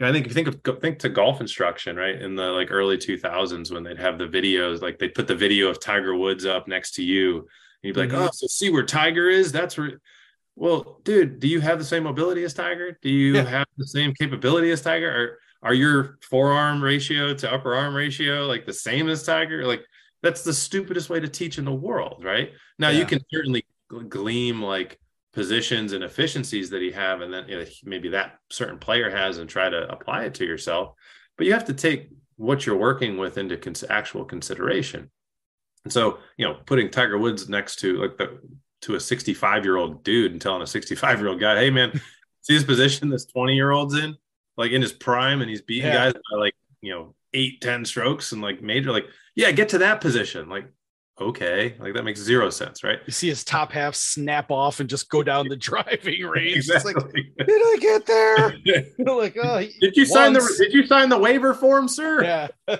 I 0.00 0.12
think 0.12 0.26
if 0.26 0.30
you 0.30 0.34
think 0.34 0.66
of 0.68 0.80
think 0.80 0.98
to 1.00 1.08
golf 1.08 1.40
instruction, 1.40 1.96
right? 1.96 2.20
In 2.20 2.36
the 2.36 2.44
like 2.44 2.68
early 2.70 2.98
2000s 2.98 3.72
when 3.72 3.82
they'd 3.82 3.98
have 3.98 4.18
the 4.18 4.26
videos, 4.26 4.80
like 4.80 4.98
they'd 4.98 5.14
put 5.14 5.26
the 5.26 5.34
video 5.34 5.68
of 5.68 5.80
Tiger 5.80 6.16
Woods 6.16 6.46
up 6.46 6.68
next 6.68 6.94
to 6.94 7.04
you, 7.04 7.38
and 7.38 7.46
you'd 7.82 7.94
be 7.94 8.00
like, 8.00 8.10
mm-hmm. 8.10 8.22
"Oh, 8.22 8.30
so 8.32 8.46
see 8.46 8.70
where 8.70 8.84
Tiger 8.84 9.28
is? 9.28 9.52
That's 9.52 9.76
where." 9.76 10.00
Well, 10.56 11.00
dude, 11.02 11.40
do 11.40 11.48
you 11.48 11.60
have 11.60 11.78
the 11.78 11.84
same 11.84 12.04
mobility 12.04 12.44
as 12.44 12.54
Tiger? 12.54 12.96
Do 13.02 13.08
you 13.08 13.34
yeah. 13.34 13.44
have 13.44 13.66
the 13.76 13.86
same 13.86 14.14
capability 14.14 14.70
as 14.70 14.82
Tiger? 14.82 15.10
Or 15.10 15.38
are 15.64 15.74
your 15.74 16.18
forearm 16.22 16.80
ratio 16.82 17.34
to 17.34 17.52
upper 17.52 17.74
arm 17.74 17.94
ratio 17.94 18.46
like 18.46 18.66
the 18.66 18.72
same 18.72 19.08
as 19.08 19.24
Tiger? 19.24 19.66
Like 19.66 19.82
that's 20.22 20.44
the 20.44 20.54
stupidest 20.54 21.10
way 21.10 21.18
to 21.18 21.28
teach 21.28 21.58
in 21.58 21.64
the 21.64 21.74
world, 21.74 22.22
right? 22.22 22.52
Now 22.78 22.90
yeah. 22.90 23.00
you 23.00 23.06
can 23.06 23.20
certainly 23.32 23.64
gleam 24.08 24.62
like 24.62 25.00
positions 25.34 25.92
and 25.92 26.04
efficiencies 26.04 26.70
that 26.70 26.80
he 26.80 26.92
have 26.92 27.20
and 27.20 27.32
then 27.32 27.48
you 27.48 27.58
know, 27.58 27.64
maybe 27.84 28.10
that 28.10 28.38
certain 28.50 28.78
player 28.78 29.10
has 29.10 29.38
and 29.38 29.50
try 29.50 29.68
to 29.68 29.90
apply 29.90 30.24
it 30.24 30.34
to 30.34 30.44
yourself 30.44 30.94
but 31.36 31.44
you 31.44 31.52
have 31.52 31.64
to 31.64 31.74
take 31.74 32.08
what 32.36 32.64
you're 32.64 32.76
working 32.76 33.16
with 33.16 33.36
into 33.36 33.56
cons- 33.56 33.84
actual 33.90 34.24
consideration 34.24 35.10
and 35.82 35.92
so 35.92 36.18
you 36.36 36.46
know 36.46 36.54
putting 36.66 36.88
tiger 36.88 37.18
woods 37.18 37.48
next 37.48 37.80
to 37.80 38.00
like 38.00 38.16
the 38.16 38.38
to 38.80 38.94
a 38.94 39.00
65 39.00 39.64
year 39.64 39.76
old 39.76 40.04
dude 40.04 40.30
and 40.30 40.40
telling 40.40 40.62
a 40.62 40.66
65 40.66 41.18
year 41.18 41.28
old 41.28 41.40
guy 41.40 41.56
hey 41.56 41.70
man 41.70 42.00
see 42.42 42.54
his 42.54 42.64
position 42.64 43.08
this 43.08 43.26
20 43.26 43.54
year 43.54 43.72
old's 43.72 43.96
in 43.96 44.16
like 44.56 44.72
in 44.72 44.82
his 44.82 44.92
prime 44.92 45.40
and 45.40 45.50
he's 45.50 45.62
beating 45.62 45.86
yeah. 45.86 46.10
guys 46.10 46.12
by 46.12 46.38
like 46.38 46.54
you 46.80 46.92
know 46.92 47.14
eight 47.32 47.60
ten 47.60 47.84
strokes 47.84 48.32
and 48.32 48.42
like 48.42 48.62
major 48.62 48.92
like 48.92 49.06
yeah 49.34 49.50
get 49.50 49.68
to 49.70 49.78
that 49.78 50.00
position. 50.00 50.48
Like 50.48 50.66
okay 51.20 51.76
like 51.78 51.94
that 51.94 52.02
makes 52.02 52.20
zero 52.20 52.50
sense 52.50 52.82
right? 52.82 52.98
You 53.06 53.12
see 53.12 53.28
his 53.28 53.44
top 53.44 53.70
half 53.70 53.94
snap 53.94 54.50
off 54.50 54.80
and 54.80 54.90
just 54.90 55.08
go 55.08 55.22
down 55.22 55.48
the 55.48 55.56
driving 55.70 56.22
range. 56.22 56.56
Exactly. 56.56 56.92
it's 56.96 57.04
like 57.04 57.46
did 57.46 57.62
i 57.62 57.76
get 57.80 58.06
there? 58.06 58.54
Like 59.14 59.36
oh 59.40 59.60
did 59.80 59.96
you 59.96 60.02
once. 60.02 60.12
sign 60.12 60.32
the 60.32 60.54
did 60.58 60.72
you 60.72 60.86
sign 60.86 61.08
the 61.08 61.18
waiver 61.18 61.54
form 61.54 61.88
sir? 61.88 62.22
Yeah. 62.22 62.48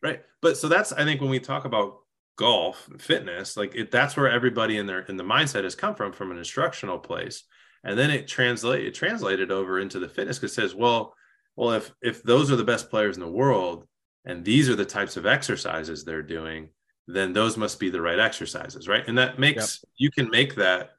Right. 0.00 0.22
But 0.40 0.56
so 0.56 0.68
that's 0.68 0.92
i 0.92 1.02
think 1.04 1.20
when 1.20 1.30
we 1.30 1.40
talk 1.40 1.64
about 1.64 1.98
golf 2.36 2.88
fitness 2.98 3.56
like 3.56 3.74
it, 3.74 3.90
that's 3.90 4.16
where 4.16 4.30
everybody 4.30 4.78
in 4.78 4.86
their 4.86 5.00
in 5.00 5.16
the 5.16 5.24
mindset 5.24 5.64
has 5.64 5.74
come 5.74 5.96
from 5.96 6.12
from 6.12 6.30
an 6.30 6.38
instructional 6.38 6.96
place 6.96 7.42
and 7.88 7.98
then 7.98 8.10
it 8.10 8.28
translate 8.28 8.86
it 8.86 8.94
translated 8.94 9.50
over 9.50 9.80
into 9.80 9.98
the 9.98 10.08
fitness 10.08 10.38
because 10.38 10.52
it 10.52 10.54
says 10.54 10.74
well 10.74 11.14
well 11.56 11.72
if 11.72 11.92
if 12.02 12.22
those 12.22 12.50
are 12.50 12.56
the 12.56 12.64
best 12.64 12.90
players 12.90 13.16
in 13.16 13.22
the 13.22 13.28
world 13.28 13.86
and 14.24 14.44
these 14.44 14.68
are 14.68 14.76
the 14.76 14.84
types 14.84 15.16
of 15.16 15.26
exercises 15.26 16.04
they're 16.04 16.22
doing 16.22 16.68
then 17.08 17.32
those 17.32 17.56
must 17.56 17.80
be 17.80 17.88
the 17.88 18.00
right 18.00 18.20
exercises, 18.20 18.86
right? 18.86 19.08
And 19.08 19.16
that 19.16 19.38
makes 19.38 19.80
yep. 19.82 19.92
you 19.96 20.10
can 20.10 20.30
make 20.30 20.54
that 20.56 20.90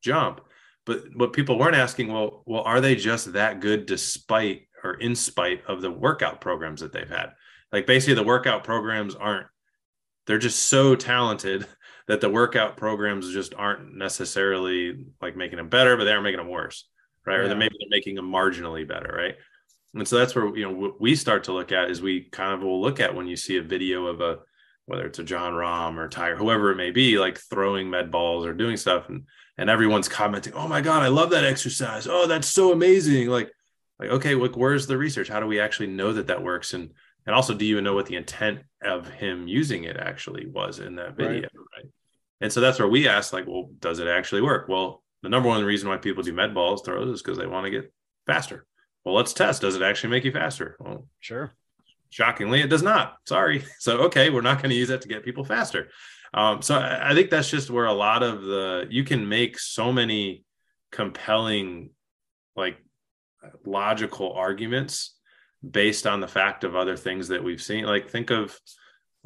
jump. 0.00 0.40
But 0.86 1.02
what 1.16 1.32
people 1.32 1.58
weren't 1.58 1.74
asking, 1.74 2.12
well, 2.12 2.44
well, 2.46 2.62
are 2.62 2.80
they 2.80 2.94
just 2.94 3.32
that 3.32 3.60
good 3.60 3.84
despite 3.84 4.68
or 4.84 4.94
in 4.94 5.16
spite 5.16 5.64
of 5.66 5.82
the 5.82 5.90
workout 5.90 6.40
programs 6.40 6.80
that 6.80 6.92
they've 6.92 7.08
had? 7.08 7.32
Like 7.72 7.86
basically 7.86 8.14
the 8.14 8.22
workout 8.22 8.62
programs 8.62 9.16
aren't 9.16 9.48
they're 10.26 10.38
just 10.38 10.62
so 10.62 10.94
talented 10.94 11.66
that 12.08 12.20
the 12.20 12.30
workout 12.30 12.76
programs 12.76 13.32
just 13.32 13.54
aren't 13.54 13.94
necessarily 13.96 15.06
like 15.20 15.36
making 15.36 15.56
them 15.56 15.68
better, 15.68 15.96
but 15.96 16.04
they 16.04 16.12
are 16.12 16.22
making 16.22 16.38
them 16.38 16.48
worse, 16.48 16.88
right? 17.24 17.36
Yeah. 17.36 17.40
Or 17.40 17.48
they're 17.48 17.56
maybe 17.56 17.76
they're 17.78 17.88
making 17.96 18.14
them 18.14 18.30
marginally 18.30 18.86
better, 18.86 19.12
right? 19.16 19.36
And 19.94 20.06
so 20.06 20.18
that's 20.18 20.34
where 20.34 20.54
you 20.56 20.64
know 20.64 20.72
what 20.72 21.00
we 21.00 21.14
start 21.14 21.44
to 21.44 21.52
look 21.52 21.72
at 21.72 21.90
is 21.90 22.00
we 22.02 22.22
kind 22.22 22.52
of 22.52 22.62
will 22.62 22.80
look 22.80 23.00
at 23.00 23.14
when 23.14 23.26
you 23.26 23.36
see 23.36 23.56
a 23.56 23.62
video 23.62 24.06
of 24.06 24.20
a 24.20 24.38
whether 24.86 25.06
it's 25.06 25.18
a 25.18 25.24
Jon 25.24 25.52
Rahm 25.52 25.98
or 25.98 26.08
Tiger, 26.08 26.36
whoever 26.36 26.70
it 26.70 26.76
may 26.76 26.92
be, 26.92 27.18
like 27.18 27.38
throwing 27.38 27.90
med 27.90 28.12
balls 28.12 28.46
or 28.46 28.52
doing 28.52 28.76
stuff, 28.76 29.08
and 29.08 29.24
and 29.58 29.68
everyone's 29.68 30.08
commenting, 30.08 30.52
"Oh 30.52 30.68
my 30.68 30.80
god, 30.80 31.02
I 31.02 31.08
love 31.08 31.30
that 31.30 31.44
exercise! 31.44 32.06
Oh, 32.06 32.26
that's 32.26 32.48
so 32.48 32.72
amazing!" 32.72 33.28
Like, 33.28 33.50
like 33.98 34.10
okay, 34.10 34.34
look, 34.34 34.56
where's 34.56 34.86
the 34.86 34.96
research? 34.96 35.28
How 35.28 35.40
do 35.40 35.46
we 35.46 35.60
actually 35.60 35.88
know 35.88 36.12
that 36.12 36.28
that 36.28 36.42
works? 36.42 36.72
And 36.72 36.90
and 37.26 37.34
also, 37.34 37.54
do 37.54 37.64
you 37.64 37.72
even 37.72 37.84
know 37.84 37.94
what 37.94 38.06
the 38.06 38.16
intent 38.16 38.60
of 38.82 39.08
him 39.08 39.48
using 39.48 39.84
it 39.84 39.96
actually 39.96 40.46
was 40.46 40.78
in 40.78 40.94
that 40.96 41.16
video? 41.16 41.42
Right. 41.42 41.50
right? 41.76 41.92
And 42.40 42.52
so 42.52 42.60
that's 42.60 42.78
where 42.78 42.88
we 42.88 43.08
ask, 43.08 43.32
like, 43.32 43.46
well, 43.46 43.70
does 43.80 43.98
it 43.98 44.08
actually 44.08 44.42
work? 44.42 44.68
Well, 44.68 45.02
the 45.22 45.28
number 45.28 45.48
one 45.48 45.64
reason 45.64 45.88
why 45.88 45.96
people 45.96 46.22
do 46.22 46.32
med 46.32 46.54
balls 46.54 46.82
throws 46.82 47.08
is 47.08 47.22
because 47.22 47.38
they 47.38 47.46
want 47.46 47.64
to 47.64 47.70
get 47.70 47.92
faster. 48.26 48.66
Well, 49.04 49.14
let's 49.14 49.32
test. 49.32 49.62
Does 49.62 49.76
it 49.76 49.82
actually 49.82 50.10
make 50.10 50.24
you 50.24 50.32
faster? 50.32 50.76
Well, 50.78 51.06
sure. 51.20 51.54
Shockingly, 52.10 52.60
it 52.60 52.68
does 52.68 52.82
not. 52.82 53.16
Sorry. 53.24 53.64
So, 53.78 53.98
okay, 54.02 54.30
we're 54.30 54.42
not 54.42 54.58
going 54.58 54.70
to 54.70 54.76
use 54.76 54.88
that 54.88 55.02
to 55.02 55.08
get 55.08 55.24
people 55.24 55.44
faster. 55.44 55.88
Um, 56.34 56.60
so, 56.60 56.76
I, 56.76 57.10
I 57.10 57.14
think 57.14 57.30
that's 57.30 57.50
just 57.50 57.70
where 57.70 57.86
a 57.86 57.92
lot 57.92 58.22
of 58.22 58.42
the 58.42 58.86
you 58.90 59.04
can 59.04 59.28
make 59.28 59.58
so 59.58 59.92
many 59.92 60.44
compelling, 60.92 61.90
like 62.54 62.76
logical 63.64 64.32
arguments 64.32 65.14
based 65.68 66.06
on 66.06 66.20
the 66.20 66.28
fact 66.28 66.64
of 66.64 66.76
other 66.76 66.96
things 66.96 67.28
that 67.28 67.42
we've 67.42 67.62
seen. 67.62 67.84
Like, 67.84 68.10
think 68.10 68.30
of 68.30 68.58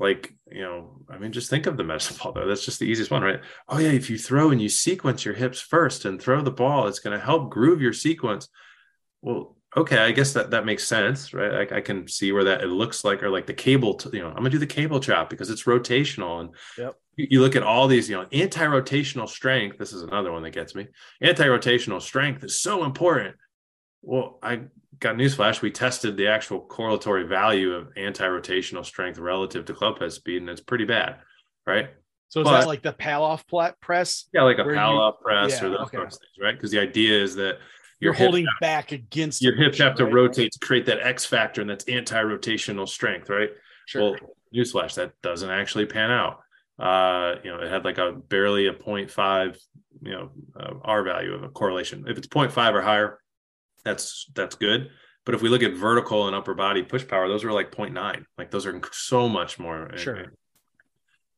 like 0.00 0.34
you 0.50 0.62
know 0.62 1.02
i 1.08 1.18
mean 1.18 1.30
just 1.30 1.50
think 1.50 1.66
of 1.66 1.76
the 1.76 1.84
medicine 1.84 2.16
ball 2.20 2.32
though 2.32 2.46
that's 2.46 2.64
just 2.64 2.80
the 2.80 2.86
easiest 2.86 3.10
one 3.10 3.22
right 3.22 3.40
oh 3.68 3.78
yeah 3.78 3.90
if 3.90 4.10
you 4.10 4.18
throw 4.18 4.50
and 4.50 4.60
you 4.60 4.68
sequence 4.68 5.24
your 5.24 5.34
hips 5.34 5.60
first 5.60 6.04
and 6.04 6.20
throw 6.20 6.42
the 6.42 6.50
ball 6.50 6.88
it's 6.88 6.98
going 6.98 7.16
to 7.16 7.24
help 7.24 7.50
groove 7.50 7.80
your 7.80 7.92
sequence 7.92 8.48
well 9.22 9.56
okay, 9.76 9.98
I 9.98 10.10
guess 10.10 10.32
that 10.32 10.50
that 10.50 10.66
makes 10.66 10.84
sense, 10.84 11.32
right? 11.32 11.72
I, 11.72 11.76
I, 11.76 11.80
can 11.80 12.08
see 12.08 12.32
where 12.32 12.44
that 12.44 12.62
it 12.62 12.68
looks 12.68 13.04
like, 13.04 13.22
or 13.22 13.30
like 13.30 13.46
the 13.46 13.54
cable, 13.54 13.94
t- 13.94 14.10
you 14.12 14.22
know, 14.22 14.28
I'm 14.28 14.36
gonna 14.36 14.50
do 14.50 14.58
the 14.58 14.66
cable 14.66 15.00
chop 15.00 15.30
because 15.30 15.50
it's 15.50 15.64
rotational. 15.64 16.40
And 16.40 16.50
yep. 16.76 16.96
you, 17.16 17.26
you, 17.30 17.40
look 17.40 17.56
at 17.56 17.62
all 17.62 17.86
these, 17.86 18.08
you 18.08 18.16
know, 18.16 18.26
anti-rotational 18.32 19.28
strength. 19.28 19.78
This 19.78 19.92
is 19.92 20.02
another 20.02 20.32
one 20.32 20.42
that 20.42 20.50
gets 20.50 20.74
me. 20.74 20.88
Anti-rotational 21.20 22.02
strength 22.02 22.42
is 22.44 22.60
so 22.60 22.84
important. 22.84 23.36
Well, 24.02 24.38
I 24.42 24.62
got 25.00 25.16
newsflash. 25.16 25.62
We 25.62 25.70
tested 25.70 26.16
the 26.16 26.28
actual 26.28 26.60
correlatory 26.60 27.26
value 27.26 27.74
of 27.74 27.88
anti-rotational 27.96 28.84
strength 28.84 29.18
relative 29.18 29.64
to 29.66 29.74
club 29.74 29.98
head 29.98 30.12
speed, 30.12 30.42
and 30.42 30.50
it's 30.50 30.60
pretty 30.60 30.84
bad, 30.84 31.16
right? 31.66 31.90
So 32.28 32.40
is 32.40 32.44
but, 32.44 32.60
that 32.60 32.66
like 32.68 32.82
the 32.82 32.92
Pallof 32.92 33.44
press? 33.80 34.26
Yeah, 34.32 34.42
like 34.42 34.58
a 34.58 34.64
Pallof 34.64 35.14
you, 35.14 35.24
press 35.24 35.60
yeah, 35.60 35.66
or 35.66 35.70
those 35.70 35.80
okay. 35.80 35.98
things, 35.98 36.18
right? 36.40 36.54
Because 36.54 36.70
the 36.70 36.78
idea 36.78 37.20
is 37.20 37.34
that 37.36 37.58
you're 37.98 38.12
holding 38.12 38.46
back 38.60 38.92
against 38.92 39.42
your 39.42 39.54
hips 39.54 39.78
have 39.78 39.94
to 39.96 40.04
right? 40.04 40.14
rotate 40.14 40.52
to 40.52 40.58
create 40.60 40.86
that 40.86 41.00
X 41.00 41.24
factor, 41.24 41.60
and 41.60 41.68
that's 41.68 41.84
anti-rotational 41.84 42.88
strength, 42.88 43.28
right? 43.28 43.50
Sure. 43.86 44.02
Well, 44.02 44.16
newsflash, 44.54 44.94
that 44.94 45.12
doesn't 45.22 45.50
actually 45.50 45.86
pan 45.86 46.10
out. 46.10 46.40
Uh, 46.78 47.36
you 47.44 47.50
know, 47.50 47.60
it 47.60 47.70
had 47.70 47.84
like 47.84 47.98
a 47.98 48.12
barely 48.12 48.66
a 48.66 48.72
0.5, 48.72 49.58
you 50.02 50.12
know, 50.12 50.30
uh, 50.58 50.74
R 50.82 51.02
value 51.02 51.34
of 51.34 51.42
a 51.42 51.48
correlation. 51.48 52.06
If 52.08 52.16
it's 52.16 52.26
0.5 52.26 52.74
or 52.74 52.80
higher, 52.80 53.19
that's 53.84 54.30
that's 54.34 54.56
good. 54.56 54.90
But 55.24 55.34
if 55.34 55.42
we 55.42 55.48
look 55.48 55.62
at 55.62 55.74
vertical 55.74 56.26
and 56.26 56.34
upper 56.34 56.54
body 56.54 56.82
push 56.82 57.06
power, 57.06 57.28
those 57.28 57.44
are 57.44 57.52
like 57.52 57.70
0.9. 57.70 58.24
Like 58.38 58.50
those 58.50 58.66
are 58.66 58.80
so 58.92 59.28
much 59.28 59.58
more. 59.58 59.90
Sure. 59.96 60.18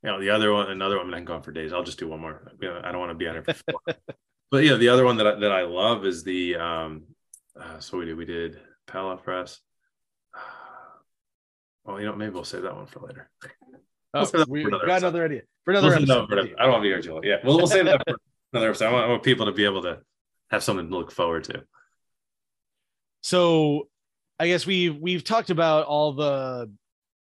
You 0.02 0.10
know, 0.10 0.20
the 0.20 0.30
other 0.30 0.52
one, 0.52 0.70
another 0.70 0.98
one, 0.98 1.12
I 1.12 1.18
can 1.18 1.24
go 1.24 1.34
on 1.34 1.42
for 1.42 1.52
days. 1.52 1.72
I'll 1.72 1.84
just 1.84 1.98
do 1.98 2.08
one 2.08 2.20
more. 2.20 2.52
I 2.62 2.90
don't 2.90 3.00
want 3.00 3.10
to 3.10 3.14
be 3.14 3.28
on 3.28 3.42
for 3.42 3.54
four. 3.54 3.80
but 4.50 4.64
yeah, 4.64 4.76
the 4.76 4.88
other 4.88 5.04
one 5.04 5.16
that 5.18 5.26
I, 5.26 5.34
that 5.40 5.52
I 5.52 5.62
love 5.62 6.04
is 6.06 6.24
the 6.24 6.56
um, 6.56 7.02
uh, 7.58 7.78
so 7.78 7.98
we 7.98 8.06
did 8.06 8.16
we 8.16 8.24
did 8.24 8.58
Pallof 8.86 9.22
press. 9.22 9.60
Well, 11.84 11.98
you 11.98 12.06
know, 12.06 12.14
maybe 12.14 12.30
we'll 12.30 12.44
save 12.44 12.62
that 12.62 12.76
one 12.76 12.86
for 12.86 13.00
later. 13.00 13.28
Oh, 14.14 14.24
we'll 14.32 14.44
we 14.46 14.62
got 14.62 14.74
episode. 14.74 14.98
another 14.98 15.24
idea 15.24 15.40
for 15.64 15.72
another 15.72 15.88
we'll 15.88 15.96
episode. 15.96 16.28
For, 16.28 16.38
I 16.38 16.62
don't 16.62 16.70
want 16.70 16.76
to 16.76 16.82
be 16.82 16.88
here 16.90 17.02
too 17.02 17.14
long. 17.14 17.24
Yeah, 17.24 17.38
well, 17.42 17.56
we'll 17.56 17.66
save 17.66 17.86
that 17.86 18.00
for 18.06 18.14
another 18.52 18.68
episode. 18.68 18.86
I 18.86 18.92
want, 18.92 19.04
I 19.04 19.08
want 19.08 19.24
people 19.24 19.46
to 19.46 19.52
be 19.52 19.64
able 19.64 19.82
to 19.82 19.98
have 20.50 20.62
something 20.62 20.88
to 20.88 20.96
look 20.96 21.10
forward 21.10 21.42
to. 21.42 21.64
So, 23.22 23.88
I 24.38 24.48
guess 24.48 24.66
we've 24.66 24.96
we've 24.96 25.24
talked 25.24 25.50
about 25.50 25.86
all 25.86 26.12
the 26.12 26.70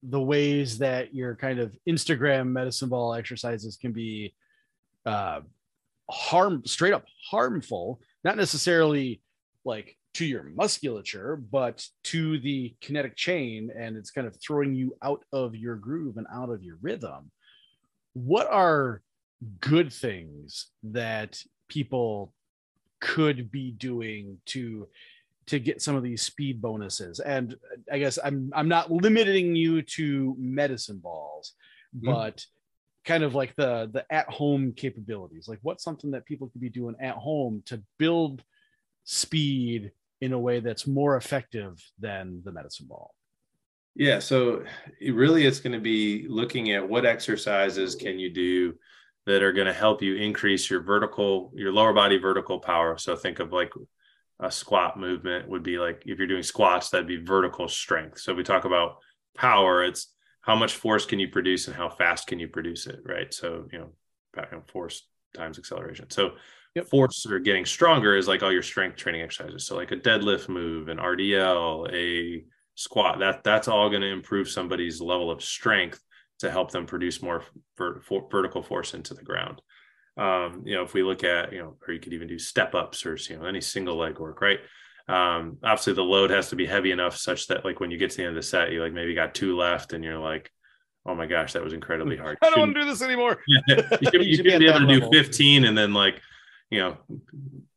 the 0.04 0.20
ways 0.20 0.80
that 0.80 1.14
your 1.14 1.36
kind 1.36 1.60
of 1.60 1.76
Instagram 1.88 2.48
medicine 2.48 2.90
ball 2.90 3.14
exercises 3.14 3.78
can 3.78 3.92
be 3.92 4.34
uh, 5.06 5.42
harm 6.10 6.64
straight 6.66 6.94
up 6.94 7.06
harmful 7.30 8.02
not 8.24 8.38
necessarily 8.38 9.22
like 9.64 9.98
to 10.14 10.26
your 10.26 10.44
musculature 10.44 11.38
but 11.38 11.86
to 12.04 12.40
the 12.40 12.76
kinetic 12.82 13.16
chain 13.16 13.72
and 13.78 13.96
it's 13.96 14.12
kind 14.12 14.28
of 14.28 14.36
throwing 14.42 14.76
you 14.76 14.96
out 15.02 15.24
of 15.32 15.56
your 15.56 15.76
groove 15.76 16.18
and 16.18 16.28
out 16.34 16.50
of 16.50 16.64
your 16.64 16.78
rhythm. 16.82 17.32
What 18.14 18.48
are 18.52 19.02
good 19.60 19.94
things 19.94 20.68
that 20.84 21.42
people 21.70 22.34
could 23.00 23.52
be 23.52 23.72
doing 23.72 24.38
to 24.48 24.88
to 25.48 25.60
get 25.60 25.82
some 25.82 25.96
of 25.96 26.04
these 26.04 26.22
speed 26.22 26.62
bonuses. 26.62 27.20
And 27.20 27.56
i 27.92 27.98
guess 28.00 28.20
i'm 28.24 28.52
i'm 28.56 28.68
not 28.68 28.92
limiting 28.92 29.56
you 29.56 29.82
to 29.82 30.36
medicine 30.38 31.00
balls 31.00 31.54
mm-hmm. 31.96 32.12
but 32.12 32.46
kind 33.06 33.24
of 33.24 33.34
like 33.34 33.56
the 33.56 33.90
the 33.92 34.06
at 34.12 34.30
home 34.30 34.74
capabilities. 34.74 35.48
Like 35.48 35.60
what's 35.62 35.84
something 35.84 36.12
that 36.12 36.26
people 36.26 36.50
could 36.50 36.62
be 36.62 36.70
doing 36.70 36.96
at 37.02 37.16
home 37.16 37.64
to 37.66 37.82
build 37.98 38.44
speed 39.04 39.92
in 40.22 40.34
a 40.34 40.40
way 40.40 40.60
that's 40.60 40.86
more 40.86 41.18
effective 41.18 41.82
than 42.00 42.42
the 42.44 42.52
medicine 42.52 42.88
ball? 42.88 43.14
Yeah 43.96 44.20
so 44.20 44.64
it 45.00 45.14
really 45.16 45.46
it's 45.46 45.60
going 45.60 45.74
to 45.74 45.80
be 45.80 46.26
looking 46.28 46.72
at 46.72 46.88
what 46.88 47.06
exercises 47.06 47.96
can 47.96 48.20
you 48.20 48.30
do 48.30 48.74
that 49.26 49.44
are 49.44 49.52
going 49.52 49.68
to 49.68 49.74
help 49.74 50.02
you 50.02 50.16
increase 50.16 50.70
your 50.70 50.82
vertical 50.82 51.52
your 51.56 51.74
lower 51.74 51.94
body 51.94 52.18
vertical 52.18 52.60
power. 52.60 52.98
So 52.98 53.16
think 53.16 53.40
of 53.40 53.52
like 53.52 53.72
a 54.42 54.52
squat 54.52 55.00
movement 55.00 55.48
would 55.48 55.64
be 55.64 55.78
like 55.78 56.04
if 56.06 56.18
you're 56.18 56.28
doing 56.28 56.44
squats, 56.44 56.90
that'd 56.90 57.08
be 57.08 57.24
vertical 57.24 57.68
strength. 57.68 58.20
So 58.20 58.32
if 58.32 58.38
we 58.38 58.44
talk 58.44 58.66
about 58.66 58.98
power, 59.36 59.84
it's 59.84 60.08
how 60.42 60.56
much 60.56 60.76
force 60.76 61.06
can 61.06 61.20
you 61.20 61.28
produce 61.30 61.68
and 61.68 61.76
how 61.76 61.90
fast 61.90 62.28
can 62.28 62.40
you 62.40 62.48
produce 62.48 62.88
it, 62.88 63.00
right? 63.06 63.32
So 63.34 63.68
you 63.72 63.80
know, 63.80 64.62
force 64.68 65.08
times 65.36 65.60
acceleration. 65.60 66.10
So 66.10 66.32
yep. 66.76 66.88
force 66.88 67.26
or 67.30 67.40
getting 67.40 67.66
stronger 67.66 68.16
is 68.16 68.28
like 68.28 68.42
all 68.42 68.52
your 68.52 68.64
strength 68.64 68.98
training 68.98 69.22
exercises. 69.22 69.68
So 69.68 69.76
like 69.76 69.92
a 69.92 69.98
deadlift 69.98 70.50
move, 70.50 70.88
an 70.88 70.98
RDL, 70.98 71.94
a 71.94 72.44
squat. 72.76 73.20
That 73.20 73.44
that's 73.44 73.68
all 73.68 73.90
going 73.90 74.02
to 74.02 74.12
improve 74.12 74.50
somebody's 74.50 75.00
level 75.00 75.30
of 75.30 75.44
strength 75.44 76.02
to 76.40 76.50
help 76.50 76.72
them 76.72 76.88
produce 76.88 77.22
more 77.22 77.44
ver- 77.78 78.02
for, 78.02 78.28
vertical 78.32 78.64
force 78.64 78.96
into 78.96 79.14
the 79.14 79.22
ground 79.22 79.62
um, 80.18 80.64
you 80.66 80.76
know, 80.76 80.84
if 80.84 80.94
we 80.94 81.04
look 81.04 81.24
at, 81.24 81.54
you 81.54 81.60
know, 81.60 81.78
or 81.88 81.94
you 81.94 82.00
could 82.00 82.14
even 82.14 82.28
do 82.28 82.38
step 82.38 82.76
ups 82.76 83.06
or, 83.06 83.16
you 83.30 83.38
know, 83.38 83.46
any 83.46 83.62
single 83.62 83.96
leg 83.96 84.20
work, 84.20 84.42
right? 84.42 84.60
Um, 85.08 85.58
obviously 85.64 85.94
the 85.94 86.04
load 86.04 86.30
has 86.30 86.50
to 86.50 86.56
be 86.56 86.66
heavy 86.66 86.92
enough 86.92 87.18
such 87.18 87.48
that 87.48 87.66
like 87.66 87.80
when 87.80 87.92
you 87.92 87.98
get 87.98 88.12
to 88.12 88.18
the 88.18 88.24
end 88.24 88.38
of 88.38 88.44
the 88.44 88.48
set, 88.48 88.72
you 88.72 88.82
like 88.82 88.94
maybe 88.94 89.14
got 89.14 89.34
two 89.34 89.58
left 89.58 89.94
and 89.94 90.04
you're 90.04 90.20
like, 90.20 90.52
oh 91.06 91.16
my 91.16 91.26
gosh, 91.26 91.54
that 91.54 91.64
was 91.64 91.74
incredibly 91.74 92.18
hard. 92.18 92.38
I 92.44 92.50
don't 92.50 92.60
want 92.60 92.76
to 92.76 92.82
do 92.82 92.88
this 92.88 93.02
anymore. 93.02 93.42
you 93.48 93.62
should, 93.68 94.26
you 94.26 94.36
should 94.36 94.44
be, 94.44 94.58
be 94.58 94.68
able 94.68 94.80
to 94.80 94.86
level. 94.86 95.10
do 95.10 95.24
15 95.24 95.66
and 95.66 95.78
then 95.78 95.94
like, 95.94 96.22
you 96.70 96.80
know, 96.80 96.98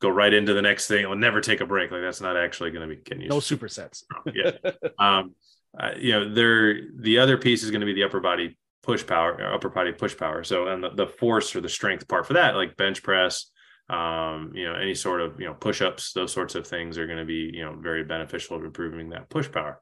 go 0.01 0.09
right 0.09 0.33
into 0.33 0.55
the 0.55 0.63
next 0.63 0.87
thing. 0.87 1.05
Or 1.05 1.17
never 1.17 1.41
take 1.41 1.61
a 1.61 1.67
break. 1.67 1.91
Like 1.91 2.03
that's 2.03 2.21
not 2.21 2.37
actually 2.37 2.71
going 2.71 2.89
to 2.89 2.95
be 2.95 3.01
getting 3.01 3.23
you. 3.23 3.29
No 3.29 3.39
supersets. 3.39 4.05
yeah. 4.33 4.53
Um, 4.99 5.35
uh, 5.79 5.93
you 5.97 6.13
know, 6.13 6.33
there, 6.33 6.83
the 6.97 7.19
other 7.19 7.37
piece 7.37 7.65
is 7.65 7.71
going 7.71 7.81
to 7.81 7.87
be 7.87 7.95
the 7.95 8.05
upper 8.05 8.21
body 8.21 8.57
push 8.85 9.07
power, 9.07 9.53
upper 9.53 9.69
body 9.69 9.93
push 9.93 10.17
power. 10.17 10.45
So, 10.45 10.69
and 10.69 10.83
the, 10.83 10.91
the 10.91 11.07
force 11.07 11.55
or 11.57 11.61
the 11.61 11.69
strength 11.69 12.07
part 12.09 12.27
for 12.27 12.35
that, 12.35 12.55
like 12.55 12.77
bench 12.77 13.03
press, 13.03 13.51
um, 13.89 14.53
you 14.55 14.65
know, 14.65 14.75
any 14.75 14.95
sort 14.95 15.21
of, 15.21 15.41
you 15.41 15.47
know, 15.47 15.55
push 15.55 15.83
ups, 15.83 16.13
those 16.13 16.33
sorts 16.33 16.55
of 16.55 16.67
things 16.67 16.97
are 16.97 17.07
going 17.07 17.19
to 17.19 17.25
be, 17.25 17.51
you 17.53 17.65
know, 17.65 17.77
very 17.79 18.05
beneficial 18.05 18.59
to 18.59 18.65
improving 18.65 19.11
that 19.11 19.29
push 19.29 19.51
power. 19.51 19.81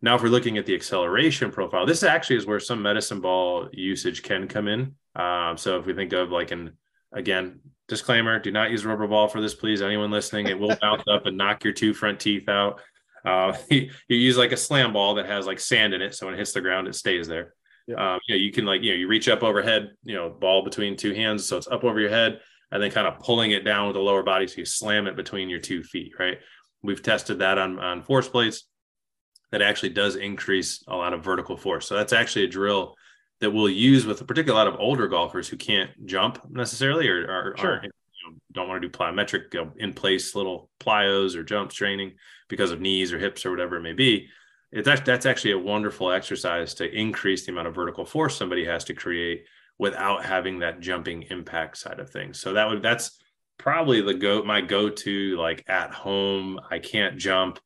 Now, 0.00 0.16
if 0.16 0.22
we're 0.22 0.28
looking 0.28 0.58
at 0.58 0.66
the 0.66 0.74
acceleration 0.74 1.50
profile, 1.52 1.86
this 1.86 2.02
actually 2.02 2.36
is 2.36 2.46
where 2.46 2.58
some 2.58 2.82
medicine 2.82 3.20
ball 3.20 3.68
usage 3.72 4.22
can 4.22 4.48
come 4.48 4.66
in. 4.66 4.96
Um, 5.14 5.56
so 5.56 5.78
if 5.78 5.86
we 5.86 5.94
think 5.94 6.12
of 6.12 6.30
like 6.30 6.50
an, 6.50 6.72
again, 7.12 7.60
disclaimer, 7.88 8.38
do 8.38 8.50
not 8.50 8.70
use 8.70 8.84
rubber 8.84 9.06
ball 9.06 9.28
for 9.28 9.40
this, 9.40 9.54
please. 9.54 9.80
Anyone 9.80 10.10
listening, 10.10 10.46
it 10.46 10.58
will 10.58 10.76
bounce 10.80 11.04
up 11.08 11.26
and 11.26 11.36
knock 11.36 11.62
your 11.62 11.72
two 11.72 11.94
front 11.94 12.18
teeth 12.18 12.48
out. 12.48 12.80
Uh, 13.24 13.56
you, 13.70 13.90
you 14.08 14.16
use 14.16 14.36
like 14.36 14.52
a 14.52 14.56
slam 14.56 14.92
ball 14.92 15.14
that 15.14 15.26
has 15.26 15.46
like 15.46 15.60
sand 15.60 15.94
in 15.94 16.02
it. 16.02 16.14
So 16.14 16.26
when 16.26 16.34
it 16.34 16.38
hits 16.38 16.52
the 16.52 16.60
ground, 16.60 16.88
it 16.88 16.94
stays 16.94 17.28
there. 17.28 17.54
Yeah. 17.86 18.14
Um, 18.14 18.20
you 18.26 18.34
know, 18.34 18.40
you 18.40 18.52
can 18.52 18.64
like, 18.64 18.82
you 18.82 18.90
know, 18.90 18.96
you 18.96 19.08
reach 19.08 19.28
up 19.28 19.42
overhead, 19.42 19.90
you 20.04 20.14
know, 20.14 20.30
ball 20.30 20.62
between 20.62 20.96
two 20.96 21.14
hands. 21.14 21.46
So 21.46 21.56
it's 21.56 21.68
up 21.68 21.84
over 21.84 22.00
your 22.00 22.10
head 22.10 22.40
and 22.70 22.82
then 22.82 22.90
kind 22.90 23.06
of 23.06 23.18
pulling 23.18 23.50
it 23.50 23.64
down 23.64 23.86
with 23.86 23.94
the 23.94 24.00
lower 24.00 24.22
body. 24.22 24.46
So 24.46 24.58
you 24.58 24.64
slam 24.64 25.06
it 25.06 25.16
between 25.16 25.50
your 25.50 25.60
two 25.60 25.82
feet, 25.82 26.12
right? 26.18 26.38
We've 26.82 27.02
tested 27.02 27.40
that 27.40 27.58
on, 27.58 27.78
on 27.78 28.02
force 28.02 28.28
plates 28.28 28.64
that 29.50 29.62
actually 29.62 29.90
does 29.90 30.16
increase 30.16 30.82
a 30.88 30.96
lot 30.96 31.12
of 31.12 31.24
vertical 31.24 31.56
force. 31.56 31.86
So 31.86 31.96
that's 31.96 32.12
actually 32.12 32.44
a 32.44 32.48
drill 32.48 32.94
that 33.40 33.50
we'll 33.50 33.68
use 33.68 34.06
with 34.06 34.20
a 34.20 34.24
particular 34.24 34.56
lot 34.56 34.68
of 34.68 34.80
older 34.80 35.08
golfers 35.08 35.48
who 35.48 35.56
can't 35.56 35.90
jump 36.06 36.38
necessarily 36.48 37.08
or, 37.08 37.24
or, 37.24 37.54
sure. 37.58 37.70
or 37.70 37.82
you 37.82 37.90
know, 38.30 38.38
don't 38.52 38.68
want 38.68 38.80
to 38.80 38.88
do 38.88 38.96
plyometric 38.96 39.52
you 39.52 39.64
know, 39.64 39.72
in 39.76 39.92
place 39.92 40.34
little 40.34 40.70
plyos 40.80 41.34
or 41.34 41.42
jumps 41.42 41.74
training 41.74 42.12
because 42.48 42.70
of 42.70 42.80
knees 42.80 43.12
or 43.12 43.18
hips 43.18 43.44
or 43.44 43.50
whatever 43.50 43.76
it 43.76 43.82
may 43.82 43.92
be 43.92 44.28
it's 44.72 44.88
actually, 44.88 45.04
that's 45.04 45.26
actually 45.26 45.52
a 45.52 45.58
wonderful 45.58 46.10
exercise 46.10 46.74
to 46.74 46.90
increase 46.90 47.44
the 47.44 47.52
amount 47.52 47.68
of 47.68 47.74
vertical 47.74 48.06
force 48.06 48.36
somebody 48.36 48.64
has 48.64 48.84
to 48.84 48.94
create 48.94 49.44
without 49.78 50.24
having 50.24 50.60
that 50.60 50.80
jumping 50.80 51.22
impact 51.24 51.76
side 51.76 52.00
of 52.00 52.08
things. 52.08 52.40
So 52.40 52.54
that 52.54 52.68
would 52.68 52.82
that's 52.82 53.18
probably 53.58 54.00
the 54.00 54.14
go 54.14 54.42
my 54.42 54.62
go 54.62 54.88
to 54.88 55.36
like 55.36 55.64
at 55.68 55.92
home. 55.92 56.58
I 56.70 56.78
can't 56.78 57.18
jump, 57.18 57.58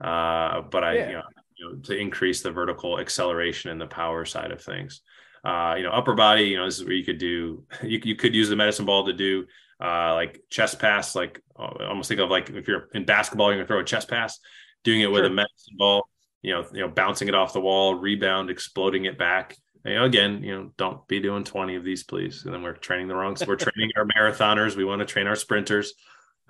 uh, 0.00 0.62
but 0.62 0.82
I 0.84 0.94
yeah. 0.94 1.06
you, 1.06 1.12
know, 1.12 1.22
you 1.56 1.68
know 1.68 1.78
to 1.82 1.96
increase 1.96 2.40
the 2.40 2.50
vertical 2.50 2.98
acceleration 2.98 3.70
and 3.70 3.80
the 3.80 3.86
power 3.86 4.24
side 4.24 4.50
of 4.50 4.62
things. 4.62 5.02
Uh, 5.44 5.74
you 5.76 5.82
know, 5.82 5.90
upper 5.90 6.14
body. 6.14 6.44
You 6.44 6.56
know, 6.56 6.64
this 6.64 6.78
is 6.78 6.84
where 6.84 6.94
you 6.94 7.04
could 7.04 7.18
do. 7.18 7.64
You 7.82 8.00
you 8.02 8.16
could 8.16 8.34
use 8.34 8.48
the 8.48 8.56
medicine 8.56 8.86
ball 8.86 9.04
to 9.04 9.12
do 9.12 9.44
uh, 9.82 10.14
like 10.14 10.40
chest 10.48 10.78
pass. 10.78 11.14
Like 11.14 11.42
almost 11.56 12.08
think 12.08 12.20
of 12.20 12.30
like 12.30 12.48
if 12.48 12.66
you're 12.66 12.88
in 12.94 13.04
basketball, 13.04 13.48
you're 13.48 13.58
gonna 13.58 13.66
throw 13.66 13.80
a 13.80 13.84
chest 13.84 14.08
pass. 14.08 14.38
Doing 14.82 15.00
it 15.00 15.04
sure. 15.04 15.12
with 15.12 15.24
a 15.26 15.30
medicine 15.30 15.76
ball 15.76 16.08
you 16.44 16.52
know, 16.52 16.66
you 16.72 16.80
know, 16.80 16.88
bouncing 16.88 17.26
it 17.26 17.34
off 17.34 17.54
the 17.54 17.60
wall, 17.60 17.94
rebound, 17.94 18.50
exploding 18.50 19.06
it 19.06 19.16
back. 19.16 19.56
You 19.82 19.94
know, 19.94 20.04
again, 20.04 20.42
you 20.42 20.54
know, 20.54 20.70
don't 20.76 21.06
be 21.08 21.18
doing 21.18 21.42
20 21.42 21.76
of 21.76 21.84
these, 21.84 22.04
please. 22.04 22.44
And 22.44 22.52
then 22.52 22.62
we're 22.62 22.74
training 22.74 23.08
the 23.08 23.14
wrong. 23.14 23.34
So 23.34 23.46
we're 23.46 23.56
training 23.56 23.90
our 23.96 24.06
marathoners. 24.06 24.76
We 24.76 24.84
want 24.84 25.00
to 25.00 25.06
train 25.06 25.26
our 25.26 25.36
sprinters. 25.36 25.94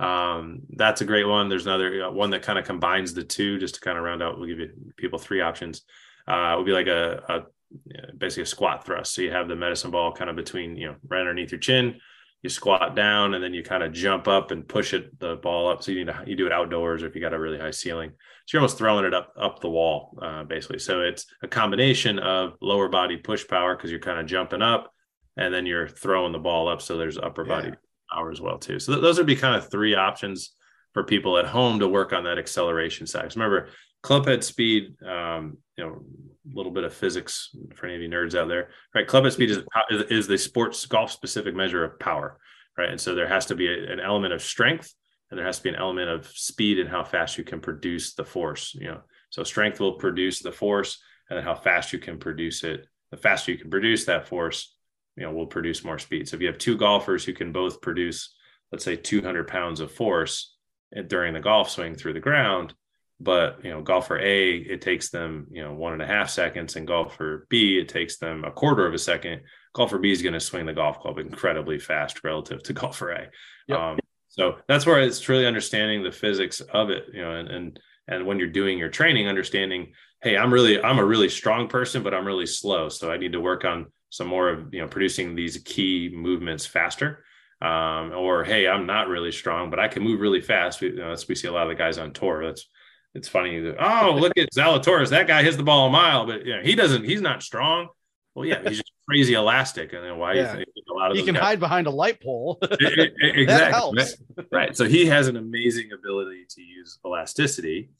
Um, 0.00 0.62
that's 0.70 1.00
a 1.00 1.04
great 1.04 1.28
one. 1.28 1.48
There's 1.48 1.66
another 1.66 2.06
uh, 2.06 2.10
one 2.10 2.30
that 2.30 2.42
kind 2.42 2.58
of 2.58 2.64
combines 2.64 3.14
the 3.14 3.22
two 3.22 3.58
just 3.58 3.76
to 3.76 3.80
kind 3.80 3.96
of 3.96 4.02
round 4.02 4.20
out. 4.20 4.36
We'll 4.36 4.48
give 4.48 4.58
you 4.58 4.70
people 4.96 5.20
three 5.20 5.40
options. 5.40 5.82
Uh, 6.26 6.54
it 6.54 6.56
would 6.56 6.66
be 6.66 6.72
like 6.72 6.88
a, 6.88 7.22
a 7.28 8.12
basically 8.18 8.42
a 8.42 8.46
squat 8.46 8.84
thrust. 8.84 9.14
So 9.14 9.22
you 9.22 9.30
have 9.30 9.46
the 9.46 9.54
medicine 9.54 9.92
ball 9.92 10.12
kind 10.12 10.28
of 10.28 10.34
between, 10.34 10.76
you 10.76 10.88
know, 10.88 10.96
right 11.08 11.20
underneath 11.20 11.52
your 11.52 11.60
chin. 11.60 12.00
You 12.44 12.50
squat 12.50 12.94
down 12.94 13.34
and 13.34 13.42
then 13.42 13.54
you 13.54 13.62
kind 13.64 13.82
of 13.82 13.92
jump 13.92 14.28
up 14.28 14.52
and 14.52 14.68
push 14.68 14.92
it 14.92 15.18
the 15.18 15.36
ball 15.36 15.66
up. 15.66 15.82
So 15.82 15.90
you 15.90 16.04
need 16.04 16.12
to 16.12 16.22
you 16.26 16.36
do 16.36 16.46
it 16.46 16.52
outdoors 16.52 17.02
or 17.02 17.06
if 17.06 17.14
you 17.14 17.20
got 17.20 17.34
a 17.34 17.40
really 17.40 17.58
high 17.58 17.72
ceiling. 17.72 18.10
So 18.46 18.54
you're 18.54 18.60
almost 18.60 18.78
throwing 18.78 19.06
it 19.06 19.14
up 19.14 19.32
up 19.40 19.60
the 19.60 19.70
wall, 19.70 20.16
uh, 20.20 20.44
basically. 20.44 20.78
So 20.78 21.00
it's 21.00 21.24
a 21.42 21.48
combination 21.48 22.18
of 22.18 22.52
lower 22.60 22.88
body 22.88 23.16
push 23.16 23.48
power 23.48 23.74
because 23.74 23.90
you're 23.90 23.98
kind 23.98 24.20
of 24.20 24.26
jumping 24.26 24.60
up, 24.60 24.92
and 25.36 25.52
then 25.52 25.64
you're 25.64 25.88
throwing 25.88 26.32
the 26.32 26.38
ball 26.38 26.68
up. 26.68 26.82
So 26.82 26.98
there's 26.98 27.18
upper 27.18 27.44
body 27.44 27.72
power 28.12 28.30
as 28.30 28.40
well 28.40 28.58
too. 28.58 28.78
So 28.78 28.92
th- 28.92 29.02
those 29.02 29.16
would 29.16 29.26
be 29.26 29.36
kind 29.36 29.56
of 29.56 29.70
three 29.70 29.94
options 29.94 30.54
for 30.92 31.02
people 31.02 31.38
at 31.38 31.46
home 31.46 31.80
to 31.80 31.88
work 31.88 32.12
on 32.12 32.24
that 32.24 32.38
acceleration 32.38 33.06
side. 33.06 33.34
Remember, 33.34 33.68
clubhead 34.04 34.44
speed. 34.44 35.02
Um, 35.02 35.56
you 35.76 35.84
know, 35.84 36.04
little 36.52 36.72
bit 36.72 36.84
of 36.84 36.92
physics 36.92 37.50
for 37.74 37.86
any 37.86 37.96
of 37.96 38.02
you 38.02 38.08
nerds 38.08 38.34
out 38.34 38.48
there, 38.48 38.68
right? 38.94 39.06
Clubhead 39.06 39.32
speed 39.32 39.50
is 39.50 39.62
is 40.10 40.26
the 40.26 40.38
sports 40.38 40.84
golf 40.86 41.10
specific 41.10 41.54
measure 41.54 41.84
of 41.84 41.98
power, 41.98 42.38
right? 42.76 42.90
And 42.90 43.00
so 43.00 43.14
there 43.14 43.28
has 43.28 43.46
to 43.46 43.54
be 43.54 43.68
a, 43.68 43.92
an 43.92 44.00
element 44.00 44.32
of 44.32 44.42
strength 44.42 44.92
and 45.34 45.38
there 45.38 45.46
has 45.46 45.56
to 45.58 45.64
be 45.64 45.68
an 45.70 45.74
element 45.74 46.08
of 46.08 46.26
speed 46.28 46.78
and 46.78 46.88
how 46.88 47.02
fast 47.02 47.38
you 47.38 47.42
can 47.42 47.60
produce 47.60 48.14
the 48.14 48.24
force 48.24 48.72
you 48.74 48.86
know 48.86 49.00
so 49.30 49.42
strength 49.42 49.80
will 49.80 49.94
produce 49.94 50.40
the 50.40 50.52
force 50.52 51.02
and 51.28 51.36
then 51.36 51.44
how 51.44 51.56
fast 51.56 51.92
you 51.92 51.98
can 51.98 52.18
produce 52.18 52.62
it 52.62 52.86
the 53.10 53.16
faster 53.16 53.50
you 53.50 53.58
can 53.58 53.70
produce 53.70 54.04
that 54.04 54.28
force 54.28 54.76
you 55.16 55.24
know 55.24 55.32
will 55.32 55.46
produce 55.46 55.84
more 55.84 55.98
speed 55.98 56.28
so 56.28 56.36
if 56.36 56.40
you 56.40 56.46
have 56.46 56.58
two 56.58 56.76
golfers 56.76 57.24
who 57.24 57.32
can 57.32 57.52
both 57.52 57.80
produce 57.80 58.34
let's 58.70 58.84
say 58.84 58.94
200 58.94 59.48
pounds 59.48 59.80
of 59.80 59.90
force 59.90 60.54
eh, 60.94 61.02
during 61.02 61.34
the 61.34 61.40
golf 61.40 61.68
swing 61.68 61.94
through 61.94 62.12
the 62.12 62.20
ground 62.20 62.74
but 63.20 63.64
you 63.64 63.70
know 63.70 63.80
golfer 63.80 64.18
a 64.18 64.56
it 64.56 64.80
takes 64.80 65.10
them 65.10 65.46
you 65.50 65.62
know 65.62 65.72
one 65.72 65.92
and 65.92 66.02
a 66.02 66.06
half 66.06 66.28
seconds 66.28 66.76
and 66.76 66.86
golfer 66.86 67.46
b 67.48 67.78
it 67.78 67.88
takes 67.88 68.18
them 68.18 68.44
a 68.44 68.50
quarter 68.50 68.86
of 68.86 68.92
a 68.94 68.98
second 68.98 69.40
golfer 69.72 69.98
b 69.98 70.10
is 70.10 70.22
going 70.22 70.32
to 70.32 70.40
swing 70.40 70.66
the 70.66 70.72
golf 70.72 70.98
club 70.98 71.18
incredibly 71.18 71.78
fast 71.78 72.24
relative 72.24 72.62
to 72.62 72.72
golfer 72.74 73.10
a 73.10 73.28
yep. 73.68 73.78
um, 73.78 73.98
so 74.34 74.56
that's 74.66 74.84
where 74.84 75.00
it's 75.00 75.20
truly 75.20 75.46
understanding 75.46 76.02
the 76.02 76.10
physics 76.10 76.60
of 76.60 76.90
it, 76.90 77.04
you 77.12 77.22
know, 77.22 77.36
and 77.36 77.48
and 77.48 77.80
and 78.08 78.26
when 78.26 78.38
you're 78.38 78.48
doing 78.48 78.78
your 78.78 78.88
training, 78.88 79.28
understanding, 79.28 79.92
hey, 80.22 80.36
I'm 80.36 80.52
really 80.52 80.82
I'm 80.82 80.98
a 80.98 81.04
really 81.04 81.28
strong 81.28 81.68
person, 81.68 82.02
but 82.02 82.12
I'm 82.12 82.26
really 82.26 82.46
slow, 82.46 82.88
so 82.88 83.12
I 83.12 83.16
need 83.16 83.32
to 83.32 83.40
work 83.40 83.64
on 83.64 83.86
some 84.10 84.26
more 84.26 84.48
of 84.48 84.74
you 84.74 84.80
know 84.80 84.88
producing 84.88 85.36
these 85.36 85.58
key 85.58 86.10
movements 86.12 86.66
faster. 86.66 87.24
Um, 87.62 88.12
or 88.12 88.42
hey, 88.42 88.66
I'm 88.66 88.86
not 88.86 89.06
really 89.06 89.30
strong, 89.30 89.70
but 89.70 89.78
I 89.78 89.86
can 89.86 90.02
move 90.02 90.20
really 90.20 90.40
fast. 90.40 90.80
We, 90.80 90.88
you 90.88 90.96
know, 90.96 91.14
we 91.28 91.36
see 91.36 91.46
a 91.46 91.52
lot 91.52 91.62
of 91.62 91.68
the 91.68 91.76
guys 91.76 91.98
on 91.98 92.12
tour. 92.12 92.44
That's 92.44 92.66
it's 93.14 93.28
funny. 93.28 93.60
That, 93.60 93.76
oh, 93.78 94.16
look 94.16 94.36
at 94.36 94.50
Zalatoris. 94.52 95.10
That 95.10 95.26
guy 95.26 95.42
hits 95.42 95.56
the 95.56 95.62
ball 95.62 95.86
a 95.86 95.90
mile, 95.90 96.26
but 96.26 96.44
know, 96.44 96.60
he 96.62 96.74
doesn't. 96.74 97.04
He's 97.04 97.20
not 97.20 97.42
strong. 97.42 97.88
Well, 98.34 98.44
yeah, 98.44 98.60
he's 98.62 98.78
just 98.78 98.92
crazy 99.08 99.34
elastic. 99.34 99.92
And 99.92 100.04
then 100.04 100.18
why 100.18 100.34
yeah. 100.34 100.52
you 100.52 100.64
think 100.64 100.68
a 100.90 100.92
lot 100.92 101.10
of 101.12 101.16
you 101.16 101.24
can 101.24 101.34
guys, 101.34 101.42
hide 101.42 101.60
behind 101.60 101.86
a 101.86 101.90
light 101.90 102.20
pole. 102.20 102.58
exactly. 102.62 103.46
that 103.46 103.72
helps. 103.72 104.16
Right. 104.50 104.76
So 104.76 104.86
he 104.86 105.06
has 105.06 105.28
an 105.28 105.36
amazing 105.36 105.90
ability 105.92 106.46
to 106.50 106.60
use 106.60 106.98
elasticity. 107.06 107.90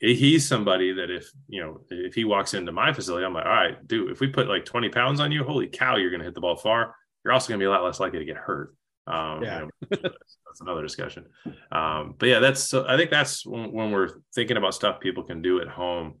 He's 0.00 0.46
somebody 0.46 0.92
that 0.92 1.10
if 1.10 1.28
you 1.48 1.60
know 1.60 1.80
if 1.90 2.14
he 2.14 2.24
walks 2.24 2.54
into 2.54 2.70
my 2.70 2.92
facility, 2.92 3.24
I'm 3.24 3.34
like, 3.34 3.46
all 3.46 3.50
right, 3.50 3.88
dude, 3.88 4.12
if 4.12 4.20
we 4.20 4.28
put 4.28 4.48
like 4.48 4.64
20 4.64 4.90
pounds 4.90 5.18
on 5.18 5.32
you, 5.32 5.42
holy 5.42 5.66
cow, 5.66 5.96
you're 5.96 6.10
gonna 6.10 6.24
hit 6.24 6.34
the 6.34 6.40
ball 6.40 6.56
far. 6.56 6.94
You're 7.24 7.32
also 7.32 7.48
gonna 7.48 7.58
be 7.58 7.64
a 7.64 7.70
lot 7.70 7.82
less 7.82 7.98
likely 7.98 8.20
to 8.20 8.24
get 8.24 8.36
hurt. 8.36 8.76
Um, 9.08 9.42
yeah. 9.42 9.60
You 9.60 9.70
know, 9.90 9.98
that's 10.00 10.60
another 10.60 10.82
discussion. 10.82 11.26
Um, 11.72 12.14
but 12.18 12.28
yeah, 12.28 12.40
that's 12.40 12.62
so 12.62 12.84
I 12.86 12.96
think 12.96 13.10
that's 13.10 13.46
when, 13.46 13.72
when 13.72 13.90
we're 13.90 14.10
thinking 14.34 14.56
about 14.56 14.74
stuff 14.74 15.00
people 15.00 15.22
can 15.24 15.42
do 15.42 15.60
at 15.60 15.68
home 15.68 16.14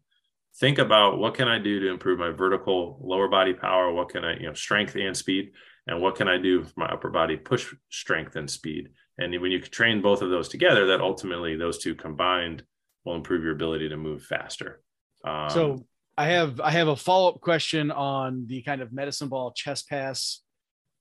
think 0.58 0.78
about 0.78 1.18
what 1.18 1.34
can 1.34 1.48
I 1.48 1.58
do 1.58 1.80
to 1.80 1.88
improve 1.88 2.18
my 2.18 2.30
vertical 2.30 2.98
lower 3.00 3.28
body 3.28 3.54
power? 3.54 3.92
What 3.92 4.08
can 4.08 4.24
I, 4.24 4.36
you 4.36 4.46
know, 4.46 4.54
strength 4.54 4.96
and 4.96 5.16
speed? 5.16 5.52
And 5.86 6.02
what 6.02 6.16
can 6.16 6.28
I 6.28 6.36
do 6.36 6.64
for 6.64 6.72
my 6.76 6.86
upper 6.86 7.10
body 7.10 7.36
push 7.36 7.72
strength 7.90 8.36
and 8.36 8.50
speed? 8.50 8.90
And 9.18 9.40
when 9.40 9.50
you 9.50 9.60
train 9.60 10.02
both 10.02 10.20
of 10.20 10.30
those 10.30 10.48
together, 10.48 10.86
that 10.88 11.00
ultimately 11.00 11.56
those 11.56 11.78
two 11.78 11.94
combined 11.94 12.62
will 13.04 13.14
improve 13.14 13.42
your 13.42 13.52
ability 13.52 13.88
to 13.88 13.96
move 13.96 14.22
faster. 14.22 14.82
Um, 15.24 15.50
so 15.50 15.86
I 16.16 16.26
have 16.26 16.60
I 16.60 16.72
have 16.72 16.88
a 16.88 16.96
follow 16.96 17.30
up 17.30 17.40
question 17.40 17.90
on 17.90 18.46
the 18.46 18.62
kind 18.62 18.82
of 18.82 18.92
medicine 18.92 19.28
ball 19.28 19.52
chest 19.52 19.88
pass 19.88 20.42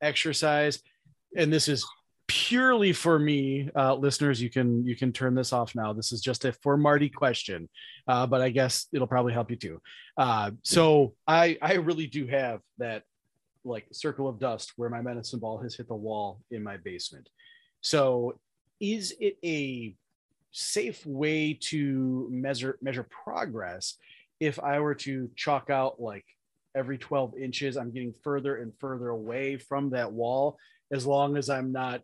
exercise, 0.02 0.80
and 1.36 1.52
this 1.52 1.68
is 1.68 1.86
purely 2.28 2.92
for 2.94 3.18
me, 3.18 3.70
uh, 3.76 3.96
listeners, 3.96 4.42
you 4.42 4.50
can 4.50 4.86
you 4.86 4.96
can 4.96 5.12
turn 5.12 5.34
this 5.34 5.54
off 5.54 5.76
now. 5.76 5.94
This 5.94 6.12
is 6.12 6.22
just 6.22 6.46
a 6.46 6.52
for 6.52 6.78
Marty 6.78 7.10
question, 7.10 7.70
uh, 8.08 8.28
but 8.28 8.42
I 8.42 8.50
guess 8.50 8.88
it'll 8.94 9.08
probably 9.08 9.34
help 9.34 9.50
you 9.50 9.58
too. 9.58 9.82
Uh, 10.18 10.52
so 10.64 11.14
I 11.28 11.58
I 11.62 11.76
really 11.76 12.08
do 12.08 12.28
have 12.28 12.62
that 12.78 13.04
like 13.64 13.86
circle 13.92 14.28
of 14.28 14.40
dust 14.40 14.74
where 14.78 14.90
my 14.90 15.02
medicine 15.02 15.40
ball 15.40 15.58
has 15.60 15.76
hit 15.76 15.88
the 15.88 15.96
wall 15.96 16.42
in 16.52 16.64
my 16.64 16.78
basement. 16.78 17.30
So 17.82 18.40
is 18.80 19.14
it 19.20 19.38
a 19.44 19.96
safe 20.52 21.06
way 21.06 21.58
to 21.62 22.28
measure 22.32 22.78
measure 22.82 23.08
progress 23.24 23.98
if 24.40 24.60
I 24.60 24.80
were 24.80 24.96
to 24.96 25.30
chalk 25.36 25.70
out 25.70 26.00
like 26.00 26.26
every 26.76 26.98
12 26.98 27.36
inches, 27.38 27.76
I'm 27.76 27.92
getting 27.92 28.14
further 28.24 28.58
and 28.58 28.72
further 28.80 29.10
away 29.10 29.58
from 29.58 29.90
that 29.92 30.12
wall 30.12 30.58
as 30.92 31.06
long 31.06 31.38
as 31.38 31.50
I'm 31.50 31.72
not 31.72 32.02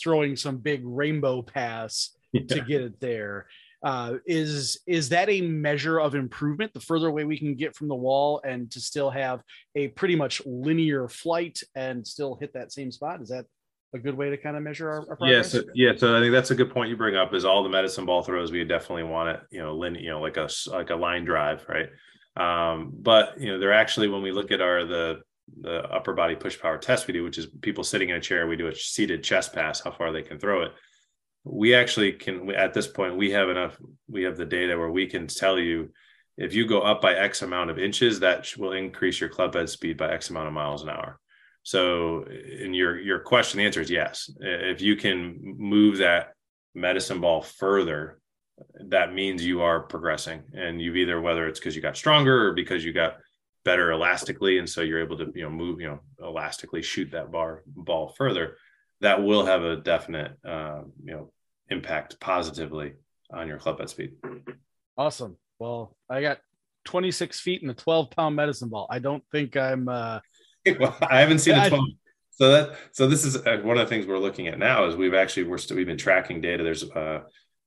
throwing 0.00 0.36
some 0.36 0.58
big 0.58 0.82
rainbow 0.84 1.42
pass 1.42 2.10
yeah. 2.32 2.42
to 2.48 2.60
get 2.60 2.82
it 2.82 3.00
there. 3.00 3.46
Uh, 3.82 4.14
is 4.24 4.80
is 4.86 5.10
that 5.10 5.28
a 5.28 5.42
measure 5.42 6.00
of 6.00 6.14
improvement? 6.14 6.72
The 6.72 6.80
further 6.80 7.08
away 7.08 7.24
we 7.24 7.38
can 7.38 7.54
get 7.54 7.76
from 7.76 7.88
the 7.88 7.94
wall, 7.94 8.40
and 8.42 8.70
to 8.70 8.80
still 8.80 9.10
have 9.10 9.42
a 9.74 9.88
pretty 9.88 10.16
much 10.16 10.40
linear 10.46 11.06
flight 11.06 11.60
and 11.74 12.06
still 12.06 12.38
hit 12.40 12.54
that 12.54 12.72
same 12.72 12.90
spot, 12.90 13.20
is 13.20 13.28
that 13.28 13.44
a 13.94 13.98
good 13.98 14.16
way 14.16 14.30
to 14.30 14.38
kind 14.38 14.56
of 14.56 14.62
measure 14.62 14.88
our, 14.88 15.00
our 15.10 15.16
progress? 15.16 15.52
Yeah, 15.54 15.60
so, 15.60 15.66
yeah. 15.74 15.92
So 15.96 16.16
I 16.16 16.20
think 16.20 16.32
that's 16.32 16.50
a 16.50 16.54
good 16.54 16.70
point 16.70 16.88
you 16.88 16.96
bring 16.96 17.14
up. 17.14 17.34
Is 17.34 17.44
all 17.44 17.62
the 17.62 17.68
medicine 17.68 18.06
ball 18.06 18.22
throws 18.22 18.50
we 18.50 18.64
definitely 18.64 19.04
want 19.04 19.28
it, 19.28 19.40
you 19.50 19.60
know, 19.60 19.74
linear, 19.74 20.00
you 20.00 20.10
know, 20.10 20.20
like 20.20 20.38
a 20.38 20.48
like 20.68 20.88
a 20.88 20.96
line 20.96 21.26
drive, 21.26 21.66
right? 21.68 21.90
Um, 22.36 22.90
but 22.98 23.38
you 23.38 23.52
know, 23.52 23.58
they're 23.58 23.74
actually 23.74 24.08
when 24.08 24.22
we 24.22 24.32
look 24.32 24.50
at 24.50 24.62
our 24.62 24.86
the 24.86 25.20
the 25.60 25.82
upper 25.84 26.12
body 26.14 26.34
push 26.34 26.58
power 26.60 26.78
test 26.78 27.06
we 27.06 27.14
do, 27.14 27.24
which 27.24 27.38
is 27.38 27.46
people 27.62 27.84
sitting 27.84 28.10
in 28.10 28.16
a 28.16 28.20
chair, 28.20 28.46
we 28.46 28.56
do 28.56 28.68
a 28.68 28.74
seated 28.74 29.22
chest 29.22 29.52
pass, 29.52 29.80
how 29.80 29.90
far 29.90 30.12
they 30.12 30.22
can 30.22 30.38
throw 30.38 30.62
it. 30.62 30.72
We 31.44 31.74
actually 31.74 32.12
can 32.12 32.50
at 32.50 32.72
this 32.74 32.86
point 32.86 33.16
we 33.16 33.32
have 33.32 33.48
enough 33.50 33.76
we 34.08 34.22
have 34.22 34.36
the 34.36 34.46
data 34.46 34.78
where 34.78 34.90
we 34.90 35.06
can 35.06 35.26
tell 35.26 35.58
you 35.58 35.90
if 36.36 36.54
you 36.54 36.66
go 36.66 36.80
up 36.80 37.00
by 37.00 37.14
X 37.14 37.42
amount 37.42 37.70
of 37.70 37.78
inches, 37.78 38.20
that 38.20 38.52
will 38.56 38.72
increase 38.72 39.20
your 39.20 39.28
club 39.28 39.54
head 39.54 39.68
speed 39.68 39.96
by 39.96 40.12
X 40.12 40.30
amount 40.30 40.48
of 40.48 40.52
miles 40.52 40.82
an 40.82 40.88
hour. 40.88 41.20
So, 41.62 42.24
in 42.24 42.74
your 42.74 42.98
your 42.98 43.20
question, 43.20 43.58
the 43.58 43.66
answer 43.66 43.80
is 43.80 43.90
yes. 43.90 44.30
If 44.40 44.80
you 44.80 44.96
can 44.96 45.38
move 45.58 45.98
that 45.98 46.32
medicine 46.74 47.20
ball 47.20 47.42
further, 47.42 48.18
that 48.88 49.14
means 49.14 49.44
you 49.44 49.62
are 49.62 49.80
progressing, 49.80 50.42
and 50.52 50.80
you've 50.80 50.96
either 50.96 51.20
whether 51.20 51.46
it's 51.46 51.60
because 51.60 51.76
you 51.76 51.82
got 51.82 51.96
stronger 51.96 52.48
or 52.48 52.52
because 52.52 52.84
you 52.84 52.92
got 52.92 53.16
better 53.64 53.92
elastically, 53.92 54.58
and 54.58 54.68
so 54.68 54.80
you're 54.80 55.00
able 55.00 55.16
to 55.18 55.32
you 55.34 55.42
know 55.42 55.50
move 55.50 55.80
you 55.80 55.88
know 55.88 56.00
elastically 56.22 56.82
shoot 56.82 57.10
that 57.12 57.32
bar 57.32 57.62
ball 57.66 58.08
further. 58.08 58.56
That 59.00 59.22
will 59.22 59.44
have 59.44 59.64
a 59.64 59.76
definite 59.76 60.32
uh, 60.44 60.82
you 61.02 61.12
know 61.12 61.32
impact 61.70 62.20
positively 62.20 62.92
on 63.32 63.48
your 63.48 63.58
club 63.58 63.78
head 63.78 63.90
speed. 63.90 64.12
Awesome. 64.96 65.36
Well, 65.58 65.96
I 66.08 66.20
got 66.20 66.38
26 66.84 67.40
feet 67.40 67.62
and 67.62 67.70
a 67.70 67.74
12 67.74 68.10
pound 68.10 68.36
medicine 68.36 68.68
ball. 68.68 68.86
I 68.90 68.98
don't 68.98 69.22
think 69.32 69.56
I'm. 69.56 69.88
Uh, 69.88 70.20
well, 70.78 70.96
I 71.10 71.20
haven't 71.20 71.40
seen 71.40 71.54
a 71.54 71.68
12. 71.68 71.84
So 72.36 72.50
that 72.50 72.76
so 72.90 73.06
this 73.06 73.24
is 73.24 73.36
uh, 73.36 73.60
one 73.62 73.78
of 73.78 73.86
the 73.86 73.94
things 73.94 74.06
we're 74.06 74.18
looking 74.18 74.48
at 74.48 74.58
now 74.58 74.86
is 74.86 74.96
we've 74.96 75.14
actually 75.14 75.44
we're 75.44 75.58
still 75.58 75.76
we've 75.76 75.86
been 75.86 75.96
tracking 75.96 76.40
data. 76.40 76.64
There's 76.64 76.82
uh, 76.90 77.20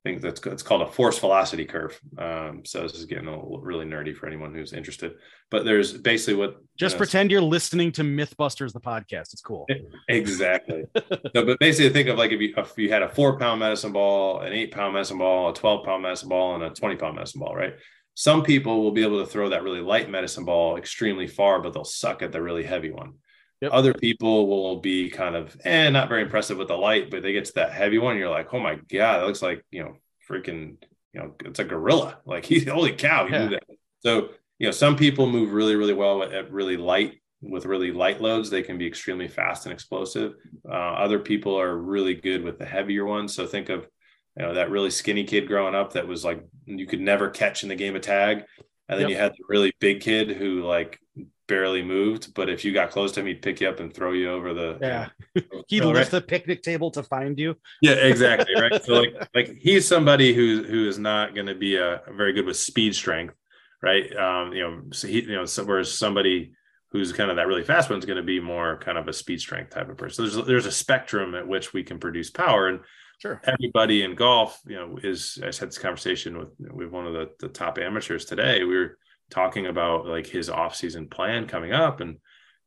think 0.08 0.22
that's 0.22 0.46
it's 0.46 0.64
called 0.64 0.82
a 0.82 0.88
force 0.88 1.20
velocity 1.20 1.66
curve. 1.66 2.00
Um, 2.18 2.62
so 2.66 2.84
this 2.84 2.94
is 2.94 3.06
getting 3.06 3.28
a 3.28 3.32
little, 3.32 3.60
really 3.62 3.86
nerdy 3.86 4.16
for 4.16 4.28
anyone 4.28 4.54
who's 4.54 4.74
interested. 4.74 5.14
But 5.52 5.66
there's 5.66 5.94
basically 5.94 6.36
what 6.36 6.58
just 6.78 6.96
uh, 6.96 7.00
pretend 7.00 7.32
you're 7.32 7.42
listening 7.42 7.92
to 7.94 8.04
MythBusters 8.04 8.74
the 8.74 8.82
podcast. 8.82 9.34
It's 9.34 9.42
cool. 9.42 9.68
Exactly. 10.10 10.84
so, 10.96 11.46
but 11.46 11.60
basically, 11.60 11.90
think 11.90 12.08
of 12.08 12.18
like 12.18 12.32
if 12.32 12.40
you 12.40 12.54
if 12.56 12.78
you 12.78 12.90
had 12.90 13.02
a 13.02 13.10
four 13.10 13.38
pound 13.38 13.60
medicine 13.60 13.92
ball, 13.92 14.40
an 14.40 14.54
eight 14.54 14.72
pound 14.72 14.94
medicine 14.94 15.18
ball, 15.18 15.50
a 15.50 15.54
twelve 15.54 15.86
pound 15.86 16.02
medicine 16.04 16.30
ball, 16.30 16.56
and 16.56 16.64
a 16.64 16.70
twenty 16.70 16.96
pound 16.96 17.16
medicine 17.16 17.42
ball, 17.42 17.56
right? 17.56 17.74
Some 18.14 18.44
people 18.44 18.84
will 18.84 18.92
be 18.92 19.04
able 19.04 19.20
to 19.24 19.30
throw 19.30 19.50
that 19.50 19.64
really 19.64 19.82
light 19.82 20.10
medicine 20.10 20.46
ball 20.46 20.78
extremely 20.78 21.28
far, 21.28 21.62
but 21.62 21.74
they'll 21.74 21.84
suck 21.84 22.22
at 22.22 22.32
the 22.32 22.42
really 22.42 22.64
heavy 22.64 22.90
one. 22.90 23.14
Yep. 23.62 23.72
Other 23.74 23.94
people 23.94 24.48
will 24.48 24.80
be 24.80 25.10
kind 25.10 25.36
of, 25.36 25.58
eh, 25.64 25.90
not 25.90 26.10
very 26.10 26.22
impressive 26.22 26.58
with 26.58 26.68
the 26.68 26.78
light, 26.78 27.10
but 27.10 27.24
they 27.24 27.34
get 27.34 27.46
to 27.46 27.54
that 27.56 27.72
heavy 27.72 27.98
one. 27.98 28.18
You're 28.18 28.30
like, 28.30 28.54
oh 28.54 28.60
my 28.60 28.76
God, 28.76 29.20
that 29.20 29.26
looks 29.26 29.42
like, 29.42 29.66
you 29.72 29.84
know, 29.84 29.96
freaking, 30.30 30.78
you 31.14 31.22
know, 31.22 31.34
it's 31.46 31.60
a 31.60 31.64
gorilla. 31.64 32.20
Like 32.26 32.46
he's 32.46 32.68
holy 32.68 32.94
cow, 32.94 33.26
he 33.26 33.34
yeah. 33.34 33.48
that. 33.48 33.64
So, 34.02 34.30
you 34.60 34.68
know, 34.68 34.72
some 34.72 34.96
people 34.96 35.28
move 35.28 35.54
really, 35.54 35.76
really 35.76 35.94
well 35.94 36.24
at 36.24 36.52
really 36.52 36.78
light 36.78 37.20
with 37.42 37.66
really 37.66 37.92
light 37.92 38.22
loads. 38.22 38.50
They 38.50 38.64
can 38.64 38.78
be 38.78 38.88
extremely 38.88 39.28
fast 39.28 39.66
and 39.66 39.74
explosive. 39.74 40.34
Uh, 40.68 40.74
other 40.74 41.20
people 41.20 41.60
are 41.60 41.76
really 41.76 42.16
good 42.16 42.44
with 42.44 42.60
the 42.60 42.66
heavier 42.66 43.06
ones. 43.06 43.34
So 43.34 43.48
think 43.48 43.70
of, 43.70 43.88
you 44.36 44.44
know, 44.44 44.54
that 44.54 44.70
really 44.70 44.92
skinny 44.92 45.24
kid 45.24 45.48
growing 45.48 45.76
up 45.76 45.94
that 45.94 46.08
was 46.08 46.24
like, 46.24 46.46
you 46.66 46.86
could 46.86 47.02
never 47.02 47.30
catch 47.30 47.64
in 47.64 47.70
the 47.70 47.76
game 47.76 47.96
of 47.96 48.02
tag. 48.02 48.44
And 48.90 49.00
then 49.00 49.10
yep. 49.10 49.10
you 49.10 49.18
had 49.18 49.32
the 49.34 49.44
really 49.48 49.74
big 49.80 50.02
kid 50.02 50.30
who 50.32 50.64
like 50.64 51.00
barely 51.48 51.82
moved, 51.82 52.34
but 52.34 52.50
if 52.50 52.64
you 52.64 52.74
got 52.74 52.92
close 52.92 53.12
to 53.14 53.22
him, 53.22 53.26
he'd 53.26 53.42
pick 53.42 53.62
you 53.62 53.70
up 53.70 53.80
and 53.80 53.94
throw 53.94 54.12
you 54.12 54.30
over 54.30 54.54
the 54.54 54.78
yeah. 54.82 55.10
he'd 55.68 55.84
lift 55.84 55.98
right? 55.98 56.12
the 56.12 56.22
picnic 56.22 56.62
table 56.62 56.92
to 56.92 57.04
find 57.04 57.40
you. 57.40 57.56
Yeah, 57.82 57.94
exactly. 57.94 58.54
Right. 58.60 58.84
so 58.84 58.94
like 58.94 59.30
like 59.34 59.58
he's 59.60 59.88
somebody 59.88 60.34
who 60.34 60.64
who 60.64 60.88
is 60.88 61.00
not 61.00 61.34
going 61.34 61.48
to 61.48 61.56
be 61.56 61.78
a, 61.78 62.02
a, 62.06 62.14
very 62.14 62.34
good 62.34 62.46
with 62.46 62.58
speed 62.58 62.94
strength, 62.94 63.34
right? 63.82 64.16
Um, 64.16 64.54
you 64.54 64.62
know, 64.62 64.82
so 64.92 65.08
he 65.08 65.22
you 65.22 65.36
know, 65.36 65.46
so, 65.46 65.64
whereas 65.64 65.98
somebody 65.98 66.52
who's 66.92 67.12
kind 67.12 67.30
of 67.30 67.38
that 67.38 67.48
really 67.48 67.64
fast 67.64 67.90
one 67.90 68.00
is 68.00 68.06
going 68.06 68.18
to 68.18 68.24
be 68.24 68.40
more 68.40 68.78
kind 68.80 68.98
of 68.98 69.08
a 69.08 69.14
speed 69.14 69.40
strength 69.40 69.72
type 69.72 69.90
of 69.90 69.98
person. 69.98 70.30
So 70.30 70.36
there's 70.36 70.48
there's 70.48 70.66
a 70.66 70.72
spectrum 70.72 71.34
at 71.36 71.48
which 71.48 71.74
we 71.74 71.84
can 71.84 72.00
produce 72.00 72.30
power 72.30 72.68
and. 72.68 72.80
Sure. 73.20 73.42
Everybody 73.46 74.04
in 74.04 74.14
golf, 74.14 74.62
you 74.68 74.76
know, 74.76 75.00
is 75.02 75.40
I 75.42 75.48
had 75.48 75.70
this 75.70 75.80
conversation 75.80 76.38
with 76.38 76.50
with 76.60 76.92
one 76.92 77.08
of 77.08 77.14
the, 77.14 77.32
the 77.40 77.48
top 77.48 77.80
amateurs 77.80 78.26
today. 78.26 78.64
We 78.64 78.78
were 78.78 79.00
talking 79.30 79.66
about 79.66 80.06
like 80.06 80.28
his 80.28 80.50
off-season 80.50 81.08
plan 81.08 81.48
coming 81.48 81.74
up 81.74 82.00
and 82.00 82.18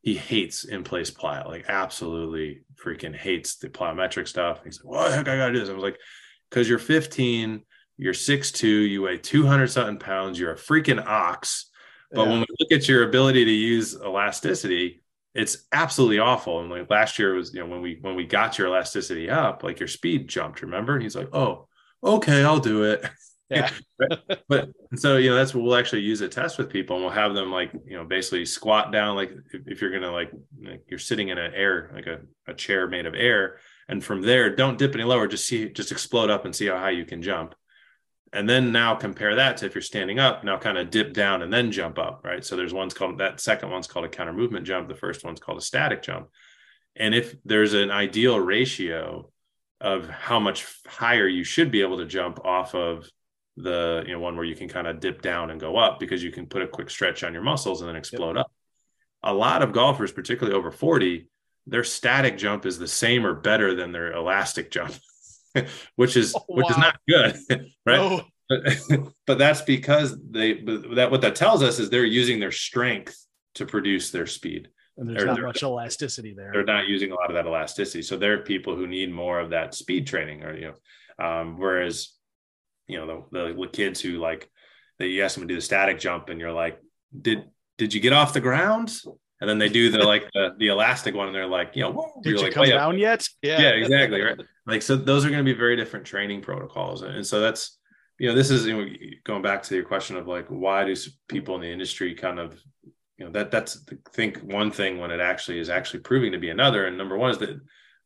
he 0.03 0.15
hates 0.15 0.65
in 0.65 0.83
place 0.83 1.11
plyo, 1.11 1.47
like 1.47 1.67
absolutely 1.69 2.63
freaking 2.83 3.15
hates 3.15 3.57
the 3.57 3.69
plyometric 3.69 4.27
stuff. 4.27 4.61
He's 4.65 4.83
like, 4.83 4.93
what 4.93 5.09
the 5.11 5.17
heck 5.17 5.29
I 5.29 5.37
gotta 5.37 5.53
do 5.53 5.61
this? 5.61 5.69
I 5.69 5.75
was 5.75 5.83
like, 5.83 5.99
because 6.49 6.69
you're 6.69 6.79
15, 6.79 7.63
you're 7.99 8.15
6'2, 8.15 8.89
you 8.89 9.03
weigh 9.03 9.19
200 9.19 9.69
something 9.69 9.99
pounds, 9.99 10.39
you're 10.39 10.53
a 10.53 10.57
freaking 10.57 11.05
ox. 11.05 11.71
But 12.13 12.23
yeah. 12.23 12.29
when 12.31 12.41
we 12.41 12.47
look 12.59 12.73
at 12.73 12.89
your 12.89 13.05
ability 13.05 13.45
to 13.45 13.51
use 13.51 13.95
elasticity, 13.95 15.03
it's 15.35 15.67
absolutely 15.71 16.19
awful. 16.19 16.61
And 16.61 16.71
like 16.71 16.91
last 16.91 17.19
year 17.19 17.35
was, 17.35 17.55
you 17.55 17.61
know, 17.61 17.67
when 17.67 17.83
we 17.83 17.99
when 18.01 18.17
we 18.17 18.25
got 18.25 18.59
your 18.59 18.67
elasticity 18.69 19.31
up, 19.31 19.63
like 19.63 19.79
your 19.79 19.89
speed 19.89 20.29
jumped, 20.29 20.63
remember? 20.63 20.95
And 20.95 21.03
he's 21.03 21.15
like, 21.15 21.29
Oh, 21.33 21.69
okay, 22.03 22.43
I'll 22.43 22.59
do 22.59 22.85
it. 22.85 23.05
Yeah. 23.51 23.71
but 24.49 24.71
so 24.95 25.17
you 25.17 25.31
know 25.31 25.37
that's 25.37 25.55
what 25.55 25.65
we'll 25.65 25.77
actually 25.77 26.03
use 26.03 26.21
a 26.21 26.29
test 26.29 26.57
with 26.57 26.71
people 26.71 26.97
and 26.97 27.05
we'll 27.05 27.13
have 27.13 27.35
them 27.35 27.51
like 27.51 27.73
you 27.85 27.97
know 27.97 28.05
basically 28.05 28.47
squat 28.47 28.93
down 28.93 29.17
like 29.17 29.33
if, 29.53 29.63
if 29.67 29.81
you're 29.81 29.91
gonna 29.91 30.13
like, 30.13 30.31
like, 30.63 30.83
you're 30.89 30.99
sitting 30.99 31.29
in 31.29 31.39
an 31.39 31.53
air 31.55 31.91
like 31.95 32.07
a, 32.07 32.21
a 32.47 32.55
chair 32.55 32.87
made 32.87 33.07
of 33.07 33.15
air 33.15 33.59
and 33.89 34.05
from 34.05 34.23
there 34.23 34.55
don't 34.55 34.79
dip 34.79 34.95
any 34.95 35.05
lower 35.05 35.27
just 35.27 35.47
see 35.47 35.69
just 35.69 35.91
explode 35.91 36.31
up 36.31 36.45
and 36.45 36.55
see 36.55 36.67
how 36.67 36.79
high 36.79 36.91
you 36.91 37.05
can 37.05 37.23
jump. 37.23 37.55
And 38.33 38.49
then 38.49 38.71
now 38.71 38.95
compare 38.95 39.35
that 39.35 39.57
to 39.57 39.67
if 39.67 39.75
you're 39.75 39.83
standing 39.83 40.21
up 40.21 40.45
now 40.45 40.57
kind 40.57 40.79
of 40.79 40.91
dip 40.91 41.13
down 41.13 41.43
and 41.43 41.53
then 41.53 41.73
jump 41.73 41.99
up 41.99 42.21
right? 42.25 42.45
So 42.45 42.57
there's 42.57 42.73
one's 42.73 42.95
called 42.95 43.19
that 43.19 43.41
second 43.41 43.71
one's 43.71 43.89
called 43.89 44.05
a 44.05 44.09
counter 44.09 44.33
movement 44.33 44.67
jump 44.67 44.87
the 44.87 44.95
first 44.95 45.25
one's 45.25 45.41
called 45.41 45.59
a 45.59 45.63
static 45.63 46.03
jump. 46.03 46.29
And 46.95 47.15
if 47.15 47.35
there's 47.45 47.75
an 47.75 47.91
ideal 47.91 48.39
ratio 48.39 49.31
of 49.81 50.09
how 50.09 50.39
much 50.39 50.67
higher 50.87 51.27
you 51.27 51.43
should 51.43 51.71
be 51.71 51.81
able 51.81 51.99
to 51.99 52.07
jump 52.07 52.45
off 52.45 52.75
of 52.75 53.09
the 53.63 54.05
you 54.07 54.13
know 54.13 54.21
one 54.21 54.37
where 54.37 54.45
you 54.45 54.55
can 54.55 54.69
kind 54.69 54.87
of 54.87 55.01
dip 55.01 55.23
down 55.23 55.51
and 55.51 55.61
go 55.61 55.77
up 55.77 55.99
because 55.99 56.23
you 56.23 56.31
can 56.31 56.47
put 56.47 56.63
a 56.63 56.69
quick 56.69 56.91
stretch 56.91 57.25
on 57.25 57.33
your 57.33 57.43
muscles 57.43 57.81
and 57.81 57.89
then 57.89 57.97
explode 57.97 58.37
yep. 58.37 58.47
up. 58.47 58.53
A 59.23 59.35
lot 59.35 59.63
of 59.63 59.73
golfers, 59.73 60.13
particularly 60.13 60.59
over 60.59 60.71
40, 60.71 61.29
their 61.67 61.85
static 61.85 62.39
jump 62.39 62.67
is 62.67 62.79
the 62.79 62.89
same 62.89 63.27
or 63.27 63.35
better 63.35 63.75
than 63.75 63.93
their 63.93 64.13
elastic 64.13 64.71
jump, 64.71 64.95
which 65.97 66.17
is 66.17 66.35
oh, 66.35 66.45
which 66.49 66.71
is 66.71 66.79
not 66.79 66.99
good, 67.09 67.37
right? 67.87 67.99
Oh. 67.99 68.23
But, 68.49 68.63
but 69.27 69.39
that's 69.39 69.63
because 69.63 70.19
they 70.29 70.55
but 70.55 70.97
that 70.97 71.11
what 71.11 71.21
that 71.21 71.37
tells 71.37 71.63
us 71.63 71.79
is 71.79 71.89
they're 71.89 72.05
using 72.05 72.41
their 72.41 72.51
strength 72.51 73.17
to 73.55 73.67
produce 73.67 74.11
their 74.11 74.27
speed. 74.27 74.69
And 74.97 75.09
there's 75.09 75.25
not 75.25 75.41
much 75.41 75.63
elasticity 75.63 76.35
there. 76.35 76.51
They're 76.53 76.65
not 76.65 76.89
using 76.89 77.13
a 77.13 77.15
lot 77.15 77.31
of 77.31 77.35
that 77.35 77.47
elasticity. 77.47 78.03
So 78.03 78.17
there 78.17 78.35
are 78.35 78.39
people 78.39 78.77
who 78.77 78.87
need 78.87 79.11
more 79.11 79.41
of 79.41 79.51
that 79.51 79.75
speed 79.75 80.07
training 80.07 80.43
or 80.43 80.55
you 80.57 80.75
know, 81.19 81.25
um, 81.25 81.59
whereas 81.59 82.11
you 82.91 82.99
know 82.99 83.27
the, 83.31 83.55
the 83.55 83.69
kids 83.69 84.01
who 84.01 84.19
like 84.19 84.51
that 84.99 85.09
you 85.09 85.25
ask 85.25 85.35
them 85.35 85.47
to 85.47 85.49
do 85.49 85.57
the 85.57 85.63
static 85.63 85.99
jump 85.99 86.29
and 86.29 86.41
you're 86.41 86.53
like 86.53 86.79
did 87.19 87.45
did 87.79 87.95
you 87.95 88.01
get 88.01 88.13
off 88.13 88.35
the 88.35 88.41
ground? 88.41 88.95
And 89.41 89.49
then 89.49 89.59
they 89.59 89.71
do 89.71 89.91
the 89.91 90.01
like 90.01 90.29
the, 90.35 90.55
the 90.59 90.69
elastic 90.69 91.15
one 91.15 91.29
and 91.29 91.35
they're 91.35 91.47
like 91.47 91.75
you 91.75 91.83
know 91.83 92.21
did 92.23 92.33
you 92.33 92.43
like, 92.43 92.53
come 92.53 92.67
oh, 92.67 92.71
down 92.71 92.99
yet? 92.99 93.27
Yeah. 93.43 93.61
Yeah 93.61 93.71
exactly 93.71 94.21
right. 94.21 94.39
Like 94.67 94.83
so 94.83 94.97
those 94.97 95.25
are 95.25 95.31
going 95.31 95.45
to 95.45 95.53
be 95.53 95.59
very 95.59 95.77
different 95.77 96.05
training 96.05 96.43
protocols. 96.43 97.03
And 97.03 97.27
so 97.27 97.41
that's 97.41 97.79
you 98.19 98.29
know 98.29 98.35
this 98.35 98.51
is 98.51 98.67
you 98.67 98.77
know, 98.77 98.87
going 99.25 99.41
back 99.41 99.63
to 99.63 99.75
your 99.75 99.85
question 99.85 100.17
of 100.17 100.29
like 100.29 100.47
why 100.49 100.85
do 100.85 100.95
people 101.29 101.55
in 101.55 101.63
the 101.63 101.73
industry 101.73 102.15
kind 102.15 102.39
of 102.39 102.61
you 103.17 103.25
know 103.25 103.33
that 103.33 103.51
that's 103.51 103.83
think 104.13 104.39
one 104.41 104.71
thing 104.71 104.99
when 104.99 105.11
it 105.11 105.21
actually 105.21 105.59
is 105.59 105.71
actually 105.71 106.01
proving 106.01 106.33
to 106.33 106.39
be 106.39 106.51
another. 106.51 106.87
And 106.87 106.99
number 106.99 107.17
one 107.17 107.31
is 107.31 107.39
that 107.39 107.59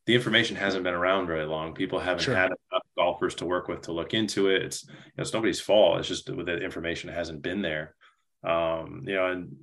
the 0.05 0.15
information 0.15 0.55
hasn't 0.55 0.83
been 0.83 0.93
around 0.93 1.27
very 1.27 1.45
long. 1.45 1.73
People 1.73 1.99
haven't 1.99 2.23
sure. 2.23 2.35
had 2.35 2.51
enough 2.51 2.83
golfers 2.97 3.35
to 3.35 3.45
work 3.45 3.67
with 3.67 3.81
to 3.83 3.91
look 3.91 4.13
into 4.13 4.49
it. 4.49 4.61
It's 4.61 4.85
you 4.87 4.93
know, 4.93 5.21
it's 5.21 5.33
nobody's 5.33 5.59
fault. 5.59 5.99
It's 5.99 6.07
just 6.07 6.29
with 6.29 6.45
the 6.45 6.57
information 6.57 7.09
hasn't 7.09 7.41
been 7.41 7.61
there. 7.61 7.95
Um, 8.43 9.03
you 9.05 9.15
know, 9.15 9.31
and 9.31 9.55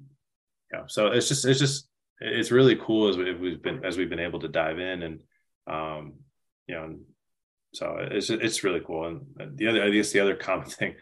you 0.73 0.79
know, 0.79 0.85
so 0.89 1.09
it's 1.09 1.29
just 1.29 1.45
it's 1.45 1.61
just 1.61 1.89
it's 2.21 2.51
really 2.51 2.77
cool 2.77 3.09
as 3.09 3.17
we've 3.17 3.63
been 3.63 3.85
as 3.85 3.97
we've 3.97 4.11
been 4.11 4.19
able 4.19 4.41
to 4.41 4.49
dive 4.49 4.79
in 4.79 5.03
and 5.03 5.21
um, 5.67 6.15
you 6.67 6.75
know, 6.75 6.97
so 7.75 7.97
it's 8.01 8.31
it's 8.31 8.65
really 8.65 8.81
cool. 8.81 9.07
And 9.07 9.57
the 9.59 9.69
other 9.69 9.83
I 9.83 9.91
guess 9.91 10.11
the 10.11 10.21
other 10.21 10.35
common 10.49 10.67
thing, 10.67 10.97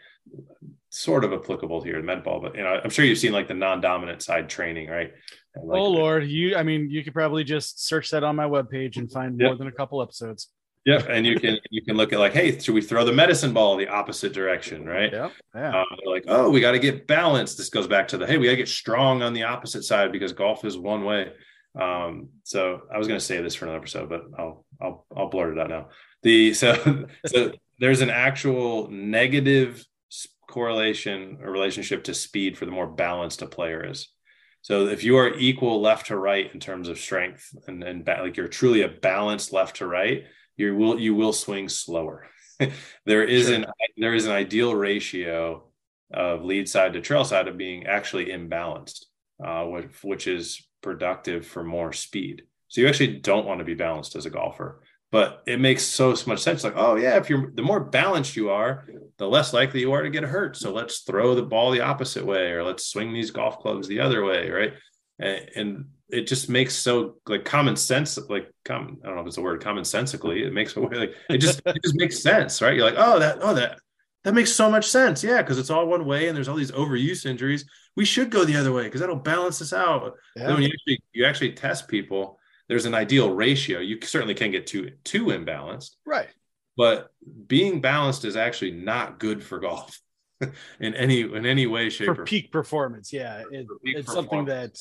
sort 0.90 1.24
of 1.24 1.32
applicable 1.32 1.82
here 1.82 1.98
in 1.98 2.04
med 2.04 2.22
ball, 2.22 2.40
but 2.40 2.54
you 2.54 2.62
know, 2.62 2.80
I'm 2.82 2.90
sure 2.90 3.04
you've 3.04 3.18
seen 3.18 3.32
like 3.32 3.48
the 3.48 3.54
non-dominant 3.54 4.22
side 4.22 4.48
training, 4.48 4.88
right? 4.88 5.12
Like, 5.56 5.80
oh 5.80 5.88
Lord, 5.88 6.26
you 6.26 6.56
I 6.56 6.62
mean 6.62 6.90
you 6.90 7.02
could 7.02 7.14
probably 7.14 7.44
just 7.44 7.86
search 7.86 8.10
that 8.10 8.24
on 8.24 8.36
my 8.36 8.44
webpage 8.44 8.96
and 8.96 9.10
find 9.10 9.38
yep. 9.40 9.48
more 9.48 9.56
than 9.56 9.68
a 9.68 9.72
couple 9.72 10.02
episodes. 10.02 10.48
Yep, 10.86 11.06
and 11.10 11.26
you 11.26 11.38
can 11.38 11.58
you 11.70 11.82
can 11.82 11.96
look 11.96 12.12
at 12.12 12.18
like, 12.18 12.32
hey, 12.32 12.58
should 12.58 12.74
we 12.74 12.80
throw 12.80 13.04
the 13.04 13.12
medicine 13.12 13.52
ball 13.52 13.76
the 13.76 13.88
opposite 13.88 14.32
direction, 14.32 14.86
right? 14.86 15.12
Yeah, 15.12 15.28
yeah. 15.54 15.80
Um, 15.80 15.86
like, 16.06 16.24
oh, 16.26 16.50
we 16.50 16.60
got 16.60 16.72
to 16.72 16.78
get 16.78 17.06
balanced. 17.06 17.58
This 17.58 17.68
goes 17.68 17.86
back 17.86 18.08
to 18.08 18.18
the 18.18 18.26
hey, 18.26 18.38
we 18.38 18.46
got 18.46 18.52
to 18.52 18.56
get 18.56 18.68
strong 18.68 19.22
on 19.22 19.34
the 19.34 19.42
opposite 19.42 19.84
side 19.84 20.10
because 20.10 20.32
golf 20.32 20.64
is 20.64 20.78
one 20.78 21.04
way. 21.04 21.32
Um, 21.78 22.30
so 22.44 22.82
I 22.92 22.98
was 22.98 23.06
going 23.06 23.20
to 23.20 23.24
say 23.24 23.40
this 23.42 23.54
for 23.54 23.66
another 23.66 23.78
episode, 23.78 24.08
but 24.08 24.22
I'll 24.38 24.64
I'll 24.80 25.06
I'll 25.14 25.28
blurt 25.28 25.56
it 25.56 25.60
out 25.60 25.68
now. 25.68 25.88
The 26.22 26.54
so 26.54 27.06
so 27.26 27.52
there's 27.78 28.00
an 28.00 28.10
actual 28.10 28.90
negative 28.90 29.84
correlation 30.50 31.38
or 31.42 31.50
relationship 31.50 32.04
to 32.04 32.14
speed 32.14 32.58
for 32.58 32.66
the 32.66 32.72
more 32.72 32.86
balanced 32.86 33.42
a 33.42 33.46
player 33.46 33.84
is. 33.84 34.08
So 34.62 34.88
if 34.88 35.02
you 35.04 35.16
are 35.16 35.32
equal 35.38 35.80
left 35.80 36.06
to 36.06 36.16
right 36.18 36.52
in 36.52 36.60
terms 36.60 36.88
of 36.88 36.98
strength 36.98 37.54
and, 37.66 37.82
and 37.82 38.04
ba- 38.04 38.18
like 38.20 38.36
you're 38.36 38.48
truly 38.48 38.82
a 38.82 38.88
balanced 38.88 39.52
left 39.52 39.76
to 39.76 39.86
right, 39.86 40.24
you 40.56 40.76
will 40.76 41.00
you 41.00 41.14
will 41.14 41.32
swing 41.32 41.68
slower. 41.68 42.26
there 43.06 43.24
is 43.24 43.46
sure. 43.46 43.54
an 43.54 43.66
there 43.96 44.14
is 44.14 44.26
an 44.26 44.32
ideal 44.32 44.74
ratio 44.74 45.70
of 46.12 46.44
lead 46.44 46.68
side 46.68 46.92
to 46.92 47.00
trail 47.00 47.24
side 47.24 47.48
of 47.48 47.56
being 47.56 47.86
actually 47.86 48.26
imbalanced, 48.26 49.04
uh, 49.44 49.64
which, 49.64 49.86
which 50.02 50.26
is 50.26 50.66
productive 50.82 51.46
for 51.46 51.62
more 51.62 51.92
speed. 51.92 52.42
So 52.68 52.80
you 52.80 52.88
actually 52.88 53.18
don't 53.18 53.46
want 53.46 53.60
to 53.60 53.64
be 53.64 53.74
balanced 53.74 54.16
as 54.16 54.26
a 54.26 54.30
golfer, 54.30 54.82
but 55.12 55.42
it 55.46 55.58
makes 55.58 55.82
so 55.82 56.14
much 56.26 56.40
sense. 56.40 56.62
Like, 56.62 56.74
oh 56.76 56.96
yeah, 56.96 57.16
if 57.16 57.28
you're 57.28 57.50
the 57.54 57.62
more 57.62 57.80
balanced 57.80 58.36
you 58.36 58.50
are, 58.50 58.86
the 59.18 59.28
less 59.28 59.52
likely 59.52 59.80
you 59.80 59.92
are 59.92 60.02
to 60.02 60.10
get 60.10 60.22
hurt. 60.22 60.56
So 60.56 60.72
let's 60.72 61.00
throw 61.00 61.34
the 61.34 61.42
ball 61.42 61.70
the 61.70 61.80
opposite 61.80 62.24
way, 62.24 62.52
or 62.52 62.62
let's 62.62 62.86
swing 62.86 63.12
these 63.12 63.30
golf 63.30 63.58
clubs 63.58 63.88
the 63.88 64.00
other 64.00 64.24
way, 64.24 64.50
right? 64.50 64.72
And, 65.18 65.50
and 65.56 65.84
it 66.08 66.26
just 66.26 66.48
makes 66.48 66.74
so 66.74 67.16
like 67.26 67.44
common 67.44 67.76
sense, 67.76 68.18
like 68.28 68.50
common. 68.64 68.98
I 69.02 69.06
don't 69.06 69.16
know 69.16 69.22
if 69.22 69.28
it's 69.28 69.36
a 69.38 69.42
word, 69.42 69.62
commonsensically. 69.62 70.46
It 70.46 70.52
makes 70.52 70.76
like 70.76 71.14
it 71.28 71.38
just 71.38 71.60
it 71.66 71.82
just 71.82 71.96
makes 71.96 72.22
sense, 72.22 72.62
right? 72.62 72.74
You're 72.74 72.86
like, 72.86 72.98
oh 72.98 73.18
that 73.18 73.38
oh 73.40 73.54
that 73.54 73.78
that 74.22 74.34
makes 74.34 74.52
so 74.52 74.70
much 74.70 74.86
sense, 74.86 75.24
yeah, 75.24 75.38
because 75.38 75.58
it's 75.58 75.70
all 75.70 75.86
one 75.86 76.04
way, 76.04 76.28
and 76.28 76.36
there's 76.36 76.48
all 76.48 76.56
these 76.56 76.72
overuse 76.72 77.26
injuries. 77.26 77.64
We 77.96 78.04
should 78.04 78.30
go 78.30 78.44
the 78.44 78.56
other 78.56 78.72
way 78.72 78.84
because 78.84 79.00
that'll 79.00 79.16
balance 79.16 79.60
us 79.60 79.72
out. 79.72 80.14
Yeah. 80.36 80.46
Then 80.46 80.54
when 80.54 80.62
you 80.62 80.68
actually 80.68 81.02
you 81.12 81.24
actually 81.24 81.52
test 81.52 81.88
people 81.88 82.38
there's 82.70 82.86
an 82.86 82.94
ideal 82.94 83.34
ratio. 83.34 83.80
You 83.80 83.98
certainly 84.00 84.34
can 84.34 84.52
get 84.52 84.68
too 84.68 84.92
too 85.02 85.26
imbalanced. 85.26 85.96
Right. 86.06 86.28
But 86.76 87.10
being 87.48 87.80
balanced 87.80 88.24
is 88.24 88.36
actually 88.36 88.70
not 88.70 89.18
good 89.18 89.42
for 89.42 89.58
golf 89.58 90.00
in 90.80 90.94
any 90.94 91.22
in 91.22 91.44
any 91.46 91.66
way, 91.66 91.90
shape, 91.90 92.06
for 92.06 92.24
peak 92.24 92.52
performance. 92.52 93.12
Yeah, 93.12 93.42
it, 93.50 93.66
it's 93.82 94.06
performance. 94.06 94.12
something 94.12 94.44
that 94.44 94.78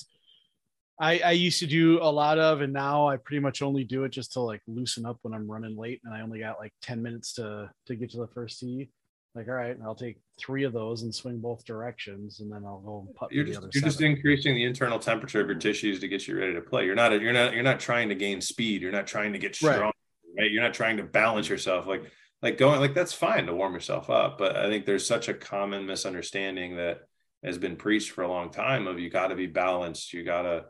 I, 1.02 1.20
I 1.20 1.32
used 1.32 1.60
to 1.62 1.66
do 1.66 2.00
a 2.00 2.12
lot 2.12 2.38
of, 2.38 2.62
and 2.62 2.72
now 2.72 3.08
I 3.08 3.18
pretty 3.18 3.40
much 3.40 3.64
only 3.64 3.86
do 3.86 4.04
it 4.04 4.10
just 4.10 4.34
to 4.34 4.42
like 4.42 4.62
loosen 4.68 5.08
up 5.08 5.18
when 5.24 5.34
I'm 5.34 5.50
running 5.50 5.76
late, 5.76 6.00
and 6.06 6.14
I 6.14 6.22
only 6.22 6.40
got 6.40 6.60
like 6.60 6.74
ten 6.84 7.02
minutes 7.02 7.34
to 7.34 7.72
to 7.88 7.96
get 7.96 8.12
to 8.12 8.18
the 8.18 8.28
first 8.28 8.60
tee 8.60 8.92
like 9.40 9.48
all 9.48 9.54
right 9.54 9.78
i'll 9.86 9.96
take 9.96 10.18
three 10.40 10.64
of 10.64 10.74
those 10.74 11.04
and 11.04 11.14
swing 11.14 11.40
both 11.40 11.66
directions 11.66 12.40
and 12.40 12.52
then 12.52 12.64
i'll 12.66 12.82
go 12.82 13.06
and 13.06 13.16
putt 13.16 13.32
you're, 13.32 13.46
just, 13.46 13.62
you're 13.74 13.84
just 13.84 14.02
increasing 14.02 14.56
the 14.56 14.64
internal 14.64 15.00
temperature 15.00 15.42
of 15.42 15.48
your 15.48 15.58
tissues 15.58 16.00
to 16.00 16.08
get 16.08 16.28
you 16.28 16.38
ready 16.38 16.54
to 16.54 16.62
play. 16.62 16.86
You're 16.86 16.96
not 16.96 17.20
you're 17.22 17.34
not 17.34 17.54
you're 17.54 17.64
not 17.64 17.80
trying 17.80 18.10
to 18.10 18.16
gain 18.16 18.42
speed. 18.42 18.82
You're 18.82 18.92
not 18.92 19.08
trying 19.08 19.34
to 19.34 19.40
get 19.40 19.56
strong 19.56 19.80
right, 19.80 19.94
right? 20.38 20.52
you're 20.52 20.64
not 20.64 20.74
trying 20.74 20.98
to 20.98 21.04
balance 21.04 21.50
yourself 21.50 21.88
like 21.88 22.04
like 22.42 22.58
going 22.58 22.80
like 22.80 22.94
that's 22.94 23.14
fine 23.14 23.46
to 23.48 23.54
warm 23.54 23.74
yourself 23.74 24.10
up 24.10 24.38
but 24.38 24.56
i 24.56 24.68
think 24.70 24.86
there's 24.86 25.06
such 25.06 25.28
a 25.28 25.34
common 25.34 25.86
misunderstanding 25.86 26.78
that 26.78 27.02
has 27.44 27.58
been 27.58 27.76
preached 27.76 28.12
for 28.12 28.24
a 28.24 28.28
long 28.28 28.52
time 28.52 28.88
of 28.88 29.00
you 29.00 29.10
got 29.10 29.28
to 29.28 29.36
be 29.36 29.48
balanced. 29.48 30.14
You 30.14 30.24
got 30.24 30.44
to 30.44 30.66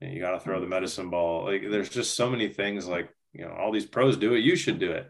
you 0.00 0.20
got 0.20 0.32
to 0.32 0.40
throw 0.40 0.60
the 0.60 0.66
medicine 0.66 1.10
ball. 1.10 1.44
Like 1.44 1.62
there's 1.70 1.88
just 1.88 2.16
so 2.16 2.30
many 2.30 2.48
things 2.48 2.86
like 2.86 3.10
you 3.32 3.44
know 3.44 3.52
all 3.52 3.72
these 3.72 3.86
pros 3.86 4.16
do 4.16 4.34
it. 4.34 4.40
You 4.40 4.56
should 4.56 4.78
do 4.78 4.92
it. 4.92 5.06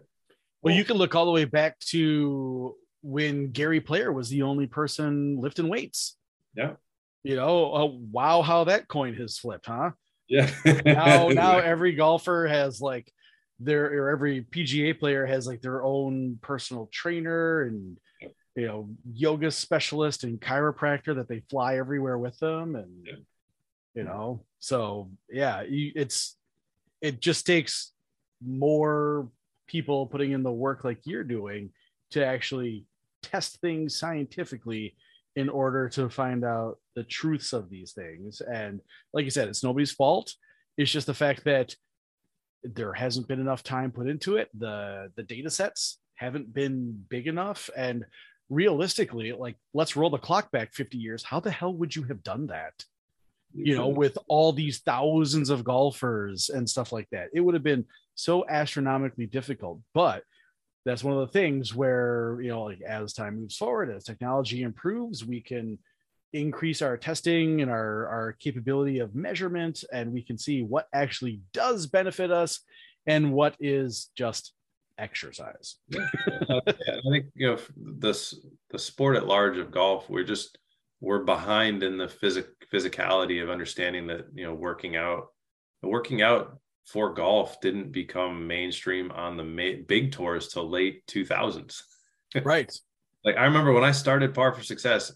Well, 0.62 0.74
you 0.74 0.84
can 0.84 0.96
look 0.96 1.14
all 1.14 1.26
the 1.26 1.32
way 1.32 1.44
back 1.44 1.78
to 1.90 2.74
when 3.07 3.52
Gary 3.52 3.80
Player 3.80 4.12
was 4.12 4.28
the 4.28 4.42
only 4.42 4.66
person 4.66 5.40
lifting 5.40 5.68
weights. 5.68 6.16
Yeah. 6.57 6.72
You 7.22 7.36
know, 7.36 7.72
uh, 7.72 7.86
wow, 7.86 8.42
how 8.42 8.64
that 8.64 8.88
coin 8.88 9.14
has 9.14 9.38
flipped, 9.38 9.66
huh? 9.66 9.92
Yeah. 10.28 10.50
now, 10.84 11.28
now 11.28 11.59
every 11.59 11.92
golfer 11.92 12.48
has 12.48 12.80
like 12.80 13.12
their, 13.61 13.86
or 13.86 14.11
every 14.11 14.42
PGA 14.42 14.98
player 14.98 15.24
has 15.24 15.46
like 15.46 15.62
their 15.62 15.84
own 15.84 16.38
personal 16.42 16.88
trainer 16.92 17.62
and, 17.62 17.96
you 18.57 18.66
know, 18.66 18.88
yoga 19.12 19.52
specialist 19.52 20.24
and 20.24 20.40
chiropractor 20.40 21.14
that 21.14 21.28
they 21.28 21.44
fly 21.48 21.78
everywhere 21.78 22.18
with 22.18 22.36
them. 22.40 22.74
And, 22.74 23.07
yeah. 23.07 23.12
you 23.94 24.02
know, 24.02 24.44
so 24.59 25.11
yeah, 25.30 25.62
you, 25.62 25.92
it's, 25.94 26.36
it 27.00 27.20
just 27.20 27.46
takes 27.46 27.92
more 28.44 29.28
people 29.68 30.07
putting 30.07 30.32
in 30.32 30.42
the 30.42 30.50
work 30.50 30.82
like 30.82 30.98
you're 31.04 31.24
doing 31.24 31.70
to 32.11 32.24
actually 32.24 32.84
test 33.31 33.61
things 33.61 33.99
scientifically 33.99 34.95
in 35.37 35.49
order 35.49 35.89
to 35.91 36.09
find 36.09 36.45
out 36.45 36.79
the 36.95 37.05
truths 37.05 37.53
of 37.53 37.68
these 37.68 37.93
things. 37.93 38.41
And 38.41 38.81
like 39.12 39.24
you 39.24 39.31
said, 39.31 39.49
it's 39.49 39.62
nobody's 39.62 39.93
fault. 39.93 40.33
It's 40.79 40.91
just 40.91 41.07
the 41.07 41.14
fact 41.14 41.45
that 41.45 41.74
there 42.62 42.93
hasn't 42.93 43.29
been 43.29 43.41
enough 43.41 43.62
time 43.62 43.93
put 43.93 44.09
into 44.09 44.37
it. 44.37 44.49
The 44.59 45.12
the 45.16 45.22
data 45.22 45.51
sets 45.51 45.99
haven't 46.14 46.53
been 46.53 47.05
big 47.09 47.27
enough. 47.27 47.68
And 47.77 48.05
realistically, 48.49 49.33
like 49.33 49.57
let's 49.74 49.97
roll 49.97 50.11
the 50.11 50.18
clock 50.18 50.51
back 50.51 50.72
50 50.74 50.97
years. 50.99 51.22
How 51.22 51.41
the 51.41 51.51
hell 51.51 51.74
would 51.74 51.95
you 51.95 52.05
have 52.05 52.22
done 52.22 52.47
that? 52.49 52.74
You 53.53 53.77
know, 53.77 53.89
with 53.89 54.18
all 54.29 54.53
these 54.53 54.81
thousands 54.81 55.49
of 55.49 55.64
golfers 55.64 56.51
and 56.51 56.68
stuff 56.68 56.93
like 56.93 57.09
that. 57.12 57.29
It 57.33 57.41
would 57.41 57.55
have 57.55 57.62
been 57.62 57.87
so 58.14 58.45
astronomically 58.47 59.27
difficult. 59.27 59.81
But 59.95 60.24
that's 60.87 61.05
one 61.05 61.14
of 61.14 61.20
the 61.20 61.32
things 61.39 61.74
where 61.74 62.39
you 62.41 62.49
know 62.49 62.62
like 62.62 62.80
as 62.80 63.12
time 63.12 63.41
moves 63.41 63.57
forward 63.57 63.91
as 63.91 64.05
technology 64.05 64.62
improves 64.62 65.24
we 65.24 65.41
can 65.41 65.78
increase 66.32 66.80
our 66.80 66.97
testing 66.97 67.61
and 67.61 67.70
our 67.70 68.07
our 68.07 68.32
capability 68.39 69.01
of 69.01 69.14
measurement 69.14 69.84
and 69.93 70.12
we 70.12 70.22
can 70.22 70.39
see 70.39 70.62
what 70.62 70.87
actually 70.95 71.41
does 71.53 71.87
benefit 71.87 72.30
us 72.30 72.61
and 73.07 73.32
what 73.32 73.57
is 73.61 74.11
just 74.16 74.53
exercise. 74.99 75.76
Yeah, 75.89 76.07
uh, 76.49 76.61
i 76.66 77.11
think 77.11 77.26
you 77.34 77.49
know 77.49 77.59
this 77.76 78.34
the 78.70 78.78
sport 78.78 79.16
at 79.16 79.26
large 79.26 79.59
of 79.59 79.70
golf 79.70 80.09
we're 80.09 80.24
just 80.24 80.59
we're 81.01 81.24
behind 81.24 81.82
in 81.82 81.99
the 81.99 82.09
physic 82.09 82.47
physicality 82.72 83.43
of 83.43 83.51
understanding 83.51 84.07
that 84.07 84.26
you 84.34 84.45
know 84.45 84.55
working 84.55 84.97
out 84.97 85.28
working 85.82 86.22
out 86.22 86.59
for 86.87 87.12
golf 87.12 87.61
didn't 87.61 87.93
become 87.93 88.47
mainstream 88.47 89.11
on 89.11 89.37
the 89.37 89.45
ma- 89.45 89.82
big 89.87 90.12
tours 90.12 90.49
till 90.49 90.68
late 90.68 91.07
2000s. 91.07 91.82
right. 92.45 92.72
like 93.24 93.37
I 93.37 93.45
remember 93.45 93.72
when 93.72 93.84
I 93.84 93.93
started 93.93 94.34
Par4Success, 94.34 95.12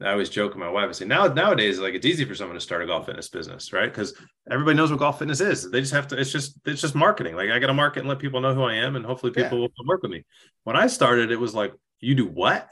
I 0.00 0.10
always 0.10 0.30
joke 0.30 0.52
with 0.52 0.58
my 0.58 0.70
wife 0.70 0.86
and 0.86 0.96
say 0.96 1.04
now 1.04 1.26
nowadays 1.26 1.78
like 1.78 1.92
it's 1.92 2.06
easy 2.06 2.24
for 2.24 2.34
someone 2.34 2.54
to 2.54 2.60
start 2.60 2.82
a 2.82 2.86
golf 2.86 3.06
fitness 3.06 3.28
business, 3.28 3.74
right? 3.74 3.92
Because 3.92 4.14
everybody 4.50 4.74
knows 4.74 4.90
what 4.90 5.00
golf 5.00 5.18
fitness 5.18 5.40
is. 5.42 5.70
They 5.70 5.80
just 5.80 5.92
have 5.92 6.08
to. 6.08 6.18
It's 6.18 6.32
just 6.32 6.58
it's 6.64 6.80
just 6.80 6.94
marketing. 6.94 7.36
Like 7.36 7.50
I 7.50 7.58
got 7.58 7.66
to 7.66 7.74
market 7.74 8.00
and 8.00 8.08
let 8.08 8.18
people 8.18 8.40
know 8.40 8.54
who 8.54 8.62
I 8.62 8.76
am, 8.76 8.96
and 8.96 9.04
hopefully 9.04 9.32
people 9.32 9.58
yeah. 9.58 9.60
will 9.60 9.68
come 9.68 9.86
work 9.86 10.00
with 10.00 10.10
me. 10.10 10.24
When 10.64 10.76
I 10.76 10.86
started, 10.86 11.30
it 11.30 11.38
was 11.38 11.54
like 11.54 11.74
you 12.00 12.14
do 12.14 12.26
what? 12.26 12.70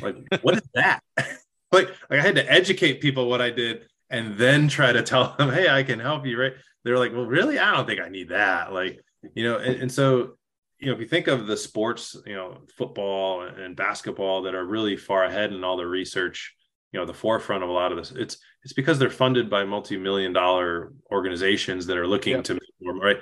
Like 0.00 0.16
what 0.42 0.56
is 0.56 0.68
that? 0.74 1.00
like 1.72 1.88
like 2.08 2.20
I 2.20 2.20
had 2.20 2.36
to 2.36 2.52
educate 2.52 3.00
people 3.00 3.28
what 3.28 3.40
I 3.40 3.50
did 3.50 3.88
and 4.10 4.36
then 4.36 4.68
try 4.68 4.92
to 4.92 5.02
tell 5.02 5.34
them, 5.36 5.50
hey, 5.50 5.68
I 5.68 5.82
can 5.82 5.98
help 5.98 6.24
you, 6.24 6.40
right? 6.40 6.52
They're 6.84 6.98
like, 6.98 7.12
well, 7.12 7.26
really? 7.26 7.58
I 7.58 7.74
don't 7.74 7.86
think 7.86 8.00
I 8.00 8.08
need 8.08 8.28
that. 8.28 8.72
Like, 8.72 9.00
you 9.34 9.44
know, 9.44 9.58
and, 9.58 9.82
and 9.82 9.92
so, 9.92 10.36
you 10.78 10.88
know, 10.88 10.92
if 10.92 11.00
you 11.00 11.06
think 11.06 11.28
of 11.28 11.46
the 11.46 11.56
sports, 11.56 12.16
you 12.26 12.34
know, 12.34 12.58
football 12.76 13.42
and 13.42 13.74
basketball 13.74 14.42
that 14.42 14.54
are 14.54 14.64
really 14.64 14.96
far 14.96 15.24
ahead 15.24 15.52
in 15.52 15.64
all 15.64 15.76
the 15.76 15.86
research, 15.86 16.54
you 16.92 17.00
know, 17.00 17.06
the 17.06 17.14
forefront 17.14 17.62
of 17.62 17.70
a 17.70 17.72
lot 17.72 17.90
of 17.90 17.98
this, 17.98 18.12
it's 18.12 18.36
it's 18.62 18.72
because 18.72 18.98
they're 18.98 19.10
funded 19.10 19.50
by 19.50 19.64
multi-million 19.64 20.32
dollar 20.32 20.92
organizations 21.10 21.86
that 21.86 21.96
are 21.96 22.06
looking 22.06 22.36
yep. 22.36 22.44
to 22.44 22.54
make 22.54 22.62
more, 22.80 22.94
right? 22.94 23.18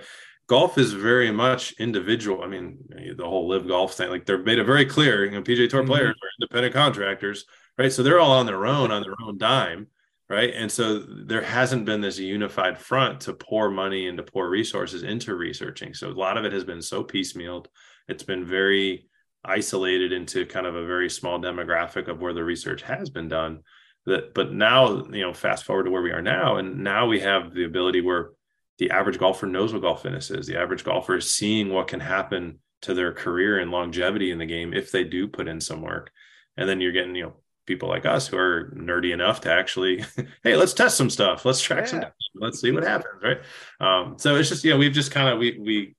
Golf 0.48 0.76
is 0.76 0.92
very 0.92 1.30
much 1.30 1.72
individual. 1.78 2.42
I 2.42 2.48
mean, 2.48 2.78
the 3.16 3.24
whole 3.24 3.48
live 3.48 3.66
golf 3.66 3.94
thing, 3.94 4.10
like 4.10 4.26
they're 4.26 4.42
made 4.42 4.58
it 4.58 4.64
very 4.64 4.84
clear, 4.84 5.24
you 5.24 5.30
know, 5.30 5.42
PGA 5.42 5.68
Tour 5.68 5.82
mm-hmm. 5.82 5.90
players 5.90 6.10
are 6.10 6.28
independent 6.40 6.74
contractors, 6.74 7.44
right? 7.78 7.92
So 7.92 8.02
they're 8.02 8.20
all 8.20 8.32
on 8.32 8.46
their 8.46 8.66
own, 8.66 8.90
on 8.90 9.02
their 9.02 9.14
own 9.24 9.38
dime 9.38 9.86
right? 10.28 10.52
And 10.54 10.70
so 10.70 10.98
there 10.98 11.42
hasn't 11.42 11.84
been 11.84 12.00
this 12.00 12.18
unified 12.18 12.78
front 12.78 13.20
to 13.22 13.34
pour 13.34 13.70
money 13.70 14.08
and 14.08 14.16
to 14.16 14.22
pour 14.22 14.48
resources 14.48 15.02
into 15.02 15.34
researching. 15.34 15.94
So 15.94 16.08
a 16.08 16.12
lot 16.12 16.36
of 16.36 16.44
it 16.44 16.52
has 16.52 16.64
been 16.64 16.82
so 16.82 17.04
piecemealed. 17.04 17.66
It's 18.08 18.22
been 18.22 18.46
very 18.46 19.08
isolated 19.44 20.12
into 20.12 20.46
kind 20.46 20.66
of 20.66 20.74
a 20.74 20.86
very 20.86 21.10
small 21.10 21.40
demographic 21.40 22.08
of 22.08 22.20
where 22.20 22.32
the 22.32 22.44
research 22.44 22.82
has 22.82 23.10
been 23.10 23.28
done. 23.28 23.60
That 24.06 24.34
but 24.34 24.52
now 24.52 25.04
you 25.12 25.20
know 25.20 25.32
fast 25.32 25.64
forward 25.64 25.84
to 25.84 25.90
where 25.90 26.02
we 26.02 26.10
are 26.10 26.22
now 26.22 26.56
and 26.56 26.82
now 26.82 27.06
we 27.06 27.20
have 27.20 27.54
the 27.54 27.64
ability 27.64 28.00
where 28.00 28.30
the 28.78 28.90
average 28.90 29.18
golfer 29.18 29.46
knows 29.46 29.72
what 29.72 29.82
golf 29.82 30.02
fitness 30.02 30.30
is. 30.30 30.46
The 30.46 30.58
average 30.58 30.82
golfer 30.82 31.16
is 31.16 31.32
seeing 31.32 31.68
what 31.68 31.88
can 31.88 32.00
happen 32.00 32.58
to 32.82 32.94
their 32.94 33.12
career 33.12 33.58
and 33.58 33.70
longevity 33.70 34.32
in 34.32 34.38
the 34.38 34.46
game 34.46 34.74
if 34.74 34.90
they 34.90 35.04
do 35.04 35.28
put 35.28 35.46
in 35.46 35.60
some 35.60 35.82
work. 35.82 36.10
And 36.56 36.68
then 36.68 36.80
you're 36.80 36.92
getting 36.92 37.14
you 37.14 37.24
know 37.24 37.34
people 37.66 37.88
like 37.88 38.06
us 38.06 38.26
who 38.26 38.36
are 38.36 38.72
nerdy 38.76 39.12
enough 39.12 39.40
to 39.42 39.52
actually 39.52 40.04
hey 40.42 40.56
let's 40.56 40.74
test 40.74 40.96
some 40.96 41.10
stuff. 41.10 41.44
Let's 41.44 41.60
track 41.60 41.84
yeah. 41.84 41.86
some 41.86 42.04
let's 42.34 42.60
see 42.60 42.72
what 42.72 42.84
happens 42.84 43.22
right? 43.22 43.40
Um, 43.80 44.18
so 44.18 44.36
it's 44.36 44.48
just 44.48 44.64
you 44.64 44.72
know 44.72 44.78
we've 44.78 44.92
just 44.92 45.10
kind 45.10 45.28
of 45.28 45.38
we 45.38 45.58
we 45.58 45.96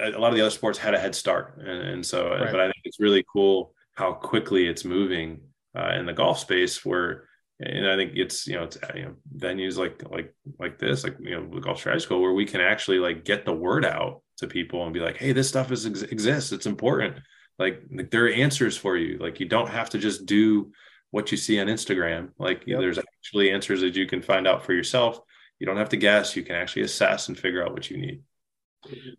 a 0.00 0.18
lot 0.18 0.28
of 0.28 0.36
the 0.36 0.42
other 0.42 0.50
sports 0.50 0.78
had 0.78 0.94
a 0.94 0.98
head 0.98 1.14
start. 1.14 1.58
And, 1.58 1.68
and 1.68 2.06
so 2.06 2.30
right. 2.30 2.50
but 2.50 2.60
i 2.60 2.64
think 2.64 2.82
it's 2.84 3.00
really 3.00 3.24
cool 3.32 3.74
how 3.94 4.12
quickly 4.12 4.68
it's 4.68 4.84
moving 4.84 5.40
uh, 5.76 5.92
in 5.98 6.06
the 6.06 6.12
golf 6.12 6.38
space 6.38 6.84
where 6.84 7.28
and 7.60 7.88
I 7.88 7.96
think 7.96 8.12
it's 8.14 8.46
you 8.46 8.54
know 8.54 8.64
it's 8.64 8.78
you 8.94 9.02
know 9.02 9.14
venues 9.36 9.76
like 9.76 10.02
like 10.08 10.34
like 10.58 10.78
this 10.78 11.02
like 11.02 11.16
you 11.20 11.30
know 11.30 11.48
the 11.52 11.60
golf 11.60 11.78
strategy 11.78 12.04
school 12.04 12.22
where 12.22 12.32
we 12.32 12.44
can 12.44 12.60
actually 12.60 12.98
like 12.98 13.24
get 13.24 13.44
the 13.44 13.52
word 13.52 13.84
out 13.84 14.22
to 14.38 14.46
people 14.46 14.84
and 14.84 14.94
be 14.94 15.00
like 15.00 15.16
hey 15.16 15.32
this 15.32 15.48
stuff 15.48 15.72
is 15.72 15.84
exists. 15.84 16.52
It's 16.52 16.66
important 16.66 17.18
like, 17.58 17.82
like 17.92 18.10
there 18.10 18.26
are 18.26 18.30
answers 18.30 18.76
for 18.76 18.96
you 18.96 19.18
like 19.18 19.40
you 19.40 19.46
don't 19.46 19.68
have 19.68 19.90
to 19.90 19.98
just 19.98 20.26
do 20.26 20.72
what 21.10 21.30
you 21.30 21.36
see 21.36 21.60
on 21.60 21.66
Instagram 21.66 22.30
like 22.38 22.64
yep. 22.66 22.80
there's 22.80 22.98
actually 22.98 23.50
answers 23.50 23.80
that 23.80 23.96
you 23.96 24.06
can 24.06 24.22
find 24.22 24.46
out 24.46 24.64
for 24.64 24.72
yourself 24.72 25.20
you 25.58 25.66
don't 25.66 25.76
have 25.76 25.88
to 25.88 25.96
guess 25.96 26.36
you 26.36 26.42
can 26.42 26.54
actually 26.54 26.82
assess 26.82 27.28
and 27.28 27.38
figure 27.38 27.64
out 27.64 27.72
what 27.72 27.90
you 27.90 27.96
need 27.96 28.22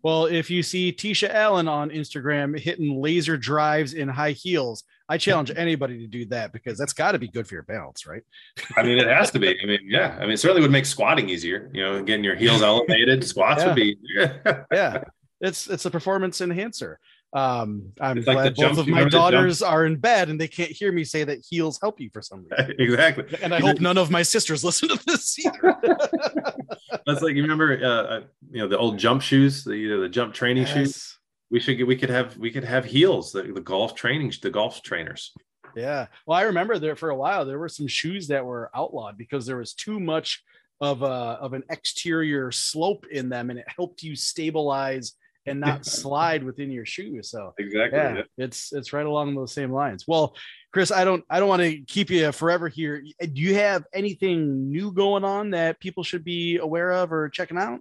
well, 0.02 0.26
if 0.26 0.50
you 0.50 0.62
see 0.62 0.92
Tisha 0.92 1.32
Alyn 1.32 1.68
on 1.68 1.90
Instagram 1.90 2.58
hitting 2.58 3.00
laser 3.00 3.36
drives 3.36 3.92
in 3.92 4.08
high 4.08 4.32
heels, 4.32 4.84
I 5.08 5.18
challenge 5.18 5.52
anybody 5.56 5.98
to 5.98 6.06
do 6.06 6.24
that 6.26 6.52
because 6.52 6.78
that's 6.78 6.92
got 6.92 7.12
to 7.12 7.18
be 7.18 7.28
good 7.28 7.46
for 7.46 7.54
your 7.54 7.62
balance, 7.64 8.06
right? 8.06 8.22
I 8.76 8.82
mean, 8.82 8.98
it 8.98 9.06
has 9.06 9.30
to 9.32 9.38
be. 9.38 9.56
I 9.62 9.66
mean, 9.66 9.80
yeah. 9.84 10.16
I 10.18 10.22
mean, 10.22 10.32
it 10.32 10.38
certainly 10.38 10.62
would 10.62 10.70
make 10.70 10.86
squatting 10.86 11.28
easier. 11.28 11.70
You 11.72 11.82
know, 11.82 12.02
getting 12.02 12.24
your 12.24 12.36
heels 12.36 12.62
elevated, 12.62 13.24
squats 13.24 13.62
yeah. 13.62 13.66
would 13.66 13.76
be. 13.76 13.98
yeah, 14.72 15.04
it's 15.40 15.68
it's 15.68 15.84
a 15.84 15.90
performance 15.90 16.40
enhancer. 16.40 16.98
Um, 17.32 17.92
I'm 18.00 18.18
it's 18.18 18.24
glad 18.24 18.36
like 18.36 18.54
both 18.56 18.78
of 18.78 18.88
my 18.88 19.04
daughters 19.04 19.62
are 19.62 19.86
in 19.86 19.96
bed 19.96 20.30
and 20.30 20.40
they 20.40 20.48
can't 20.48 20.70
hear 20.70 20.90
me 20.90 21.04
say 21.04 21.22
that 21.22 21.44
heels 21.48 21.78
help 21.80 22.00
you 22.00 22.10
for 22.12 22.22
some 22.22 22.44
reason. 22.58 22.74
exactly. 22.78 23.38
And 23.40 23.54
I 23.54 23.60
hope 23.60 23.80
none 23.80 23.98
of 23.98 24.10
my 24.10 24.22
sisters 24.22 24.64
listen 24.64 24.88
to 24.88 25.00
this 25.06 25.38
either. 25.38 25.76
That's 27.06 27.22
like 27.22 27.36
you 27.36 27.42
remember, 27.42 27.78
uh, 27.82 27.86
uh, 27.86 28.20
you 28.50 28.60
know, 28.60 28.68
the 28.68 28.78
old 28.78 28.98
jump 28.98 29.22
shoes, 29.22 29.62
the 29.62 29.76
you 29.76 29.90
know, 29.90 30.00
the 30.00 30.08
jump 30.08 30.34
training 30.34 30.64
yes. 30.64 30.74
shoes. 30.74 31.16
We 31.50 31.60
should 31.60 31.78
get, 31.78 31.86
we 31.86 31.96
could 31.96 32.10
have 32.10 32.36
we 32.36 32.50
could 32.50 32.64
have 32.64 32.84
heels, 32.84 33.32
the, 33.32 33.42
the 33.42 33.60
golf 33.60 33.94
training, 33.94 34.32
the 34.42 34.50
golf 34.50 34.82
trainers. 34.82 35.32
Yeah. 35.76 36.06
Well, 36.26 36.38
I 36.38 36.42
remember 36.42 36.78
there 36.78 36.96
for 36.96 37.10
a 37.10 37.16
while 37.16 37.44
there 37.44 37.58
were 37.58 37.68
some 37.68 37.86
shoes 37.86 38.26
that 38.28 38.44
were 38.44 38.70
outlawed 38.74 39.16
because 39.16 39.46
there 39.46 39.56
was 39.56 39.72
too 39.72 40.00
much 40.00 40.42
of 40.80 41.02
a 41.02 41.06
of 41.06 41.52
an 41.52 41.62
exterior 41.70 42.50
slope 42.50 43.06
in 43.10 43.28
them 43.28 43.50
and 43.50 43.58
it 43.58 43.66
helped 43.68 44.02
you 44.02 44.16
stabilize 44.16 45.12
and 45.46 45.60
not 45.60 45.86
slide 45.86 46.44
within 46.44 46.70
your 46.70 46.84
shoe. 46.84 47.22
So 47.22 47.54
exactly, 47.58 47.98
yeah, 47.98 48.14
yeah, 48.16 48.22
it's 48.38 48.72
it's 48.72 48.92
right 48.92 49.06
along 49.06 49.34
those 49.34 49.52
same 49.52 49.72
lines. 49.72 50.06
Well, 50.06 50.36
Chris, 50.72 50.92
I 50.92 51.04
don't 51.04 51.24
I 51.30 51.40
don't 51.40 51.48
want 51.48 51.62
to 51.62 51.80
keep 51.82 52.10
you 52.10 52.30
forever 52.32 52.68
here. 52.68 53.02
Do 53.20 53.40
you 53.40 53.54
have 53.54 53.84
anything 53.92 54.70
new 54.70 54.92
going 54.92 55.24
on 55.24 55.50
that 55.50 55.80
people 55.80 56.02
should 56.02 56.24
be 56.24 56.58
aware 56.58 56.92
of 56.92 57.12
or 57.12 57.28
checking 57.28 57.58
out? 57.58 57.80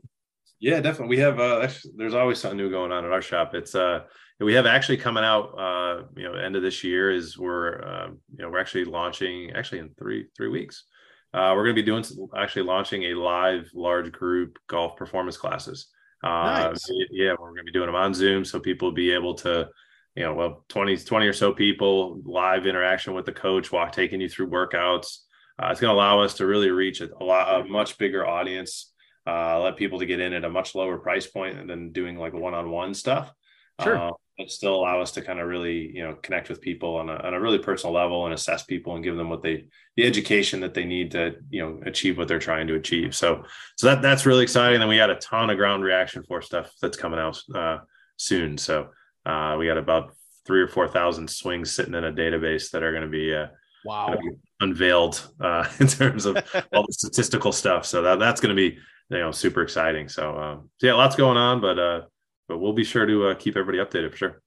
Yeah, 0.59 0.81
definitely. 0.81 1.15
We 1.15 1.21
have 1.21 1.39
uh 1.39 1.67
there's 1.95 2.15
always 2.15 2.39
something 2.39 2.57
new 2.57 2.69
going 2.69 2.91
on 2.91 3.05
at 3.05 3.11
our 3.11 3.21
shop. 3.21 3.53
It's 3.53 3.75
uh 3.75 4.01
we 4.39 4.53
have 4.53 4.65
actually 4.65 4.97
coming 4.97 5.23
out 5.23 5.57
uh 5.57 6.03
you 6.15 6.23
know 6.23 6.33
end 6.33 6.55
of 6.55 6.61
this 6.61 6.83
year 6.83 7.11
is 7.11 7.37
we're 7.37 7.81
uh, 7.81 8.07
you 8.07 8.43
know 8.43 8.49
we're 8.49 8.59
actually 8.59 8.85
launching 8.85 9.51
actually 9.51 9.79
in 9.79 9.89
three 9.97 10.27
three 10.35 10.49
weeks. 10.49 10.85
Uh, 11.31 11.53
we're 11.55 11.63
going 11.63 11.75
to 11.75 11.81
be 11.81 11.85
doing 11.85 12.03
actually 12.35 12.63
launching 12.63 13.03
a 13.03 13.13
live 13.13 13.69
large 13.75 14.11
group 14.11 14.57
golf 14.67 14.97
performance 14.97 15.37
classes. 15.37 15.87
Uh, 16.23 16.71
nice. 16.71 16.85
Yeah, 17.11 17.31
we're 17.39 17.49
going 17.49 17.57
to 17.57 17.63
be 17.63 17.71
doing 17.71 17.87
them 17.87 17.95
on 17.95 18.13
Zoom, 18.13 18.43
so 18.43 18.59
people 18.59 18.89
will 18.89 18.95
be 18.95 19.11
able 19.11 19.35
to, 19.35 19.69
you 20.15 20.23
know, 20.23 20.33
well, 20.33 20.65
20, 20.69 20.97
20 20.97 21.27
or 21.27 21.33
so 21.33 21.53
people, 21.53 22.21
live 22.25 22.65
interaction 22.65 23.13
with 23.13 23.25
the 23.25 23.31
coach, 23.31 23.71
walk 23.71 23.91
taking 23.91 24.19
you 24.19 24.29
through 24.29 24.49
workouts. 24.49 25.19
Uh, 25.61 25.69
it's 25.71 25.79
going 25.79 25.91
to 25.91 25.95
allow 25.95 26.21
us 26.21 26.35
to 26.35 26.45
really 26.45 26.69
reach 26.69 27.01
a, 27.01 27.09
a 27.19 27.23
lot, 27.23 27.61
a 27.61 27.63
much 27.65 27.97
bigger 27.97 28.25
audience. 28.27 28.93
Uh, 29.27 29.59
let 29.61 29.77
people 29.77 29.99
to 29.99 30.05
get 30.05 30.19
in 30.19 30.33
at 30.33 30.45
a 30.45 30.49
much 30.49 30.75
lower 30.75 30.97
price 30.97 31.27
point 31.27 31.67
than 31.67 31.91
doing 31.91 32.17
like 32.17 32.33
one-on-one 32.33 32.93
stuff. 32.93 33.33
Sure. 33.81 34.11
But 34.39 34.49
still 34.49 34.73
allow 34.73 35.01
us 35.01 35.11
to 35.11 35.21
kind 35.21 35.41
of 35.41 35.49
really 35.49 35.93
you 35.93 36.01
know 36.01 36.15
connect 36.23 36.47
with 36.47 36.61
people 36.61 36.95
on 36.95 37.09
a, 37.09 37.15
on 37.15 37.33
a 37.33 37.41
really 37.41 37.57
personal 37.57 37.93
level 37.93 38.23
and 38.23 38.33
assess 38.33 38.63
people 38.63 38.95
and 38.95 39.03
give 39.03 39.17
them 39.17 39.29
what 39.29 39.43
they 39.43 39.65
the 39.97 40.05
education 40.05 40.61
that 40.61 40.73
they 40.73 40.85
need 40.85 41.11
to 41.11 41.35
you 41.49 41.61
know 41.61 41.81
achieve 41.85 42.17
what 42.17 42.29
they're 42.29 42.39
trying 42.39 42.65
to 42.67 42.75
achieve. 42.75 43.13
So 43.13 43.43
so 43.75 43.87
that 43.87 44.01
that's 44.01 44.25
really 44.25 44.43
exciting. 44.43 44.79
And 44.79 44.87
we 44.87 44.95
got 44.95 45.09
a 45.09 45.15
ton 45.15 45.49
of 45.49 45.57
ground 45.57 45.83
reaction 45.83 46.23
force 46.23 46.45
stuff 46.45 46.71
that's 46.81 46.95
coming 46.95 47.19
out 47.19 47.37
uh, 47.53 47.79
soon. 48.15 48.57
So 48.57 48.87
uh, 49.25 49.57
we 49.59 49.67
got 49.67 49.77
about 49.77 50.13
three 50.47 50.61
or 50.61 50.69
four 50.69 50.87
thousand 50.87 51.29
swings 51.29 51.73
sitting 51.73 51.93
in 51.93 52.05
a 52.05 52.13
database 52.13 52.71
that 52.71 52.81
are 52.81 52.91
going 52.91 53.03
to 53.03 53.09
be 53.09 53.35
uh, 53.35 53.47
wow. 53.83 54.15
be 54.15 54.37
unveiled 54.61 55.21
uh, 55.41 55.67
in 55.81 55.87
terms 55.87 56.25
of 56.25 56.37
all 56.73 56.85
the 56.87 56.93
statistical 56.93 57.51
stuff. 57.51 57.85
So 57.85 58.01
that 58.03 58.19
that's 58.19 58.39
going 58.39 58.55
to 58.55 58.69
be 58.69 58.77
you 59.09 59.19
know 59.19 59.31
super 59.31 59.63
exciting. 59.63 60.07
So, 60.07 60.37
um, 60.37 60.69
so 60.77 60.87
yeah 60.87 60.93
lots 60.93 61.17
going 61.17 61.37
on 61.37 61.59
but 61.59 61.77
uh 61.77 62.01
but 62.49 62.57
we'll 62.57 62.73
be 62.73 62.83
sure 62.83 63.05
to 63.05 63.27
uh, 63.27 63.35
keep 63.35 63.55
everybody 63.55 63.77
updated 63.77 64.11
for 64.11 64.17
sure. 64.17 64.41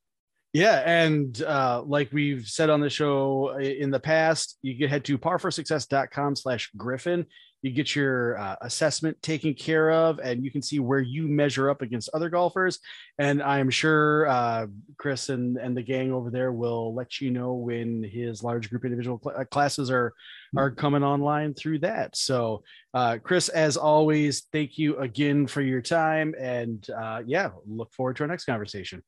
Yeah, 0.52 0.82
and 0.84 1.40
uh, 1.42 1.82
like 1.86 2.12
we've 2.12 2.46
said 2.46 2.68
on 2.68 2.80
the 2.80 2.90
show 2.90 3.56
in 3.56 3.90
the 3.90 4.00
past, 4.00 4.58
you 4.60 4.76
can 4.76 4.88
head 4.88 5.02
to 5.06 5.16
par4success.com 5.16 6.36
slash 6.36 6.70
Griffin. 6.76 7.24
You 7.62 7.70
get 7.70 7.94
your 7.94 8.38
uh, 8.38 8.56
assessment 8.60 9.20
taken 9.22 9.54
care 9.54 9.90
of, 9.90 10.18
and 10.18 10.44
you 10.44 10.50
can 10.50 10.62
see 10.62 10.80
where 10.80 11.00
you 11.00 11.28
measure 11.28 11.70
up 11.70 11.80
against 11.80 12.10
other 12.12 12.28
golfers. 12.28 12.78
And 13.18 13.42
I'm 13.42 13.70
sure 13.70 14.26
uh, 14.26 14.66
Chris 14.98 15.28
and, 15.28 15.56
and 15.56 15.76
the 15.76 15.82
gang 15.82 16.12
over 16.12 16.30
there 16.30 16.52
will 16.52 16.94
let 16.94 17.20
you 17.20 17.30
know 17.30 17.54
when 17.54 18.02
his 18.02 18.42
large 18.42 18.68
group 18.68 18.84
individual 18.84 19.20
cl- 19.22 19.40
uh, 19.40 19.44
classes 19.44 19.90
are 19.90 20.12
are 20.54 20.70
coming 20.70 21.02
online 21.02 21.54
through 21.54 21.78
that. 21.78 22.14
So, 22.14 22.62
uh, 22.92 23.16
Chris, 23.22 23.48
as 23.48 23.78
always, 23.78 24.48
thank 24.52 24.76
you 24.76 24.98
again 24.98 25.46
for 25.46 25.62
your 25.62 25.80
time, 25.80 26.34
and 26.38 26.86
uh, 26.90 27.22
yeah, 27.26 27.50
look 27.66 27.92
forward 27.94 28.16
to 28.16 28.24
our 28.24 28.28
next 28.28 28.44
conversation. 28.44 29.02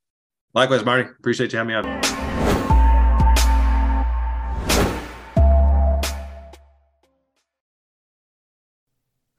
Likewise, 0.54 0.84
Marty. 0.84 1.08
Appreciate 1.18 1.52
you 1.52 1.58
having 1.58 1.68
me 1.68 1.74
on. 1.74 2.23